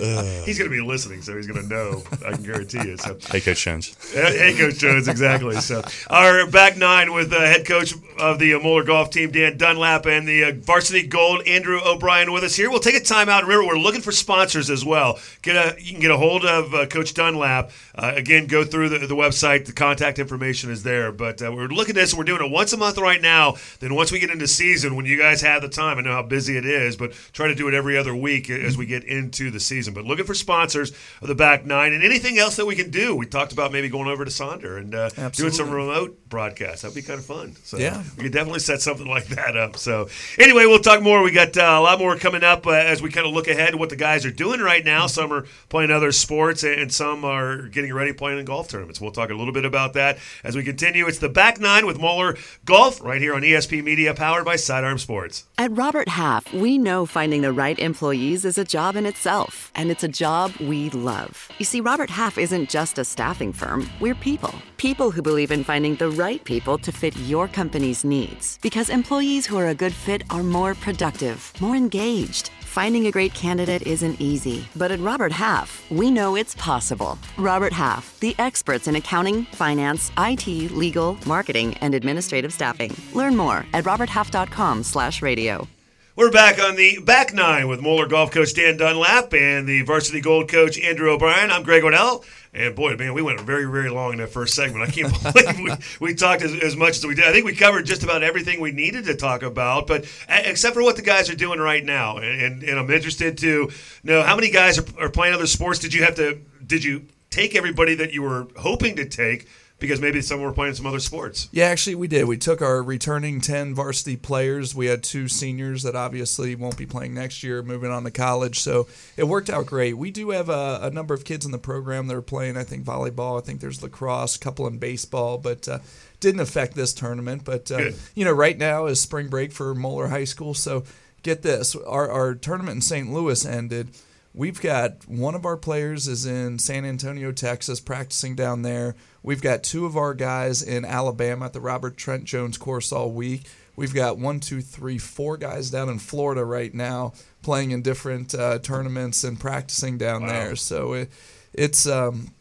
He's 0.45 0.59
going 0.59 0.71
to 0.71 0.77
be 0.77 0.83
listening, 0.83 1.23
so 1.23 1.37
he's 1.37 1.47
going 1.47 1.63
to 1.63 1.69
know. 1.69 2.03
I 2.27 2.33
can 2.33 2.43
guarantee 2.43 2.87
you. 2.89 2.97
So 2.97 3.17
hey, 3.31 3.41
Coach 3.41 3.65
Jones. 3.65 3.97
Hey, 4.13 4.55
Coach 4.57 4.79
Jones, 4.79 5.09
exactly. 5.09 5.57
So, 5.57 5.83
our 6.11 6.47
back 6.47 6.77
nine 6.77 7.13
with 7.13 7.33
uh, 7.33 7.41
head 7.41 7.67
coach 7.67 7.95
of 8.19 8.39
the 8.39 8.55
uh, 8.55 8.61
Moeller 8.61 8.85
golf 8.85 9.11
team, 9.11 9.31
Dan 9.31 9.57
Dunlap, 9.57 10.07
and 10.07 10.27
the 10.29 10.45
uh, 10.45 10.53
varsity 10.55 11.07
gold, 11.07 11.47
Andrew 11.47 11.81
O'Brien, 11.85 12.33
with 12.33 12.45
us 12.45 12.55
here. 12.55 12.71
We'll 12.71 12.81
take 12.81 12.95
a 12.95 13.01
time 13.01 13.29
out. 13.29 13.45
Remember, 13.45 13.67
we're 13.67 13.79
looking 13.79 14.01
for 14.03 14.13
sponsors 14.13 14.71
as 14.71 14.85
well. 14.85 15.19
Get 15.43 15.57
a, 15.57 15.81
you 15.81 15.93
can 15.93 16.01
get 16.01 16.11
a 16.11 16.17
hold 16.17 16.45
of 16.45 16.75
uh, 16.75 16.87
Coach 16.87 17.15
Dunlap. 17.15 17.71
Uh, 17.95 18.13
again, 18.15 18.47
go 18.47 18.65
through 18.65 18.91
the, 18.91 18.99
the 19.07 19.17
website. 19.17 19.67
The 19.67 19.73
contact 19.73 20.19
information 20.19 20.71
is 20.71 20.83
there. 20.83 20.92
But 21.13 21.41
uh, 21.43 21.53
we're 21.53 21.69
looking 21.69 21.97
at 21.97 22.01
this, 22.01 22.13
and 22.13 22.19
we're 22.19 22.25
doing 22.25 22.45
it 22.45 22.51
once 22.51 22.73
a 22.73 22.77
month 22.77 22.99
right 22.99 23.21
now. 23.23 23.55
Then, 23.81 23.95
once 23.95 24.13
we 24.13 24.19
get 24.19 24.31
into 24.31 24.47
season, 24.47 24.97
when 24.97 25.07
you 25.07 25.17
guys 25.19 25.41
have 25.41 25.63
the 25.63 25.69
time, 25.69 25.99
I 25.99 26.03
know 26.03 26.13
how 26.13 26.23
busy 26.23 26.57
it 26.57 26.67
is, 26.67 26.97
but 26.97 27.13
try 27.33 27.49
to 27.49 27.55
do 27.55 27.69
it 27.69 27.75
every 27.75 27.97
other 27.97 28.15
week 28.15 28.51
as 28.51 28.77
we 28.77 28.87
get 28.87 29.05
into 29.05 29.51
the 29.51 29.61
season. 29.61 29.95
But 29.95 30.05
looking 30.05 30.25
for 30.25 30.35
sponsors 30.35 30.93
of 31.21 31.29
the 31.29 31.35
back 31.35 31.65
nine 31.65 31.93
and 31.93 32.03
anything 32.03 32.39
else 32.39 32.57
that 32.57 32.67
we 32.67 32.75
can 32.77 32.91
do. 32.91 33.15
We 33.17 33.27
talked 33.27 33.53
about 33.53 33.73
maybe 33.73 33.89
going 33.89 34.09
over 34.09 34.25
to 34.25 34.31
Sonder 34.31 34.79
and 34.79 34.95
uh, 34.95 35.11
doing 35.31 35.53
some 35.53 35.71
remote 35.71 36.29
broadcasts. 36.29 36.83
That'd 36.83 36.95
be 36.95 37.03
kind 37.03 37.19
of 37.19 37.25
fun. 37.25 37.57
So 37.65 37.79
Yeah. 37.79 38.03
we 38.17 38.25
could 38.25 38.33
definitely 38.33 38.61
set 38.61 38.81
something 38.81 39.07
like 39.07 39.27
that 39.29 39.57
up. 39.57 39.77
So 39.77 40.09
anyway, 40.39 40.67
we'll 40.67 40.81
talk 40.81 41.03
more. 41.03 41.23
We 41.23 41.31
got 41.33 41.57
uh, 41.57 41.61
a 41.63 41.81
lot 41.81 41.99
more 41.99 42.17
coming 42.17 42.43
up 42.45 42.67
uh, 42.67 42.71
as 42.73 43.01
we 43.01 43.11
kind 43.11 43.27
of 43.27 43.33
look 43.33 43.49
ahead 43.49 43.73
to 43.73 43.77
what 43.77 43.91
the 43.91 43.97
guys 43.97 44.25
are 44.27 44.31
doing 44.31 44.61
right 44.61 44.85
now. 44.85 45.07
Some 45.07 45.33
are 45.33 45.47
playing 45.69 45.91
other 45.91 46.13
sports 46.13 46.63
and 46.65 46.93
some 46.93 47.25
are 47.25 47.63
getting 47.69 47.93
ready 47.93 48.13
playing 48.13 48.39
in 48.39 48.45
golf 48.45 48.69
tournaments. 48.69 49.01
We'll 49.01 49.11
talk 49.13 49.31
a 49.31 49.35
little 49.35 49.53
bit 49.53 49.65
about 49.65 49.93
that 49.95 50.19
as 50.45 50.57
we 50.57 50.63
continue. 50.73 51.07
It's 51.07 51.19
the 51.19 51.29
back 51.29 51.61
nine 51.61 51.85
with 51.85 52.01
Moeller 52.01 52.35
Golf 52.65 53.03
right 53.03 53.21
here 53.21 53.35
on 53.35 53.43
ESP 53.43 53.85
Media, 53.85 54.15
powered 54.15 54.47
by 54.47 54.57
Sidearm 54.57 54.97
Sports. 54.97 55.45
At 55.59 55.71
Robert 55.73 56.09
Half, 56.09 56.51
we 56.55 56.79
know 56.79 57.05
finding 57.05 57.43
the 57.43 57.53
right 57.53 57.79
employees 57.79 58.47
is 58.47 58.57
a 58.57 58.65
job 58.65 58.97
in 58.97 59.05
itself, 59.05 59.71
and 59.75 59.91
it's 59.91 60.03
a 60.03 60.09
job 60.09 60.51
we 60.59 60.89
love. 60.91 61.49
You 61.59 61.67
see, 61.67 61.83
Robert 61.83 62.09
Half 62.09 62.39
isn't 62.39 62.71
just 62.71 62.99
a 62.99 63.05
staffing 63.05 63.53
firm, 63.53 63.87
we're 64.01 64.15
people. 64.15 64.55
People 64.83 65.13
who 65.13 65.23
believe 65.23 65.53
in 65.53 65.63
finding 65.63 65.95
the 65.95 66.11
right 66.11 66.43
people 66.43 66.77
to 66.77 66.91
fit 66.91 67.17
your 67.19 67.47
company's 67.47 68.03
needs. 68.05 68.59
Because 68.63 68.91
employees 68.91 69.47
who 69.47 69.57
are 69.57 69.69
a 69.69 69.77
good 69.77 69.95
fit 69.95 70.25
are 70.29 70.43
more 70.43 70.75
productive, 70.75 71.53
more 71.61 71.77
engaged. 71.77 72.49
Finding 72.63 73.07
a 73.07 73.13
great 73.13 73.33
candidate 73.33 73.83
isn't 73.87 74.21
easy, 74.21 74.67
but 74.75 74.91
at 74.91 74.99
Robert 74.99 75.31
Half, 75.31 75.89
we 75.89 76.11
know 76.11 76.35
it's 76.35 76.57
possible. 76.57 77.17
Robert 77.39 77.73
Half, 77.73 78.19
the 78.19 78.35
experts 78.41 78.89
in 78.89 78.97
accounting, 78.97 79.45
finance, 79.53 80.11
IT, 80.19 80.49
legal, 80.73 81.17
marketing, 81.27 81.75
and 81.75 81.95
administrative 81.95 82.53
staffing. 82.53 82.93
Learn 83.15 83.37
more 83.37 83.65
at 83.73 83.85
roberthalf.com/radio. 83.85 85.69
We're 86.15 86.31
back 86.31 86.63
on 86.63 86.77
the 86.77 86.99
back 86.99 87.33
nine 87.33 87.69
with 87.69 87.81
Moeller 87.81 88.07
golf 88.07 88.33
coach 88.33 88.53
Dan 88.53 88.77
Dunlap 88.77 89.33
and 89.33 89.67
the 89.67 89.81
varsity 89.81 90.21
gold 90.21 90.51
coach 90.51 90.79
Andrew 90.79 91.11
O'Brien. 91.11 91.51
I'm 91.51 91.63
Greg 91.63 91.85
Odell. 91.85 92.23
And 92.55 92.75
boy, 92.75 92.97
man, 92.97 93.15
we 93.15 93.23
went 93.23 93.41
very, 93.41 93.65
very 93.65 93.89
long 93.89 94.13
in 94.13 94.19
that 94.19 94.29
first 94.29 94.55
segment. 94.55 94.87
I 94.87 94.93
can't 94.93 95.11
believe 95.35 95.59
we, 95.59 96.09
we 96.09 96.15
talked 96.15 96.43
as, 96.43 96.55
as 96.55 96.77
much 96.77 96.99
as 96.99 97.07
we 97.07 97.15
did. 97.15 97.25
I 97.25 97.33
think 97.33 97.47
we 97.47 97.55
covered 97.55 97.87
just 97.87 98.03
about 98.03 98.23
everything 98.23 98.61
we 98.61 98.73
needed 98.73 99.07
to 99.07 99.17
talk 99.17 99.43
about, 99.43 99.87
but 99.87 100.05
except 100.29 100.75
for 100.75 100.83
what 100.83 100.97
the 100.97 101.03
guys 101.03 101.31
are 101.31 101.35
doing 101.35 101.61
right 101.61 101.83
now. 101.83 102.19
And, 102.19 102.43
and, 102.43 102.63
and 102.63 102.79
I'm 102.79 102.91
interested 102.91 103.39
to 103.39 103.71
know 104.05 104.23
how 104.23 104.37
many 104.37 104.51
guys 104.51 104.79
are, 104.79 104.85
are 104.99 105.09
playing 105.09 105.35
other 105.35 105.47
sports. 105.47 105.79
Did 105.79 105.95
you 105.95 106.05
have 106.05 106.17
to? 106.17 106.41
Did 106.65 106.85
you 106.85 107.07
take 107.31 107.57
everybody 107.57 107.95
that 107.97 108.13
you 108.13 108.23
were 108.23 108.49
hoping 108.59 108.97
to 108.97 109.09
take? 109.09 109.49
Because 109.83 110.01
maybe 110.01 110.23
some 110.23 110.41
were 110.41 110.53
playing 110.53 110.75
some 110.75 110.87
other 110.87 111.01
sports. 111.01 111.49
Yeah, 111.51 111.65
actually, 111.65 111.97
we 111.97 112.07
did. 112.07 112.27
We 112.27 112.37
took 112.37 112.63
our 112.63 112.81
returning 112.85 113.41
10 113.41 113.75
varsity 113.75 114.17
players. 114.17 114.77
We 114.77 114.87
had 114.87 115.03
two 115.03 115.27
seniors 115.27 115.83
that 115.83 115.97
obviously 115.97 116.55
won't 116.55 116.77
be 116.77 116.87
playing 116.87 117.15
next 117.15 117.43
year, 117.43 117.65
moving 117.65 117.91
on 117.91 118.05
to 118.05 118.13
college. 118.13 118.61
So 118.61 118.87
it 119.17 119.25
worked 119.25 119.51
out 119.51 119.67
great. 119.67 119.99
We 119.99 120.13
do 120.13 120.31
have 120.31 120.49
a, 120.49 120.79
a 120.83 120.91
number 120.91 121.15
of 121.15 121.25
kids 121.25 121.45
in 121.45 121.51
the 121.51 121.59
program 121.59 122.07
that 122.07 122.17
are 122.17 122.23
playing, 122.23 122.57
I 122.57 122.63
think, 122.63 122.85
volleyball. 122.85 123.43
I 123.43 123.45
think 123.45 123.61
there's 123.61 123.83
lacrosse, 123.83 124.37
a 124.37 124.39
couple 124.39 124.69
in 124.69 124.79
baseball, 124.79 125.37
but 125.37 125.67
uh, 125.67 125.81
didn't 126.21 126.43
affect 126.43 126.77
this 126.77 126.95
tournament. 126.95 127.45
But, 127.45 127.73
uh, 127.73 127.91
you 128.15 128.25
know, 128.25 128.33
right 128.33 128.57
now 128.57 128.87
is 128.87 129.01
spring 129.01 129.27
break 129.27 129.51
for 129.51 129.75
Moeller 129.75 130.07
High 130.07 130.25
School. 130.25 130.55
So 130.55 130.85
get 131.25 131.43
this 131.43 131.75
our, 131.75 132.09
our 132.09 132.35
tournament 132.37 132.77
in 132.77 132.83
St. 132.83 133.13
Louis 133.13 133.45
ended. 133.45 133.89
We've 134.35 134.61
got 134.61 135.07
one 135.07 135.35
of 135.35 135.45
our 135.45 135.59
players 135.59 136.09
is 136.09 136.25
in 136.25 136.59
San 136.59 136.87
Antonio, 136.87 137.33
Texas, 137.33 137.81
practicing 137.81 138.35
down 138.35 138.63
there. 138.63 138.95
We've 139.23 139.43
got 139.43 139.63
two 139.63 139.85
of 139.85 139.97
our 139.97 140.15
guys 140.15 140.63
in 140.63 140.87
Alabama 140.87 141.47
at 141.47 141.53
the 141.53 141.61
Robert 141.61 141.99
Trent 141.99 142.25
Jones 142.25 142.57
course 142.57 142.93
all 142.93 143.11
week. 143.11 143.43
We've 143.77 143.95
got 143.95 144.19
one, 144.19 144.41
two, 144.41 144.61
three, 144.61 144.99
four 144.99 145.37
guys 145.37 145.71
down 145.71 145.89
in 145.89 145.99
Florida 145.99 146.45
right 146.45 146.73
now 146.73 147.13
playing 147.43 147.73
in 147.73 147.83
different 147.83 148.35
uh, 148.35 148.59
tournaments 148.59 149.25
and 149.25 149.39
practicing 149.39 149.99
down 149.99 150.27
there. 150.27 150.57
So 150.57 150.95
it, 150.95 151.11
it's 151.53 151.87
um, 151.87 152.33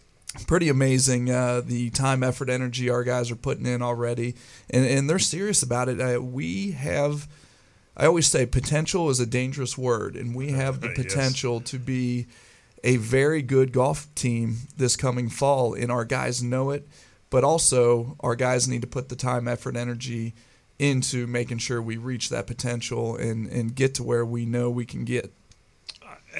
pretty 0.47 0.69
amazing 0.69 1.29
uh, 1.29 1.61
the 1.65 1.89
time, 1.89 2.23
effort, 2.23 2.49
energy 2.49 2.89
our 2.89 3.03
guys 3.03 3.31
are 3.31 3.35
putting 3.35 3.65
in 3.65 3.81
already, 3.81 4.35
and 4.69 4.85
and 4.85 5.09
they're 5.09 5.19
serious 5.19 5.63
about 5.63 5.89
it. 5.89 5.99
Uh, 5.99 6.21
we 6.21 6.71
have. 6.71 7.27
I 7.95 8.05
always 8.05 8.27
say 8.27 8.45
potential 8.45 9.09
is 9.09 9.19
a 9.19 9.25
dangerous 9.25 9.77
word, 9.77 10.15
and 10.15 10.33
we 10.35 10.51
have 10.51 10.81
the 10.81 10.87
Yes. 10.95 10.97
potential 10.97 11.59
to 11.61 11.77
be 11.77 12.27
a 12.83 12.97
very 12.97 13.41
good 13.41 13.71
golf 13.73 14.13
team 14.15 14.57
this 14.77 14.95
coming 14.95 15.29
fall, 15.29 15.73
and 15.73 15.91
our 15.91 16.05
guys 16.05 16.41
know 16.41 16.71
it. 16.71 16.87
But 17.29 17.43
also, 17.43 18.17
our 18.19 18.35
guys 18.35 18.67
need 18.67 18.81
to 18.81 18.87
put 18.87 19.09
the 19.09 19.15
time, 19.15 19.47
effort, 19.47 19.75
energy 19.77 20.33
into 20.79 21.27
making 21.27 21.59
sure 21.59 21.81
we 21.81 21.95
reach 21.95 22.29
that 22.29 22.47
potential 22.47 23.15
and, 23.15 23.47
and 23.47 23.75
get 23.75 23.93
to 23.95 24.03
where 24.03 24.25
we 24.25 24.45
know 24.45 24.69
we 24.69 24.85
can 24.85 25.05
get. 25.05 25.31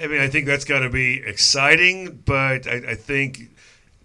I 0.02 0.08
mean, 0.08 0.20
I 0.20 0.28
think 0.28 0.48
that's 0.48 0.66
got 0.66 0.80
to 0.80 0.90
be 0.90 1.22
exciting, 1.22 2.24
but 2.26 2.66
I, 2.68 2.82
I 2.90 2.96
think 2.96 3.52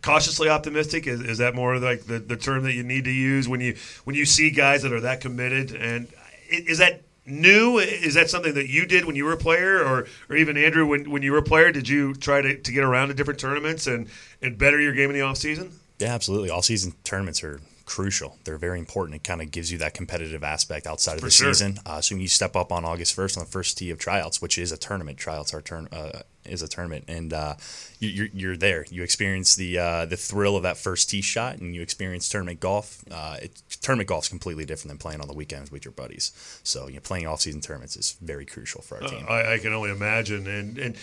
cautiously 0.02 0.48
optimistic 0.48 1.06
is, 1.06 1.20
is 1.20 1.38
that 1.38 1.54
more 1.54 1.78
like 1.78 2.04
the, 2.04 2.18
the 2.18 2.36
term 2.36 2.64
that 2.64 2.74
you 2.74 2.82
need 2.82 3.04
to 3.04 3.10
use 3.10 3.48
when 3.48 3.60
you 3.60 3.76
when 4.04 4.14
you 4.14 4.24
see 4.24 4.50
guys 4.50 4.82
that 4.82 4.92
are 4.92 5.00
that 5.00 5.20
committed 5.20 5.72
and 5.72 6.06
is 6.48 6.78
that 6.78 7.02
new? 7.26 7.78
Is 7.78 8.14
that 8.14 8.30
something 8.30 8.54
that 8.54 8.68
you 8.68 8.86
did 8.86 9.04
when 9.04 9.16
you 9.16 9.24
were 9.24 9.32
a 9.32 9.36
player, 9.36 9.84
or 9.84 10.06
or 10.28 10.36
even 10.36 10.56
Andrew 10.56 10.86
when, 10.86 11.10
when 11.10 11.22
you 11.22 11.32
were 11.32 11.38
a 11.38 11.42
player? 11.42 11.72
Did 11.72 11.88
you 11.88 12.14
try 12.14 12.40
to, 12.40 12.56
to 12.56 12.72
get 12.72 12.84
around 12.84 13.08
to 13.08 13.14
different 13.14 13.40
tournaments 13.40 13.86
and, 13.86 14.08
and 14.40 14.56
better 14.56 14.80
your 14.80 14.92
game 14.92 15.10
in 15.10 15.16
the 15.16 15.22
off 15.22 15.36
season? 15.36 15.72
Yeah, 15.98 16.14
absolutely. 16.14 16.50
All 16.50 16.62
season 16.62 16.94
tournaments 17.04 17.42
are 17.42 17.60
crucial. 17.86 18.36
They're 18.44 18.58
very 18.58 18.78
important. 18.78 19.16
It 19.16 19.24
kind 19.24 19.40
of 19.40 19.50
gives 19.50 19.72
you 19.72 19.78
that 19.78 19.94
competitive 19.94 20.44
aspect 20.44 20.86
outside 20.86 21.14
of 21.14 21.20
For 21.20 21.26
the 21.26 21.30
sure. 21.30 21.54
season. 21.54 21.78
Uh, 21.86 22.00
so 22.00 22.14
when 22.14 22.20
you 22.20 22.28
step 22.28 22.54
up 22.56 22.72
on 22.72 22.84
August 22.84 23.16
1st 23.16 23.38
on 23.38 23.44
the 23.44 23.50
first 23.50 23.78
tee 23.78 23.90
of 23.90 23.98
tryouts, 23.98 24.42
which 24.42 24.58
is 24.58 24.72
a 24.72 24.76
tournament, 24.76 25.16
tryouts 25.16 25.54
are 25.54 25.62
turn 25.62 25.88
uh, 25.92 26.20
is 26.44 26.62
a 26.62 26.68
tournament, 26.68 27.04
and 27.08 27.32
uh, 27.32 27.54
you, 27.98 28.08
you're 28.08 28.28
you're 28.32 28.56
there. 28.56 28.84
You 28.90 29.02
experience 29.02 29.54
the 29.54 29.78
uh, 29.78 30.04
the 30.06 30.16
thrill 30.16 30.56
of 30.56 30.64
that 30.64 30.76
first 30.76 31.08
tee 31.10 31.22
shot, 31.22 31.58
and 31.58 31.74
you 31.74 31.82
experience 31.82 32.28
tournament 32.28 32.60
golf. 32.60 33.02
Uh, 33.10 33.38
it, 33.42 33.62
tournament 33.80 34.08
golf 34.08 34.24
is 34.24 34.28
completely 34.28 34.64
different 34.64 34.88
than 34.88 34.98
playing 34.98 35.20
on 35.20 35.28
the 35.28 35.34
weekends 35.34 35.70
with 35.70 35.84
your 35.84 35.92
buddies. 35.92 36.32
So 36.62 36.88
you 36.88 36.94
know, 36.94 37.00
playing 37.00 37.26
off 37.26 37.40
season 37.40 37.60
tournaments 37.60 37.96
is 37.96 38.16
very 38.20 38.44
crucial 38.46 38.82
for 38.82 39.02
our 39.02 39.08
team. 39.08 39.26
I, 39.28 39.54
I 39.54 39.58
can 39.58 39.72
only 39.72 39.90
imagine. 39.90 40.46
And 40.46 40.78
and 40.78 40.96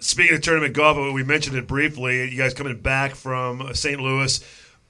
speaking 0.00 0.36
of 0.36 0.42
tournament 0.42 0.74
golf, 0.74 0.96
we 1.14 1.22
mentioned 1.22 1.56
it 1.56 1.66
briefly. 1.66 2.30
You 2.30 2.36
guys 2.36 2.54
coming 2.54 2.78
back 2.78 3.14
from 3.14 3.74
St. 3.74 4.00
Louis 4.00 4.42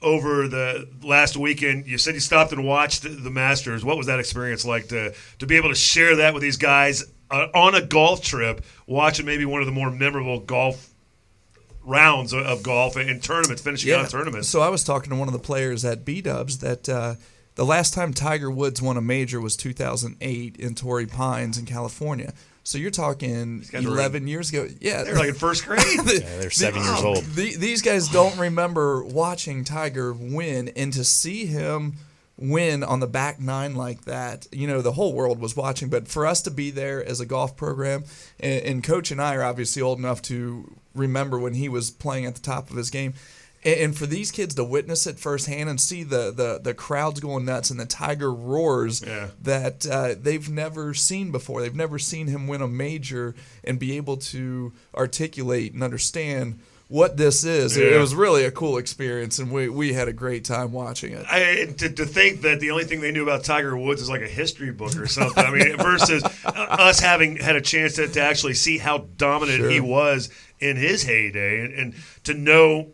over 0.03 0.49
the 0.49 0.89
last 1.03 1.37
weekend. 1.37 1.87
You 1.87 1.99
said 1.99 2.15
you 2.15 2.21
stopped 2.21 2.53
and 2.53 2.65
watched 2.65 3.03
the 3.03 3.31
Masters. 3.31 3.85
What 3.85 3.97
was 3.97 4.07
that 4.07 4.21
experience 4.21 4.65
like 4.65 4.89
to 4.89 5.15
to 5.39 5.47
be 5.47 5.57
able 5.57 5.69
to 5.69 5.75
share 5.75 6.17
that 6.17 6.35
with 6.35 6.43
these 6.43 6.57
guys 6.57 7.05
uh, 7.31 7.49
on 7.55 7.75
a 7.75 7.83
golf 7.83 8.23
trip, 8.23 8.65
watching 8.87 9.27
maybe 9.27 9.45
one 9.45 9.61
of 9.61 9.67
the 9.67 9.73
more 9.73 9.91
memorable 9.91 10.41
golf 10.41 10.91
rounds 11.85 12.33
of, 12.33 12.45
of 12.45 12.63
golf 12.63 12.97
and 12.97 13.23
tournaments, 13.23 13.63
finishing 13.63 13.93
out 13.93 14.11
tournaments. 14.11 14.49
So 14.49 14.61
I 14.61 14.69
was 14.69 14.85
talking 14.85 15.11
to 15.11 15.17
one 15.17 15.29
of 15.29 15.33
the 15.33 15.39
players 15.39 15.85
at 15.85 16.05
B 16.05 16.21
Dubs 16.21 16.59
that 16.59 16.89
uh, 16.89 17.15
the 17.55 17.65
last 17.65 17.95
time 17.95 18.13
Tiger 18.13 18.51
Woods 18.51 18.81
won 18.81 18.97
a 18.97 19.01
major 19.03 19.41
was 19.41 19.57
2008 19.57 20.57
in 20.57 20.75
Torrey 20.75 21.07
Pines 21.07 21.59
in 21.59 21.67
California. 21.67 22.33
So 22.63 22.79
you're 22.79 22.91
talking 22.91 23.65
guys 23.73 23.85
were 23.87 23.93
11 23.93 24.29
years 24.29 24.51
ago. 24.51 24.69
Yeah, 24.81 25.03
They're 25.03 25.15
like 25.17 25.31
in 25.31 25.35
first 25.35 25.65
grade. 25.67 25.81
The- 26.05 26.21
Yeah, 26.23 26.39
they're 26.39 26.51
seven 26.51 26.83
years 26.83 26.99
oh, 27.01 27.07
old. 27.17 27.25
the- 27.25 27.57
these 27.57 27.83
guys 27.83 28.09
don't 28.09 28.37
remember 28.39 29.03
watching 29.03 29.65
Tiger 29.65 30.13
win, 30.13 30.69
and 30.77 30.93
to 30.93 31.03
see 31.05 31.47
him 31.47 31.95
win 32.37 32.83
on 32.83 33.01
the 33.01 33.07
back 33.07 33.39
nine 33.41 33.75
like 33.75 34.05
that, 34.07 34.47
you 34.53 34.67
know, 34.67 34.81
the 34.83 34.93
whole 34.93 35.13
world 35.13 35.41
was 35.41 35.57
watching. 35.57 35.89
But 35.89 36.09
for 36.09 36.27
us 36.27 36.43
to 36.43 36.51
be 36.51 36.71
there 36.71 37.05
as 37.05 37.21
a 37.21 37.27
golf 37.27 37.57
program, 37.57 38.05
and, 38.39 38.63
and 38.65 38.85
Coach 38.85 39.11
and 39.11 39.21
I 39.21 39.35
are 39.37 39.43
obviously 39.43 39.83
old 39.83 39.99
enough 39.99 40.23
to 40.23 40.71
remember 40.95 41.39
when 41.39 41.55
he 41.55 41.69
was 41.69 41.91
playing 41.91 42.27
at 42.27 42.35
the 42.35 42.41
top 42.41 42.71
of 42.71 42.77
his 42.77 42.91
game. 42.91 43.15
And 43.63 43.95
for 43.97 44.07
these 44.07 44.31
kids 44.31 44.55
to 44.55 44.65
witness 44.65 45.07
it 45.07 45.19
firsthand 45.19 45.69
and 45.69 45.79
see 45.79 46.03
the, 46.03 46.31
the, 46.31 46.61
the 46.63 46.73
crowds 46.73 47.21
going 47.21 47.45
nuts 47.45 47.71
and 47.71 47.79
the 47.79 47.85
Tiger 47.87 48.33
roars 48.33 49.03
Yeah. 49.07 49.29
that 49.43 49.87
uh, 49.87 50.15
they've 50.19 50.49
never 50.49 50.95
seen 50.95 51.31
before. 51.31 51.61
They've 51.61 51.75
never 51.75 51.99
seen 51.99 52.27
him 52.29 52.47
win 52.49 52.63
a 52.63 52.69
major 52.69 53.35
and 53.63 53.79
be 53.79 53.97
able 53.99 54.17
to 54.19 54.73
articulate 54.95 55.75
and 55.75 55.83
understand 55.83 56.61
what 56.89 57.17
this 57.19 57.45
is. 57.45 57.77
It, 57.77 57.93
Yeah. 57.93 57.99
was 58.01 58.15
really 58.15 58.45
a 58.45 58.51
cool 58.51 58.79
experience, 58.79 59.39
and 59.39 59.53
we, 59.53 59.69
we 59.69 59.93
had 59.93 60.09
a 60.09 60.13
great 60.13 60.45
time 60.45 60.73
watching 60.73 61.13
it. 61.13 61.25
I, 61.31 61.67
to, 61.79 61.89
to 61.91 62.07
think 62.07 62.41
that 62.41 62.61
the 62.61 62.71
only 62.73 62.85
thing 62.85 63.01
they 63.01 63.13
knew 63.13 63.23
about 63.23 63.45
Tiger 63.45 63.77
Woods 63.77 64.01
is 64.03 64.09
like 64.09 64.23
a 64.23 64.27
history 64.27 64.73
book 64.73 64.97
or 64.97 65.07
something. 65.07 65.45
I 65.45 65.51
mean, 65.53 65.77
versus 65.79 66.25
uh, 66.45 66.49
us 66.51 66.99
having 66.99 67.37
had 67.37 67.55
a 67.57 67.61
chance 67.61 67.95
to, 67.97 68.09
to 68.09 68.21
actually 68.21 68.55
see 68.55 68.79
how 68.79 69.07
dominant 69.19 69.59
Sure. 69.59 69.71
he 69.71 69.81
was 69.81 70.31
in 70.59 70.77
his 70.77 71.03
heyday, 71.05 71.61
and, 71.61 71.75
and 71.75 71.95
to 72.25 72.35
know 72.35 72.89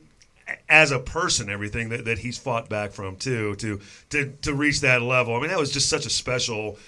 as 0.69 0.91
a 0.93 0.99
person 0.99 1.49
everything 1.51 1.89
that, 1.89 2.05
that 2.05 2.19
he's 2.19 2.39
fought 2.39 2.69
back 2.69 2.93
from 2.93 3.17
too 3.17 3.55
to 3.57 3.81
to 4.11 4.33
to 4.43 4.55
reach 4.55 4.81
that 4.83 5.03
level. 5.03 5.35
I 5.35 5.41
mean, 5.41 5.49
that 5.51 5.59
was 5.59 5.73
just 5.73 5.89
such 5.89 6.07
a 6.07 6.11
special. 6.11 6.79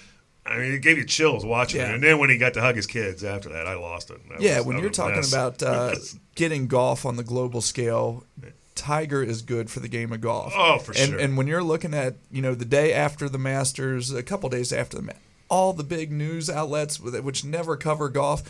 I 0.45 0.57
mean, 0.57 0.71
it 0.73 0.81
gave 0.81 0.97
you 0.97 1.05
chills 1.05 1.45
watching 1.45 1.79
Yeah. 1.81 1.89
it, 1.91 1.95
and 1.95 2.03
then 2.03 2.17
when 2.17 2.29
he 2.29 2.37
got 2.37 2.53
to 2.55 2.61
hug 2.61 2.75
his 2.75 2.87
kids 2.87 3.23
after 3.23 3.49
that, 3.49 3.67
I 3.67 3.75
lost 3.75 4.09
it. 4.09 4.17
That 4.29 4.41
Yeah, 4.41 4.57
was- 4.57 4.65
when 4.65 4.79
you're 4.79 4.89
talking 4.89 5.17
mess. 5.17 5.31
about 5.31 5.61
uh, 5.61 5.95
getting 6.35 6.67
golf 6.67 7.05
on 7.05 7.17
the 7.17 7.23
global 7.23 7.61
scale, 7.61 8.23
Tiger 8.73 9.21
is 9.21 9.41
good 9.41 9.69
for 9.69 9.79
the 9.81 9.89
game 9.89 10.11
of 10.13 10.21
golf. 10.21 10.53
Oh, 10.55 10.79
for 10.79 10.93
and, 10.93 11.09
sure. 11.11 11.19
And 11.19 11.37
when 11.37 11.45
you're 11.47 11.61
looking 11.63 11.93
at 11.93 12.15
you 12.31 12.41
know 12.41 12.55
the 12.55 12.65
day 12.65 12.93
after 12.93 13.27
the 13.29 13.37
Masters, 13.37 14.11
a 14.11 14.23
couple 14.23 14.49
days 14.49 14.71
after 14.73 14.99
the 14.99 15.13
all 15.49 15.73
the 15.73 15.83
big 15.83 16.11
news 16.11 16.49
outlets 16.49 16.99
with- 16.99 17.19
which 17.19 17.43
never 17.43 17.75
cover 17.75 18.07
golf. 18.09 18.41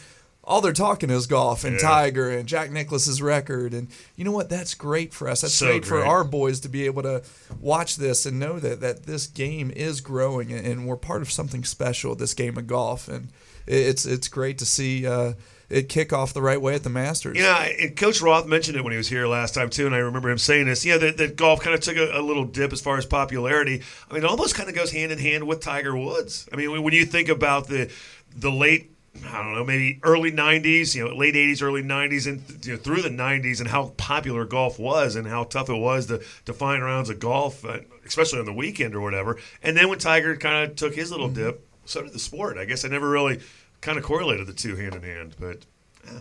All 0.44 0.62
they're 0.62 0.74
talking 0.74 1.10
is 1.12 1.28
golf 1.28 1.64
and 1.64 1.76
Yeah. 1.76 1.82
Tiger 1.88 2.30
and 2.30 2.48
Jack 2.48 2.72
Nicklaus's 2.72 3.22
record, 3.22 3.74
and 3.74 3.88
you 4.16 4.24
know 4.26 4.32
what? 4.32 4.50
That's 4.50 4.74
great 4.74 5.14
for 5.14 5.28
us. 5.30 5.42
That's 5.42 5.54
So 5.54 5.68
great, 5.68 5.86
for 5.86 6.04
our 6.06 6.24
boys 6.24 6.60
to 6.62 6.70
be 6.70 6.86
able 6.86 7.04
to 7.04 7.22
watch 7.60 7.98
this 7.98 8.26
and 8.26 8.40
know 8.40 8.58
that 8.60 8.82
that 8.82 9.06
this 9.06 9.28
game 9.28 9.70
is 9.76 10.02
growing, 10.02 10.52
and, 10.52 10.66
and 10.66 10.88
we're 10.88 10.96
part 10.98 11.22
of 11.22 11.32
something 11.32 11.64
special. 11.64 12.16
This 12.16 12.34
game 12.34 12.58
of 12.58 12.66
golf, 12.68 13.08
and 13.08 13.28
it's 13.68 14.06
it's 14.06 14.28
great 14.28 14.58
to 14.60 14.66
see 14.66 15.06
uh, 15.06 15.34
it 15.70 15.88
kick 15.88 16.12
off 16.14 16.34
the 16.34 16.42
right 16.42 16.60
way 16.60 16.74
at 16.74 16.82
the 16.84 16.90
Masters. 16.90 17.38
You 17.38 17.44
know, 17.44 17.54
and 17.80 17.96
Coach 17.96 18.20
Roth 18.20 18.48
mentioned 18.48 18.76
it 18.76 18.84
when 18.84 18.92
he 18.92 18.98
was 18.98 19.10
here 19.10 19.28
last 19.28 19.54
time 19.54 19.70
too, 19.70 19.86
and 19.86 19.94
I 19.94 20.00
remember 20.00 20.32
him 20.32 20.40
saying 20.40 20.66
this. 20.66 20.84
You 20.84 20.94
know, 20.94 21.00
that, 21.00 21.18
that 21.18 21.36
golf 21.36 21.60
kind 21.60 21.76
of 21.76 21.82
took 21.82 21.98
a, 21.98 22.18
a 22.18 22.24
little 22.24 22.46
dip 22.46 22.74
as 22.74 22.82
far 22.82 22.98
as 22.98 23.06
popularity. 23.06 23.84
I 24.10 24.14
mean, 24.16 24.24
it 24.24 24.28
almost 24.28 24.56
kind 24.56 24.68
of 24.68 24.74
goes 24.74 24.92
hand 24.92 25.12
in 25.12 25.20
hand 25.20 25.46
with 25.46 25.60
Tiger 25.60 25.96
Woods. 25.96 26.48
I 26.52 26.56
mean, 26.56 26.72
when- 26.72 26.82
when 26.82 26.94
you 26.96 27.06
think 27.06 27.30
about 27.30 27.68
the 27.68 27.92
the 28.36 28.50
late. 28.52 28.94
I 29.28 29.44
don't 29.44 29.54
know, 29.54 29.64
maybe 29.64 30.00
early 30.04 30.32
'90s, 30.32 30.96
you 30.96 31.08
know, 31.08 31.16
late 31.16 31.36
'80s, 31.36 31.62
early 31.62 31.82
'90s, 31.84 32.28
and 32.28 32.66
you 32.66 32.74
know, 32.74 32.78
through 32.80 33.02
the 33.02 33.10
'90s, 33.10 33.60
and 33.60 33.68
how 33.70 33.94
popular 33.98 34.46
golf 34.46 34.80
was, 34.80 35.16
and 35.16 35.28
how 35.28 35.44
tough 35.44 35.70
it 35.70 35.78
was 35.78 36.06
to, 36.08 36.22
to 36.46 36.54
find 36.54 36.84
rounds 36.84 37.10
of 37.10 37.20
golf, 37.20 37.66
uh, 37.66 37.80
especially 38.06 38.40
on 38.40 38.46
the 38.46 38.54
weekend 38.54 38.96
or 38.96 39.02
whatever. 39.02 39.38
And 39.64 39.76
then 39.76 39.90
when 39.90 40.00
Tiger 40.00 40.36
kind 40.38 40.70
of 40.70 40.76
took 40.76 40.96
his 40.96 41.12
little 41.12 41.30
dip, 41.30 41.66
so 41.86 42.04
did 42.04 42.14
the 42.14 42.20
sport. 42.20 42.58
I 42.58 42.66
guess 42.66 42.86
I 42.86 42.88
never 42.88 43.10
really 43.10 43.40
kind 43.82 43.98
of 43.98 44.04
correlated 44.04 44.46
the 44.48 44.54
two 44.54 44.76
hand 44.76 44.94
in 44.96 45.02
hand, 45.02 45.36
but 45.40 45.60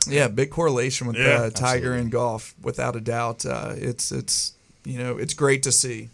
Yeah, 0.08 0.28
big 0.28 0.50
correlation 0.50 1.06
with 1.06 1.16
Yeah, 1.16 1.24
uh, 1.24 1.50
Tiger 1.50 1.76
absolutely. 1.76 2.00
and 2.00 2.10
golf, 2.10 2.54
without 2.62 2.96
a 2.96 3.00
doubt. 3.00 3.44
Uh, 3.46 3.74
it's 3.76 4.10
it's 4.10 4.54
you 4.84 4.98
know 4.98 5.18
it's 5.18 5.34
great 5.34 5.62
to 5.64 5.72
see. 5.72 6.08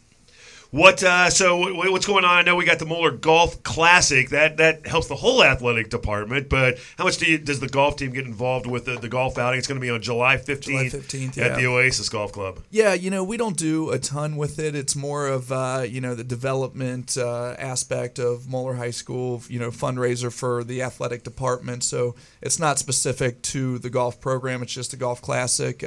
What 0.74 1.04
uh, 1.04 1.30
so 1.30 1.72
what's 1.72 2.04
going 2.04 2.24
on? 2.24 2.37
I 2.37 2.42
know 2.42 2.56
we 2.56 2.64
got 2.64 2.80
the 2.80 2.84
Moeller 2.84 3.12
Golf 3.12 3.62
Classic. 3.62 4.30
That 4.30 4.56
that 4.56 4.88
helps 4.88 5.06
the 5.06 5.14
whole 5.14 5.44
athletic 5.44 5.88
department. 5.88 6.48
But 6.48 6.78
how 6.98 7.04
much 7.04 7.18
do 7.18 7.30
you, 7.30 7.38
does 7.38 7.60
the 7.60 7.68
golf 7.68 7.94
team 7.94 8.10
get 8.10 8.24
involved 8.24 8.66
with 8.66 8.87
the, 8.87 8.98
the 8.98 9.08
golf 9.08 9.38
outing? 9.38 9.58
It's 9.58 9.68
going 9.68 9.80
to 9.80 9.80
be 9.80 9.90
on 9.90 10.02
July 10.02 10.37
fifteenth, 10.37 10.92
15th, 10.92 11.38
at 11.38 11.52
yeah. 11.52 11.56
the 11.56 11.66
Oasis 11.66 12.08
Golf 12.08 12.32
Club. 12.32 12.58
Yeah, 12.72 12.92
you 12.92 13.08
know, 13.08 13.22
we 13.22 13.37
don't 13.37 13.56
do 13.56 13.90
a 13.90 14.00
ton 14.00 14.37
with 14.37 14.58
it. 14.58 14.74
It's 14.74 14.96
more 14.96 15.28
of, 15.28 15.52
uh, 15.52 15.84
you 15.88 16.00
know, 16.00 16.16
the 16.16 16.24
development 16.24 17.16
uh, 17.16 17.54
aspect 17.56 18.18
of 18.18 18.48
Moeller 18.48 18.74
High 18.74 18.90
School, 18.90 19.44
you 19.48 19.60
know, 19.60 19.70
fundraiser 19.70 20.32
for 20.32 20.64
the 20.64 20.82
athletic 20.82 21.22
department. 21.22 21.84
So 21.84 22.16
it's 22.42 22.58
not 22.58 22.80
specific 22.80 23.42
to 23.42 23.78
the 23.78 23.90
golf 23.90 24.20
program. 24.20 24.60
It's 24.60 24.72
just 24.72 24.92
a 24.92 24.96
golf 24.96 25.22
classic. 25.22 25.84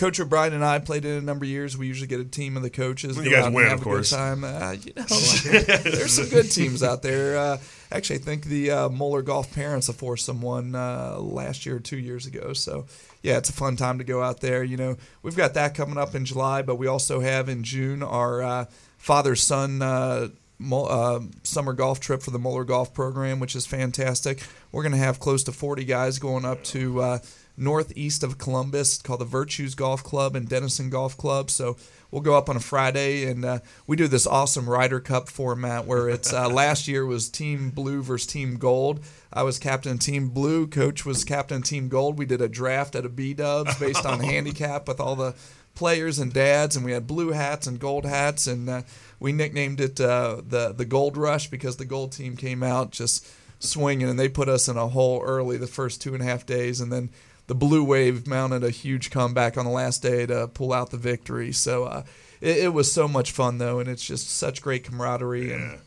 Coach 0.00 0.18
O'Brien 0.18 0.54
and 0.54 0.64
I 0.64 0.78
played 0.78 1.04
in 1.04 1.18
a 1.18 1.20
number 1.20 1.44
of 1.44 1.50
years. 1.50 1.76
We 1.76 1.86
usually 1.86 2.06
get 2.06 2.20
a 2.20 2.24
team 2.24 2.56
of 2.56 2.62
the 2.62 2.70
coaches. 2.70 3.18
You 3.18 3.30
guys 3.30 3.52
win, 3.52 3.66
have 3.66 3.74
of 3.74 3.80
a 3.82 3.84
course. 3.84 4.12
Good 4.12 4.16
time. 4.16 4.44
Uh, 4.44 4.72
you 4.72 4.94
know, 4.96 5.02
there's 5.04 6.12
some 6.12 6.30
good 6.30 6.50
teams 6.50 6.82
out 6.82 7.02
there. 7.02 7.36
Uh, 7.36 7.58
actually, 7.92 8.16
I 8.16 8.22
think 8.22 8.44
the 8.44 8.70
uh, 8.70 8.88
Moeller 8.88 9.20
Golf 9.20 9.54
Parents 9.54 9.90
a 9.90 9.92
foursome 9.92 10.40
won 10.40 10.74
uh, 10.74 11.18
last 11.18 11.66
year 11.66 11.76
or 11.76 11.80
two 11.80 11.98
years 11.98 12.24
ago. 12.24 12.54
So 12.54 12.86
yeah, 13.20 13.36
it's 13.36 13.50
a 13.50 13.52
fun 13.52 13.76
time 13.76 13.98
to 13.98 14.04
go 14.04 14.22
out 14.22 14.40
there. 14.40 14.64
You 14.64 14.78
know, 14.78 14.96
we've 15.22 15.36
got 15.36 15.52
that 15.52 15.74
coming 15.74 15.98
up 15.98 16.14
in 16.14 16.24
July, 16.24 16.62
but 16.62 16.76
we 16.76 16.86
also 16.86 17.20
have 17.20 17.50
in 17.50 17.62
June 17.62 18.02
our 18.02 18.42
uh, 18.42 18.64
father 18.96 19.36
son. 19.36 19.82
Uh, 19.82 20.28
uh, 20.72 21.20
summer 21.42 21.72
golf 21.72 22.00
trip 22.00 22.22
for 22.22 22.30
the 22.32 22.38
Moeller 22.38 22.64
Golf 22.64 22.92
Program, 22.92 23.40
which 23.40 23.56
is 23.56 23.64
fantastic. 23.64 24.42
We're 24.72 24.82
going 24.82 24.92
to 24.92 24.98
have 24.98 25.18
close 25.18 25.42
to 25.44 25.52
40 25.52 25.86
guys 25.86 26.18
going 26.18 26.44
up 26.44 26.62
to 26.64 27.00
uh, 27.00 27.18
northeast 27.60 28.22
of 28.22 28.38
Columbus 28.38 28.98
called 28.98 29.20
the 29.20 29.26
Virtues 29.26 29.74
Golf 29.74 30.02
Club 30.02 30.34
and 30.34 30.48
Denison 30.48 30.90
Golf 30.90 31.16
Club. 31.16 31.50
So 31.50 31.76
we'll 32.10 32.22
go 32.22 32.36
up 32.36 32.48
on 32.48 32.56
a 32.56 32.60
Friday 32.60 33.24
and 33.24 33.44
uh, 33.44 33.58
we 33.86 33.96
do 33.96 34.08
this 34.08 34.26
awesome 34.26 34.68
Ryder 34.68 35.00
Cup 35.00 35.28
format 35.28 35.86
where 35.86 36.08
it's 36.08 36.32
uh, 36.32 36.48
last 36.52 36.88
year 36.88 37.04
was 37.04 37.28
Team 37.28 37.70
Blue 37.70 38.02
versus 38.02 38.26
Team 38.26 38.56
Gold. 38.56 39.00
I 39.32 39.42
was 39.42 39.58
captain 39.58 39.92
of 39.92 40.00
Team 40.00 40.30
Blue. 40.30 40.66
Coach 40.66 41.04
was 41.04 41.24
captain 41.24 41.58
of 41.58 41.64
Team 41.64 41.88
Gold. 41.88 42.18
We 42.18 42.26
did 42.26 42.40
a 42.40 42.48
draft 42.48 42.96
at 42.96 43.04
a 43.04 43.08
B 43.08 43.34
Dubs 43.34 43.78
based 43.78 44.06
on 44.06 44.20
handicap 44.24 44.88
with 44.88 44.98
all 44.98 45.14
the 45.14 45.34
players 45.74 46.18
and 46.18 46.32
dads, 46.32 46.76
and 46.76 46.84
we 46.84 46.92
had 46.92 47.06
blue 47.06 47.30
hats 47.30 47.66
and 47.66 47.78
gold 47.78 48.04
hats, 48.04 48.46
and 48.46 48.68
uh, 48.68 48.82
we 49.18 49.32
nicknamed 49.32 49.80
it 49.80 50.00
uh, 50.00 50.42
the 50.46 50.72
the 50.72 50.84
Gold 50.84 51.16
Rush 51.16 51.48
because 51.48 51.76
the 51.76 51.84
gold 51.84 52.12
team 52.12 52.36
came 52.36 52.62
out 52.62 52.90
just 52.90 53.26
swinging, 53.60 54.08
and 54.08 54.18
they 54.18 54.28
put 54.28 54.48
us 54.48 54.68
in 54.68 54.76
a 54.76 54.88
hole 54.88 55.22
early 55.22 55.56
the 55.56 55.66
first 55.66 56.02
two 56.02 56.14
and 56.14 56.22
a 56.22 56.26
half 56.26 56.44
days, 56.44 56.80
and 56.80 56.92
then 56.92 57.10
the 57.50 57.54
Blue 57.56 57.82
Wave 57.82 58.28
mounted 58.28 58.62
a 58.62 58.70
huge 58.70 59.10
comeback 59.10 59.58
on 59.58 59.64
the 59.64 59.72
last 59.72 60.02
day 60.02 60.24
to 60.24 60.46
pull 60.46 60.72
out 60.72 60.90
the 60.90 60.96
victory. 60.96 61.50
So 61.50 61.82
uh, 61.84 62.04
it, 62.40 62.58
it 62.58 62.72
was 62.72 62.92
so 62.92 63.08
much 63.08 63.32
fun 63.32 63.58
though, 63.58 63.80
and 63.80 63.88
it's 63.88 64.04
just 64.06 64.30
such 64.30 64.62
great 64.62 64.84
camaraderie 64.84 65.52
and 65.52 65.78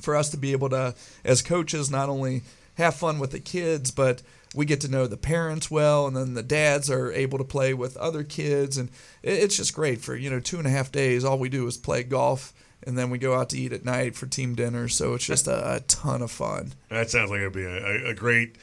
for 0.00 0.14
us 0.14 0.28
to 0.30 0.36
be 0.36 0.52
able 0.52 0.68
to, 0.68 0.94
as 1.24 1.42
coaches, 1.42 1.90
not 1.90 2.08
only 2.08 2.42
have 2.76 2.94
fun 2.94 3.18
with 3.18 3.32
the 3.32 3.40
kids, 3.40 3.90
but 3.90 4.22
we 4.54 4.64
get 4.64 4.80
to 4.82 4.88
know 4.88 5.08
the 5.08 5.16
parents 5.16 5.68
well, 5.68 6.06
and 6.06 6.16
then 6.16 6.34
the 6.34 6.42
dads 6.44 6.88
are 6.88 7.10
able 7.12 7.38
to 7.38 7.44
play 7.44 7.74
with 7.74 7.96
other 7.96 8.22
kids, 8.22 8.78
and 8.78 8.88
it- 9.24 9.42
it's 9.42 9.56
just 9.56 9.74
great 9.74 10.00
for 10.00 10.14
you 10.14 10.30
know 10.30 10.38
two 10.38 10.58
and 10.58 10.68
a 10.68 10.70
half 10.70 10.92
days. 10.92 11.24
All 11.24 11.36
we 11.40 11.48
do 11.48 11.66
is 11.66 11.76
play 11.76 12.04
golf 12.04 12.52
and 12.84 12.96
then 12.96 13.10
we 13.10 13.18
go 13.18 13.34
out 13.34 13.50
to 13.50 13.58
eat 13.58 13.72
at 13.72 13.84
night 13.84 14.14
for 14.14 14.26
team 14.26 14.54
dinner. 14.54 14.86
So 14.86 15.14
it's 15.14 15.26
just 15.26 15.48
a, 15.48 15.74
a 15.74 15.80
ton 15.80 16.22
of 16.22 16.30
fun. 16.30 16.74
That 16.90 17.10
sounds 17.10 17.28
like 17.28 17.40
it'd 17.40 17.52
be 17.52 17.64
a, 17.64 18.10
a 18.10 18.14
great 18.14 18.54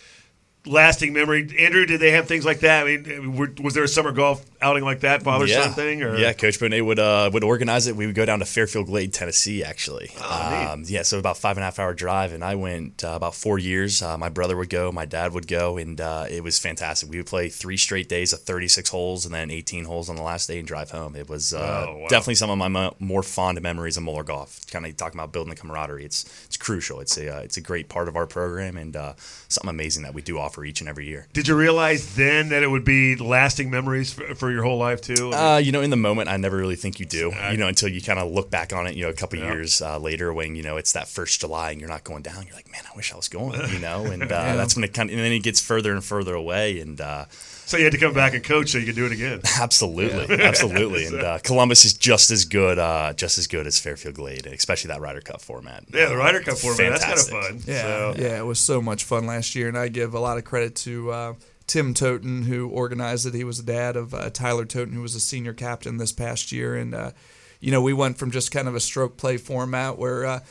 lasting 0.65 1.13
memory. 1.13 1.47
Andrew, 1.60 1.86
did 1.86 1.99
they 1.99 2.12
have 2.12 2.28
things 2.28 2.45
like 2.45 2.60
that? 2.62 2.86
I 2.88 2.97
mean, 2.97 3.36
were, 3.36 3.51
was 3.62 3.73
there 3.73 3.84
a 3.84 3.88
summer 3.88 4.12
golf 4.12 4.45
outing 4.62 4.84
like 4.84 5.01
that, 5.01 5.23
father 5.23 5.45
yeah. 5.45 5.63
son 5.63 5.73
thing? 5.73 6.01
Or? 6.04 6.15
Yeah, 6.17 6.34
Coach 6.34 6.60
Bonet 6.60 6.86
would 6.86 6.99
uh, 6.99 7.30
would 7.34 7.43
organize 7.43 7.88
it. 7.88 7.95
We 7.95 8.06
would 8.06 8.15
go 8.15 8.25
down 8.25 8.39
to 8.39 8.45
Fairfield 8.45 8.88
Glade, 8.88 9.13
Tennessee, 9.13 9.63
actually. 9.63 10.12
Oh, 10.19 10.69
um, 10.73 10.84
yeah, 10.88 11.04
so 11.04 11.20
about 11.20 11.38
five 11.38 11.57
and 11.57 11.61
a 11.63 11.66
half 11.66 11.80
hour 11.80 11.93
drive, 11.93 12.34
and 12.34 12.43
I 12.43 12.55
went 12.55 13.03
uh, 13.03 13.09
about 13.16 13.36
four 13.36 13.59
years. 13.59 14.01
Uh, 14.01 14.18
my 14.18 14.30
brother 14.30 14.57
would 14.57 14.70
go, 14.70 14.91
my 14.91 15.05
dad 15.05 15.34
would 15.34 15.47
go, 15.47 15.78
and 15.78 15.99
uh, 16.01 16.26
it 16.30 16.43
was 16.43 16.57
fantastic. 16.59 17.09
We 17.09 17.18
would 17.18 17.28
play 17.28 17.49
three 17.49 17.78
straight 17.78 18.09
days 18.09 18.34
of 18.34 18.41
36 18.41 18.89
holes, 18.89 19.26
and 19.26 19.34
then 19.34 19.51
18 19.51 19.86
holes 19.86 20.09
on 20.09 20.16
the 20.16 20.24
last 20.24 20.47
day 20.47 20.59
and 20.59 20.68
drive 20.68 20.91
home. 20.91 21.16
It 21.16 21.30
was 21.30 21.53
uh, 21.53 21.86
Oh, 21.88 21.97
wow. 21.97 22.07
definitely 22.07 22.36
some 22.36 22.49
of 22.49 22.57
my 22.57 22.68
mo- 22.68 22.95
more 22.99 23.24
fond 23.24 23.61
memories 23.61 23.97
of 23.97 24.03
Moeller 24.03 24.24
golf. 24.24 24.66
Kind 24.72 24.86
of 24.86 24.95
talking 24.97 25.20
about 25.20 25.32
building 25.32 25.49
the 25.49 25.59
camaraderie. 25.59 26.05
It's 26.05 26.24
it's 26.45 26.57
crucial. 26.57 26.99
It's 26.99 27.18
a 27.18 27.38
uh, 27.38 27.39
it's 27.41 27.57
a 27.57 27.61
great 27.61 27.89
part 27.89 28.07
of 28.07 28.16
our 28.16 28.26
program, 28.28 28.78
and 28.78 28.95
uh, 28.95 29.13
something 29.47 29.70
amazing 29.70 30.03
that 30.03 30.13
we 30.13 30.22
do 30.22 30.38
offer 30.39 30.55
each 30.64 30.80
and 30.80 30.88
every 30.88 31.08
year. 31.08 31.28
Did 31.34 31.47
you 31.47 31.56
realize 31.56 32.16
then 32.16 32.49
that 32.49 32.64
it 32.64 32.68
would 32.68 32.86
be 32.86 33.16
lasting 33.16 33.70
memories 33.70 34.14
for, 34.14 34.36
for 34.36 34.51
your 34.51 34.64
whole 34.64 34.78
life 34.78 35.01
too? 35.01 35.34
Uh, 35.34 35.58
you 35.58 35.72
know, 35.72 35.82
in 35.82 35.89
the 35.89 35.97
moment, 35.97 36.30
I 36.30 36.38
never 36.38 36.56
really 36.56 36.76
think 36.76 36.99
you 36.99 37.06
do. 37.06 37.34
You 37.51 37.58
know, 37.58 37.68
until 37.68 37.89
you 37.89 38.01
kind 38.01 38.20
of 38.20 38.32
look 38.32 38.49
back 38.49 38.72
on 38.72 38.88
it. 38.88 38.95
You 38.95 39.03
know, 39.03 39.10
a 39.10 39.14
couple 39.14 39.39
years 39.39 39.82
uh, 39.82 39.97
later, 39.97 40.34
when 40.34 40.56
you 40.56 40.64
know 40.64 40.78
it's 40.78 40.93
that 40.93 41.08
first 41.08 41.41
July 41.41 41.72
and 41.72 41.80
you're 41.80 41.89
not 41.89 42.03
going 42.03 42.22
down, 42.22 42.45
you're 42.45 42.56
like, 42.56 42.72
man, 42.72 42.84
I 42.91 42.95
wish 42.95 43.12
I 43.12 43.16
was 43.16 43.28
going. 43.28 43.60
You 43.72 43.80
know, 43.80 44.06
and 44.06 44.24
uh, 44.32 44.56
that's 44.56 44.76
when 44.76 44.84
it 44.84 44.93
kind 44.93 45.10
of, 45.10 45.16
and 45.16 45.26
then 45.26 45.32
it 45.32 45.39
gets 45.43 45.60
further 45.60 45.91
and 45.91 46.03
further 46.03 46.36
away, 46.36 46.80
and 46.80 47.01
uh, 47.01 47.26
so 47.68 47.78
you 47.78 47.84
had 47.84 47.93
to 47.93 47.99
come 47.99 48.13
back 48.13 48.34
and 48.34 48.43
coach 48.43 48.70
so 48.72 48.78
you 48.78 48.86
could 48.86 48.95
do 48.95 49.05
it 49.05 49.11
again. 49.11 49.41
absolutely, 49.59 50.39
absolutely, 50.43 51.05
and 51.05 51.20
uh, 51.22 51.39
Columbus 51.39 51.86
is 51.86 51.93
just 51.93 52.32
as 52.32 52.45
good, 52.45 52.78
uh, 52.80 53.13
just 53.13 53.38
as 53.38 53.47
good 53.47 53.68
as 53.68 53.80
Fairfield 53.80 54.16
Glade, 54.16 54.45
especially 54.47 54.89
that 54.89 55.01
Ryder 55.01 55.22
Cup 55.22 55.41
format. 55.41 55.84
Yeah, 55.93 56.09
the 56.09 56.18
Ryder 56.18 56.41
Cup 56.41 56.57
format. 56.57 56.99
That's 56.99 57.30
kind 57.30 57.43
of 57.43 57.47
fun. 57.47 57.61
Yeah, 57.66 57.82
So, 57.82 58.16
yeah, 58.18 58.39
it 58.39 58.45
was 58.45 58.59
so 58.59 58.82
much 58.82 59.03
fun 59.03 59.26
last 59.26 59.55
year, 59.55 59.68
and 59.68 59.78
I 59.78 59.88
give 59.88 60.13
a 60.13 60.20
lot 60.20 60.38
of 60.38 60.45
credit 60.45 60.76
to 60.78 61.11
uh, 61.11 61.34
Tim 61.68 61.93
Toten 61.93 62.45
who 62.45 62.70
organized 62.70 63.26
it. 63.26 63.34
He 63.34 63.43
was 63.43 63.63
the 63.63 63.72
dad 63.72 63.95
of 63.95 64.13
uh, 64.13 64.30
Tyler 64.30 64.66
Toten, 64.66 64.93
who 64.93 65.01
was 65.01 65.16
a 65.16 65.20
senior 65.20 65.53
captain 65.53 65.97
this 65.97 66.11
past 66.11 66.51
year, 66.51 66.76
and 66.76 66.93
uh, 66.93 67.11
you 67.59 67.72
know 67.72 67.82
we 67.82 67.93
went 67.93 68.18
from 68.18 68.32
just 68.32 68.51
kind 68.51 68.68
of 68.68 68.76
a 68.76 68.80
stroke 68.80 69.18
play 69.18 69.38
format 69.38 69.97
where. 69.97 70.41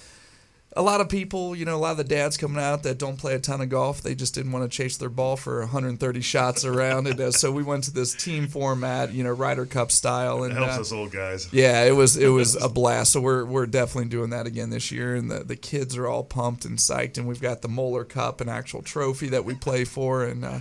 A 0.77 0.83
lot 0.83 1.01
of 1.01 1.09
people, 1.09 1.55
you 1.55 1.65
know, 1.65 1.77
a 1.77 1.79
lot 1.79 1.93
of 1.93 1.99
the 1.99 2.05
dads 2.05 2.37
coming 2.37 2.63
out 2.63 2.83
that 2.83 2.99
don't 2.99 3.17
play 3.17 3.35
a 3.35 3.39
ton 3.39 3.61
of 3.61 3.69
golf, 3.69 4.03
they 4.03 4.15
just 4.15 4.35
didn't 4.35 4.51
want 4.51 4.69
to 4.69 4.77
chase 4.77 4.97
their 4.97 5.09
ball 5.09 5.37
for 5.37 5.61
130 5.61 6.21
shots 6.21 6.65
around 6.65 7.07
it. 7.07 7.21
Uh, 7.21 7.31
so 7.31 7.53
we 7.53 7.63
went 7.63 7.85
to 7.85 7.93
this 7.93 8.13
team 8.13 8.49
format, 8.49 9.13
you 9.13 9.23
know, 9.23 9.31
Ryder 9.31 9.67
Cup 9.67 9.93
style, 9.93 10.43
and 10.43 10.53
it 10.53 10.57
helps 10.57 10.79
uh, 10.79 10.81
us 10.81 10.93
old 10.93 11.13
guys. 11.13 11.53
yeah, 11.53 11.85
it 11.85 11.95
was 11.95 12.17
it 12.17 12.29
was 12.29 12.57
a 12.63 12.69
blast. 12.69 13.13
So 13.13 13.21
we're 13.21 13.45
we're 13.45 13.67
definitely 13.67 14.11
doing 14.11 14.31
that 14.31 14.47
again 14.47 14.71
this 14.71 14.91
year, 14.91 15.15
and 15.15 15.31
the, 15.31 15.45
the 15.45 15.57
kids 15.57 15.97
are 15.97 16.09
all 16.09 16.25
pumped 16.25 16.65
and 16.65 16.77
psyched, 16.79 17.19
and 17.19 17.29
we've 17.29 17.41
got 17.41 17.63
the 17.63 17.69
Moeller 17.69 18.05
Cup, 18.05 18.41
an 18.41 18.49
actual 18.49 18.83
trophy 18.83 19.29
that 19.29 19.45
we 19.45 19.55
play 19.55 19.85
for, 19.85 20.25
and 20.25 20.45
uh, 20.45 20.61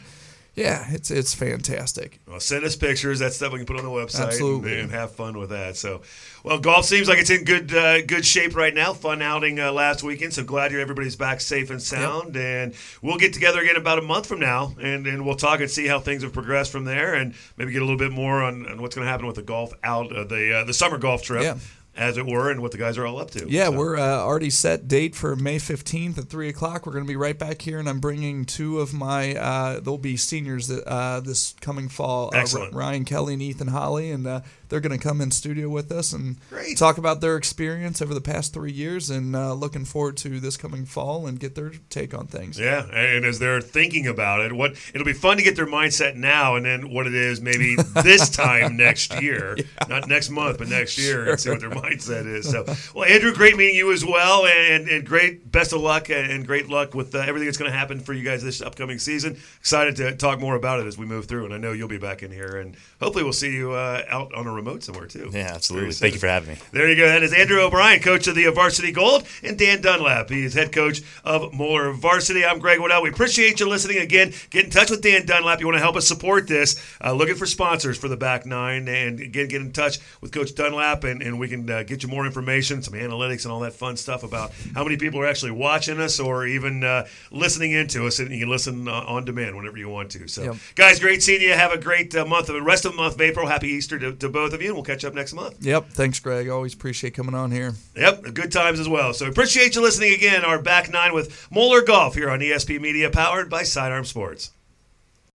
yeah, 0.55 0.85
it's 0.89 1.09
it's 1.09 1.33
fantastic. 1.33 2.19
Well, 2.27 2.39
send 2.39 2.63
us 2.63 2.75
pictures. 2.75 3.19
That 3.19 3.33
stuff 3.33 3.53
we 3.53 3.59
can 3.59 3.65
put 3.65 3.77
on 3.77 3.83
the 3.83 3.89
website 3.89 4.27
Absolutely. 4.27 4.73
And, 4.73 4.81
and 4.81 4.91
have 4.91 5.11
fun 5.11 5.37
with 5.39 5.49
that. 5.49 5.75
So, 5.77 6.03
well, 6.43 6.59
golf 6.59 6.85
seems 6.85 7.07
like 7.07 7.17
it's 7.17 7.31
in 7.31 7.43
good 7.43 7.73
uh, 7.73 8.05
good 8.05 8.23
shape 8.23 8.55
right 8.55 8.73
now. 8.73 8.93
Fun 8.93 9.23
outing 9.23 9.59
uh, 9.59 9.71
last 9.71 10.03
weekend. 10.03 10.33
So 10.33 10.43
glad 10.43 10.71
you're 10.71 10.81
everybody's 10.81 11.15
back 11.15 11.41
safe 11.41 11.71
and 11.71 11.81
sound. 11.81 12.37
And 12.37 12.75
we'll 13.01 13.17
get 13.17 13.33
together 13.33 13.61
again 13.61 13.77
about 13.77 13.97
a 13.97 14.03
month 14.03 14.27
from 14.27 14.39
now, 14.39 14.75
and, 14.79 15.07
and 15.07 15.25
we'll 15.25 15.35
talk 15.35 15.59
and 15.59 15.71
see 15.71 15.87
how 15.87 15.99
things 15.99 16.21
have 16.21 16.33
progressed 16.33 16.71
from 16.71 16.85
there, 16.85 17.15
and 17.15 17.33
maybe 17.57 17.71
get 17.71 17.81
a 17.81 17.85
little 17.85 17.97
bit 17.97 18.11
more 18.11 18.43
on, 18.43 18.67
on 18.67 18.79
what's 18.79 18.93
going 18.93 19.05
to 19.05 19.11
happen 19.11 19.25
with 19.25 19.37
the 19.37 19.41
golf 19.41 19.73
out 19.83 20.15
uh, 20.15 20.23
the 20.23 20.59
uh, 20.59 20.63
the 20.65 20.73
summer 20.73 20.99
golf 20.99 21.23
trip, 21.23 21.41
Yeah. 21.41 21.57
As 21.95 22.17
it 22.17 22.25
were, 22.25 22.49
and 22.49 22.61
what 22.61 22.71
the 22.71 22.77
guys 22.77 22.97
are 22.97 23.05
all 23.05 23.19
up 23.19 23.29
to. 23.31 23.45
Yeah, 23.49 23.65
So- 23.65 23.71
we're 23.77 23.97
uh, 23.97 24.17
already 24.17 24.49
set 24.49 24.87
date 24.87 25.15
for 25.15 25.35
May 25.35 25.57
15th 25.59 26.17
at 26.17 26.27
3 26.29 26.49
o'clock. 26.49 26.85
We're 26.85 26.93
going 26.93 27.05
to 27.05 27.07
be 27.07 27.15
right 27.15 27.37
back 27.37 27.61
here, 27.61 27.77
and 27.79 27.87
I'm 27.87 27.99
bringing 27.99 28.45
two 28.45 28.79
of 28.79 28.93
my, 28.93 29.35
uh, 29.35 29.79
they'll 29.79 29.97
be 29.99 30.17
seniors 30.17 30.67
that, 30.69 30.83
uh, 30.87 31.19
this 31.19 31.53
coming 31.61 31.89
fall. 31.89 32.31
Uh, 32.33 32.39
Excellent. 32.39 32.73
Ryan 32.73 33.05
Kelly 33.05 33.33
and 33.33 33.41
Ethan 33.41 33.67
Holly, 33.67 34.09
and 34.11 34.25
uh, 34.25 34.41
they're 34.73 34.79
going 34.79 34.97
to 34.97 34.97
come 34.97 35.21
in 35.21 35.29
studio 35.29 35.69
with 35.69 35.91
us 35.91 36.13
and 36.13 36.37
Great. 36.49 36.79
talk 36.79 36.97
about 36.97 37.21
their 37.21 37.37
experience 37.37 38.01
over 38.01 38.11
the 38.11 38.19
past 38.19 38.55
three 38.55 38.71
years 38.71 39.11
and 39.11 39.35
uh, 39.35 39.53
looking 39.53 39.85
forward 39.85 40.17
to 40.17 40.39
this 40.39 40.57
coming 40.57 40.83
fall 40.83 41.27
and 41.27 41.39
get 41.39 41.53
their 41.53 41.73
take 41.91 42.11
on 42.15 42.25
things. 42.25 42.59
Yeah, 42.59 42.87
and 42.91 43.23
as 43.23 43.37
they're 43.37 43.61
thinking 43.61 44.07
about 44.07 44.41
it, 44.41 44.51
what 44.51 44.71
it'll 44.95 45.05
be 45.05 45.13
fun 45.13 45.37
to 45.37 45.43
get 45.43 45.55
their 45.55 45.67
mindset 45.67 46.15
now, 46.15 46.55
and 46.55 46.65
then 46.65 46.91
what 46.91 47.05
it 47.05 47.13
is 47.13 47.39
maybe 47.39 47.75
this 48.03 48.31
time 48.31 48.75
next 48.75 49.21
year, 49.21 49.55
not 49.87 50.07
next 50.07 50.31
month, 50.31 50.57
but 50.57 50.69
next 50.69 50.97
year, 50.97 51.29
and 51.29 51.39
see 51.39 51.51
what 51.51 51.59
their 51.59 51.69
mindset 51.69 52.25
is. 52.25 52.49
So, 52.49 52.65
well, 52.95 53.07
Andrew, 53.07 53.31
great 53.31 53.55
meeting 53.55 53.75
you 53.75 53.91
as 53.91 54.03
well, 54.03 54.47
and, 54.47 54.89
and 54.89 55.05
great 55.05 55.51
best 55.51 55.71
of 55.71 55.81
luck 55.81 56.09
and 56.09 56.47
great 56.47 56.67
luck 56.67 56.95
with 56.95 57.13
uh, 57.13 57.19
everything 57.19 57.45
that's 57.45 57.59
going 57.59 57.69
to 57.71 57.77
happen 57.77 57.99
for 57.99 58.13
you 58.13 58.23
guys 58.23 58.41
this 58.41 58.59
upcoming 58.59 58.97
season. 58.97 59.37
Excited 59.59 59.95
to 59.97 60.15
talk 60.15 60.39
more 60.39 60.55
about 60.55 60.79
it 60.79 60.87
as 60.87 60.97
we 60.97 61.05
move 61.05 61.27
through, 61.27 61.45
and 61.45 61.53
I 61.53 61.59
know 61.59 61.73
you'll 61.73 61.87
be 61.87 61.99
back 61.99 62.23
in 62.23 62.31
here, 62.31 62.57
and 62.57 62.75
hopefully 62.99 63.23
we'll 63.23 63.33
see 63.33 63.53
you 63.53 63.73
uh, 63.73 64.03
out 64.09 64.33
on 64.33 64.47
a 64.47 64.62
remote 64.63 64.83
somewhere 64.83 65.07
too. 65.07 65.29
Yeah, 65.33 65.51
absolutely. 65.53 65.93
Thank 65.93 66.13
you 66.13 66.19
for 66.19 66.27
having 66.27 66.49
me. 66.53 66.57
There 66.71 66.89
you 66.89 66.95
go. 66.95 67.07
That 67.07 67.23
is 67.23 67.33
Andrew 67.33 67.59
O'Brien, 67.61 67.99
coach 68.01 68.27
of 68.27 68.35
the 68.35 68.45
Varsity 68.51 68.91
Gold, 68.91 69.25
and 69.43 69.57
Dan 69.57 69.81
Dunlap. 69.81 70.29
He 70.29 70.43
is 70.45 70.53
head 70.53 70.71
coach 70.71 71.01
of 71.23 71.53
Moeller 71.53 71.91
Varsity. 71.91 72.45
I'm 72.45 72.59
Greg 72.59 72.79
Waddell. 72.79 73.03
We 73.03 73.09
appreciate 73.09 73.59
you 73.59 73.67
listening 73.67 73.97
again. 73.99 74.33
Get 74.49 74.65
in 74.65 74.71
touch 74.71 74.89
with 74.89 75.01
Dan 75.01 75.25
Dunlap. 75.25 75.59
You 75.59 75.65
want 75.65 75.75
to 75.77 75.81
help 75.81 75.95
us 75.95 76.07
support 76.07 76.47
this. 76.47 76.81
Uh, 77.03 77.13
looking 77.13 77.35
for 77.35 77.45
sponsors 77.45 77.97
for 77.97 78.07
the 78.07 78.17
back 78.17 78.45
nine. 78.45 78.87
And 78.87 79.19
again, 79.19 79.47
get 79.47 79.61
in 79.61 79.71
touch 79.73 79.99
with 80.21 80.31
Coach 80.31 80.55
Dunlap, 80.55 81.03
and, 81.03 81.21
and 81.21 81.39
we 81.39 81.47
can 81.49 81.69
uh, 81.69 81.83
get 81.83 82.03
you 82.03 82.09
more 82.09 82.25
information, 82.25 82.81
some 82.81 82.93
analytics, 82.93 83.43
and 83.43 83.51
all 83.51 83.59
that 83.61 83.73
fun 83.73 83.97
stuff 83.97 84.23
about 84.23 84.51
how 84.73 84.83
many 84.83 84.97
people 84.97 85.19
are 85.19 85.27
actually 85.27 85.51
watching 85.51 85.99
us 85.99 86.19
or 86.19 86.47
even 86.47 86.83
uh, 86.83 87.05
listening 87.31 87.71
into 87.71 88.07
us. 88.07 88.19
And 88.19 88.31
you 88.31 88.39
can 88.39 88.49
listen 88.49 88.87
uh, 88.87 88.91
on 89.07 89.25
demand 89.25 89.55
whenever 89.57 89.77
you 89.77 89.89
want 89.89 90.11
to. 90.11 90.27
So, 90.27 90.43
Yep. 90.43 90.55
guys, 90.75 90.99
great 90.99 91.21
seeing 91.23 91.41
you. 91.41 91.51
Have 91.53 91.71
a 91.71 91.77
great 91.77 92.15
uh, 92.15 92.25
month 92.25 92.49
of 92.49 92.55
the 92.55 92.61
rest 92.61 92.85
of 92.85 92.91
the 92.91 92.97
month 92.97 93.15
of 93.15 93.21
April. 93.21 93.47
Happy 93.47 93.67
Easter 93.69 93.97
to, 93.99 94.13
to 94.13 94.29
both 94.43 94.53
of 94.53 94.61
you, 94.61 94.67
and 94.67 94.75
we'll 94.75 94.83
catch 94.83 95.05
up 95.05 95.13
next 95.13 95.33
month. 95.33 95.63
Yep. 95.65 95.89
Thanks, 95.91 96.19
Greg. 96.19 96.49
Always 96.49 96.73
appreciate 96.73 97.13
coming 97.13 97.33
on 97.33 97.51
here. 97.51 97.73
Yep, 97.95 98.33
good 98.33 98.51
times 98.51 98.79
as 98.79 98.89
well. 98.89 99.13
So 99.13 99.27
appreciate 99.27 99.75
you 99.75 99.81
listening 99.81 100.13
again. 100.13 100.43
Our 100.43 100.61
back 100.61 100.91
nine 100.91 101.13
with 101.13 101.47
Moeller 101.49 101.81
Golf 101.81 102.15
here 102.15 102.29
on 102.29 102.39
ESP 102.39 102.81
Media, 102.81 103.09
powered 103.09 103.49
by 103.49 103.63
Sidearm 103.63 104.03
Sports. 104.03 104.51